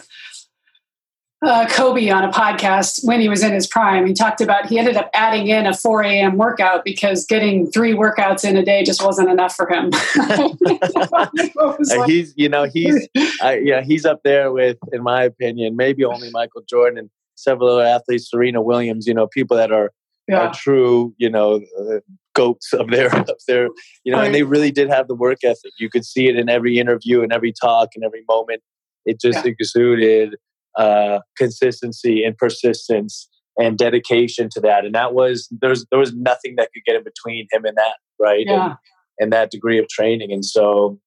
uh, 1.43 1.67
Kobe 1.67 2.09
on 2.09 2.23
a 2.23 2.31
podcast 2.31 3.05
when 3.05 3.19
he 3.19 3.27
was 3.27 3.43
in 3.43 3.53
his 3.53 3.67
prime. 3.67 4.05
He 4.05 4.13
talked 4.13 4.41
about 4.41 4.67
he 4.67 4.79
ended 4.79 4.95
up 4.95 5.09
adding 5.13 5.47
in 5.47 5.65
a 5.65 5.73
4 5.73 6.03
a.m. 6.03 6.37
workout 6.37 6.85
because 6.85 7.25
getting 7.25 7.69
three 7.69 7.93
workouts 7.93 8.47
in 8.47 8.55
a 8.55 8.63
day 8.63 8.83
just 8.83 9.03
wasn't 9.03 9.29
enough 9.29 9.55
for 9.55 9.69
him. 9.69 9.91
like, 11.11 12.09
he's, 12.09 12.33
you 12.37 12.49
know, 12.49 12.63
he's, 12.63 13.07
uh, 13.43 13.55
yeah, 13.61 13.81
he's 13.81 14.05
up 14.05 14.21
there 14.23 14.51
with, 14.51 14.77
in 14.91 15.03
my 15.03 15.23
opinion, 15.23 15.75
maybe 15.75 16.05
only 16.05 16.29
Michael 16.31 16.63
Jordan 16.67 16.97
and 16.97 17.09
several 17.35 17.69
other 17.69 17.85
athletes, 17.85 18.29
Serena 18.29 18.61
Williams. 18.61 19.05
You 19.05 19.13
know, 19.13 19.27
people 19.27 19.57
that 19.57 19.71
are, 19.71 19.91
yeah. 20.27 20.47
are 20.47 20.53
true, 20.53 21.13
you 21.17 21.29
know, 21.29 21.61
uh, 21.79 21.99
goats 22.33 22.73
of 22.73 22.89
their, 22.89 23.13
of 23.15 23.39
their, 23.47 23.69
you 24.03 24.13
know, 24.13 24.19
and 24.19 24.33
they 24.33 24.43
really 24.43 24.71
did 24.71 24.89
have 24.89 25.07
the 25.07 25.15
work 25.15 25.39
ethic. 25.43 25.73
You 25.77 25.89
could 25.89 26.05
see 26.05 26.29
it 26.29 26.37
in 26.37 26.47
every 26.47 26.79
interview 26.79 27.21
and 27.21 27.33
every 27.33 27.51
talk 27.51 27.89
and 27.95 28.03
every 28.03 28.23
moment. 28.29 28.61
It 29.05 29.19
just 29.19 29.43
yeah. 29.43 29.51
exuded 29.51 30.35
uh, 30.77 31.19
consistency 31.37 32.23
and 32.23 32.37
persistence 32.37 33.29
and 33.57 33.77
dedication 33.77 34.49
to 34.51 34.59
that. 34.61 34.85
And 34.85 34.95
that 34.95 35.13
was 35.13 35.47
there 35.51 35.69
was 35.69 35.85
there 35.91 35.99
was 35.99 36.13
nothing 36.13 36.55
that 36.57 36.69
could 36.73 36.83
get 36.85 36.95
in 36.95 37.03
between 37.03 37.47
him 37.51 37.65
and 37.65 37.77
that, 37.77 37.95
right? 38.19 38.45
Yeah. 38.47 38.65
And, 38.65 38.75
and 39.19 39.33
that 39.33 39.51
degree 39.51 39.79
of 39.79 39.87
training. 39.89 40.31
And 40.31 40.43
so 40.43 40.99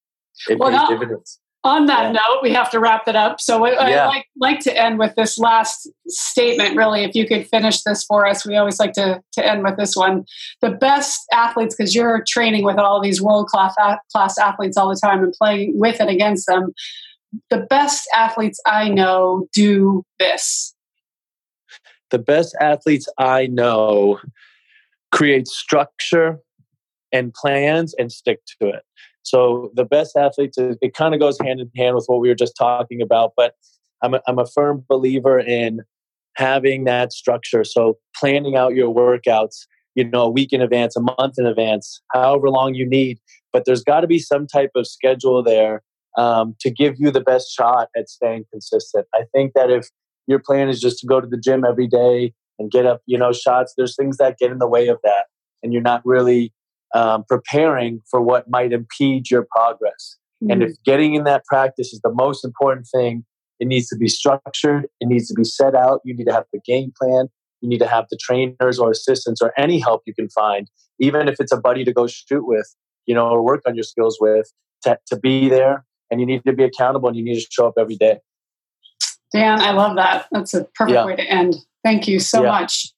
it 0.48 0.58
well, 0.58 0.70
pays 0.70 0.88
dividends. 0.88 1.40
On 1.64 1.86
that 1.86 2.02
yeah. 2.02 2.12
note, 2.12 2.42
we 2.42 2.52
have 2.52 2.70
to 2.70 2.78
wrap 2.78 3.08
it 3.08 3.16
up. 3.16 3.40
So 3.40 3.64
I, 3.64 3.88
yeah. 3.88 4.04
I 4.04 4.06
like 4.06 4.26
like 4.36 4.60
to 4.60 4.80
end 4.80 5.00
with 5.00 5.16
this 5.16 5.36
last 5.36 5.90
statement. 6.06 6.76
Really, 6.76 7.02
if 7.02 7.16
you 7.16 7.26
could 7.26 7.48
finish 7.48 7.82
this 7.82 8.04
for 8.04 8.24
us, 8.24 8.46
we 8.46 8.54
always 8.56 8.78
like 8.78 8.92
to 8.92 9.20
to 9.32 9.44
end 9.44 9.64
with 9.64 9.76
this 9.76 9.96
one. 9.96 10.26
The 10.62 10.70
best 10.70 11.22
athletes, 11.32 11.74
because 11.74 11.92
you're 11.92 12.22
training 12.28 12.62
with 12.62 12.76
all 12.76 13.00
these 13.00 13.20
world 13.20 13.48
class 13.48 13.74
class 14.12 14.38
athletes 14.38 14.76
all 14.76 14.88
the 14.88 15.00
time 15.02 15.24
and 15.24 15.32
playing 15.32 15.72
with 15.74 15.98
and 15.98 16.08
against 16.08 16.46
them 16.46 16.72
the 17.50 17.66
best 17.68 18.08
athletes 18.14 18.60
I 18.66 18.88
know 18.88 19.48
do 19.52 20.04
this? 20.18 20.74
The 22.10 22.18
best 22.18 22.56
athletes 22.60 23.08
I 23.18 23.46
know 23.46 24.20
create 25.12 25.48
structure 25.48 26.38
and 27.12 27.32
plans 27.34 27.94
and 27.98 28.12
stick 28.12 28.40
to 28.60 28.68
it. 28.68 28.82
So 29.22 29.72
the 29.74 29.84
best 29.84 30.16
athletes, 30.16 30.56
it 30.58 30.94
kind 30.94 31.14
of 31.14 31.20
goes 31.20 31.38
hand 31.40 31.60
in 31.60 31.70
hand 31.74 31.96
with 31.96 32.04
what 32.06 32.20
we 32.20 32.28
were 32.28 32.34
just 32.34 32.56
talking 32.56 33.02
about. 33.02 33.32
But 33.36 33.54
I'm 34.02 34.14
a, 34.14 34.20
I'm 34.28 34.38
a 34.38 34.46
firm 34.46 34.84
believer 34.88 35.38
in 35.38 35.80
having 36.36 36.84
that 36.84 37.12
structure. 37.12 37.64
So 37.64 37.98
planning 38.14 38.56
out 38.56 38.74
your 38.74 38.94
workouts, 38.94 39.66
you 39.94 40.04
know, 40.04 40.22
a 40.22 40.30
week 40.30 40.52
in 40.52 40.60
advance, 40.60 40.96
a 40.96 41.00
month 41.00 41.34
in 41.38 41.46
advance, 41.46 42.00
however 42.12 42.50
long 42.50 42.74
you 42.74 42.88
need. 42.88 43.18
But 43.52 43.64
there's 43.64 43.82
got 43.82 44.00
to 44.02 44.06
be 44.06 44.18
some 44.18 44.46
type 44.46 44.70
of 44.76 44.86
schedule 44.86 45.42
there 45.42 45.82
um, 46.16 46.56
to 46.60 46.70
give 46.70 46.94
you 46.98 47.10
the 47.10 47.20
best 47.20 47.52
shot 47.54 47.88
at 47.96 48.08
staying 48.08 48.44
consistent. 48.50 49.06
I 49.14 49.22
think 49.34 49.52
that 49.54 49.70
if 49.70 49.88
your 50.26 50.38
plan 50.38 50.68
is 50.68 50.80
just 50.80 50.98
to 51.00 51.06
go 51.06 51.20
to 51.20 51.26
the 51.26 51.36
gym 51.36 51.64
every 51.64 51.86
day 51.86 52.32
and 52.58 52.70
get 52.70 52.86
up, 52.86 53.02
you 53.06 53.18
know, 53.18 53.32
shots, 53.32 53.74
there's 53.76 53.94
things 53.96 54.16
that 54.16 54.38
get 54.38 54.50
in 54.50 54.58
the 54.58 54.66
way 54.66 54.88
of 54.88 54.98
that, 55.04 55.26
and 55.62 55.72
you're 55.72 55.82
not 55.82 56.02
really 56.04 56.52
um, 56.94 57.24
preparing 57.28 58.00
for 58.10 58.20
what 58.20 58.48
might 58.48 58.72
impede 58.72 59.30
your 59.30 59.46
progress. 59.54 60.16
Mm-hmm. 60.42 60.52
And 60.52 60.62
if 60.62 60.70
mm-hmm. 60.70 60.90
getting 60.90 61.14
in 61.14 61.24
that 61.24 61.44
practice 61.44 61.92
is 61.92 62.00
the 62.02 62.12
most 62.12 62.44
important 62.44 62.86
thing, 62.92 63.24
it 63.58 63.66
needs 63.66 63.88
to 63.88 63.96
be 63.96 64.08
structured. 64.08 64.86
It 65.00 65.08
needs 65.08 65.28
to 65.28 65.34
be 65.34 65.44
set 65.44 65.74
out. 65.74 66.00
You 66.04 66.14
need 66.14 66.26
to 66.26 66.32
have 66.32 66.44
the 66.52 66.60
game 66.64 66.92
plan. 67.00 67.28
You 67.60 67.68
need 67.68 67.78
to 67.78 67.86
have 67.86 68.06
the 68.10 68.18
trainers 68.20 68.78
or 68.78 68.90
assistants 68.90 69.40
or 69.40 69.52
any 69.58 69.78
help 69.78 70.02
you 70.06 70.14
can 70.14 70.28
find, 70.28 70.68
even 70.98 71.26
if 71.28 71.36
it's 71.40 71.52
a 71.52 71.56
buddy 71.56 71.84
to 71.84 71.92
go 71.92 72.06
shoot 72.06 72.46
with, 72.46 72.74
you 73.06 73.14
know, 73.14 73.28
or 73.28 73.42
work 73.42 73.62
on 73.66 73.74
your 73.74 73.84
skills 73.84 74.18
with, 74.20 74.52
to, 74.82 74.98
to 75.06 75.18
be 75.18 75.48
there 75.48 75.84
and 76.10 76.20
you 76.20 76.26
need 76.26 76.42
to 76.44 76.52
be 76.52 76.64
accountable 76.64 77.08
and 77.08 77.16
you 77.16 77.24
need 77.24 77.40
to 77.40 77.46
show 77.50 77.66
up 77.66 77.74
every 77.78 77.96
day. 77.96 78.18
Dan, 79.32 79.60
I 79.60 79.72
love 79.72 79.96
that. 79.96 80.26
That's 80.32 80.54
a 80.54 80.64
perfect 80.74 80.94
yeah. 80.94 81.04
way 81.04 81.16
to 81.16 81.22
end. 81.22 81.56
Thank 81.84 82.08
you 82.08 82.18
so 82.18 82.42
yeah. 82.42 82.50
much. 82.50 82.92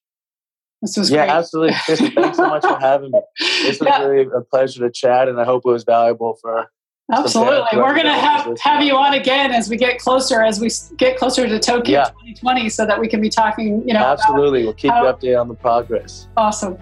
This 0.82 0.96
was 0.96 1.10
yeah, 1.10 1.26
great. 1.26 1.34
absolutely. 1.34 1.76
Thanks 1.96 2.36
so 2.36 2.48
much 2.48 2.62
for 2.62 2.78
having 2.80 3.10
me. 3.10 3.20
This 3.38 3.80
was 3.80 3.88
yeah. 3.88 4.04
really 4.04 4.30
a 4.34 4.42
pleasure 4.42 4.86
to 4.86 4.92
chat, 4.92 5.28
and 5.28 5.40
I 5.40 5.44
hope 5.44 5.62
it 5.66 5.70
was 5.70 5.82
valuable 5.82 6.38
for 6.40 6.68
Absolutely. 7.10 7.78
We're 7.78 7.94
going 7.94 8.04
to 8.04 8.12
have, 8.12 8.58
have 8.60 8.82
you 8.82 8.94
on 8.94 9.14
again 9.14 9.50
as 9.50 9.70
we 9.70 9.78
get 9.78 9.98
closer, 9.98 10.42
as 10.42 10.60
we 10.60 10.68
get 10.98 11.16
closer 11.16 11.48
to 11.48 11.58
Tokyo 11.58 12.00
yeah. 12.00 12.04
2020, 12.10 12.68
so 12.68 12.84
that 12.84 13.00
we 13.00 13.08
can 13.08 13.22
be 13.22 13.30
talking, 13.30 13.82
you 13.88 13.94
know. 13.94 14.04
Absolutely. 14.04 14.64
We'll 14.64 14.74
keep 14.74 14.90
how, 14.90 15.06
you 15.06 15.12
updated 15.12 15.40
on 15.40 15.48
the 15.48 15.54
progress. 15.54 16.28
Awesome. 16.36 16.76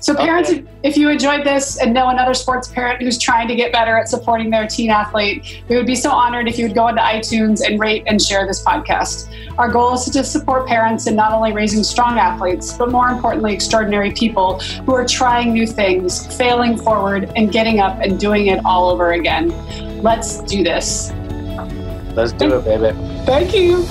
So, 0.00 0.14
parents, 0.14 0.50
okay. 0.50 0.64
if 0.82 0.96
you 0.96 1.08
enjoyed 1.08 1.44
this 1.44 1.80
and 1.80 1.92
know 1.92 2.08
another 2.08 2.34
sports 2.34 2.68
parent 2.68 3.02
who's 3.02 3.18
trying 3.18 3.48
to 3.48 3.54
get 3.54 3.72
better 3.72 3.96
at 3.96 4.08
supporting 4.08 4.50
their 4.50 4.66
teen 4.66 4.90
athlete, 4.90 5.62
we 5.68 5.76
would 5.76 5.86
be 5.86 5.94
so 5.94 6.10
honored 6.10 6.48
if 6.48 6.58
you 6.58 6.66
would 6.66 6.74
go 6.74 6.88
into 6.88 7.00
iTunes 7.00 7.66
and 7.66 7.80
rate 7.80 8.04
and 8.06 8.20
share 8.20 8.46
this 8.46 8.64
podcast. 8.64 9.32
Our 9.58 9.70
goal 9.70 9.94
is 9.94 10.04
to 10.04 10.24
support 10.24 10.66
parents 10.66 11.06
in 11.06 11.16
not 11.16 11.32
only 11.32 11.52
raising 11.52 11.82
strong 11.82 12.18
athletes, 12.18 12.72
but 12.72 12.90
more 12.90 13.08
importantly, 13.08 13.54
extraordinary 13.54 14.12
people 14.12 14.60
who 14.60 14.94
are 14.94 15.06
trying 15.06 15.52
new 15.52 15.66
things, 15.66 16.36
failing 16.36 16.76
forward, 16.76 17.32
and 17.36 17.50
getting 17.50 17.80
up 17.80 18.00
and 18.00 18.20
doing 18.20 18.48
it 18.48 18.60
all 18.64 18.90
over 18.90 19.12
again. 19.12 19.50
Let's 20.02 20.40
do 20.42 20.62
this. 20.62 21.12
Let's 22.14 22.32
do 22.32 22.54
it, 22.56 22.64
baby. 22.64 22.96
Thank 23.24 23.54
you. 23.54 23.86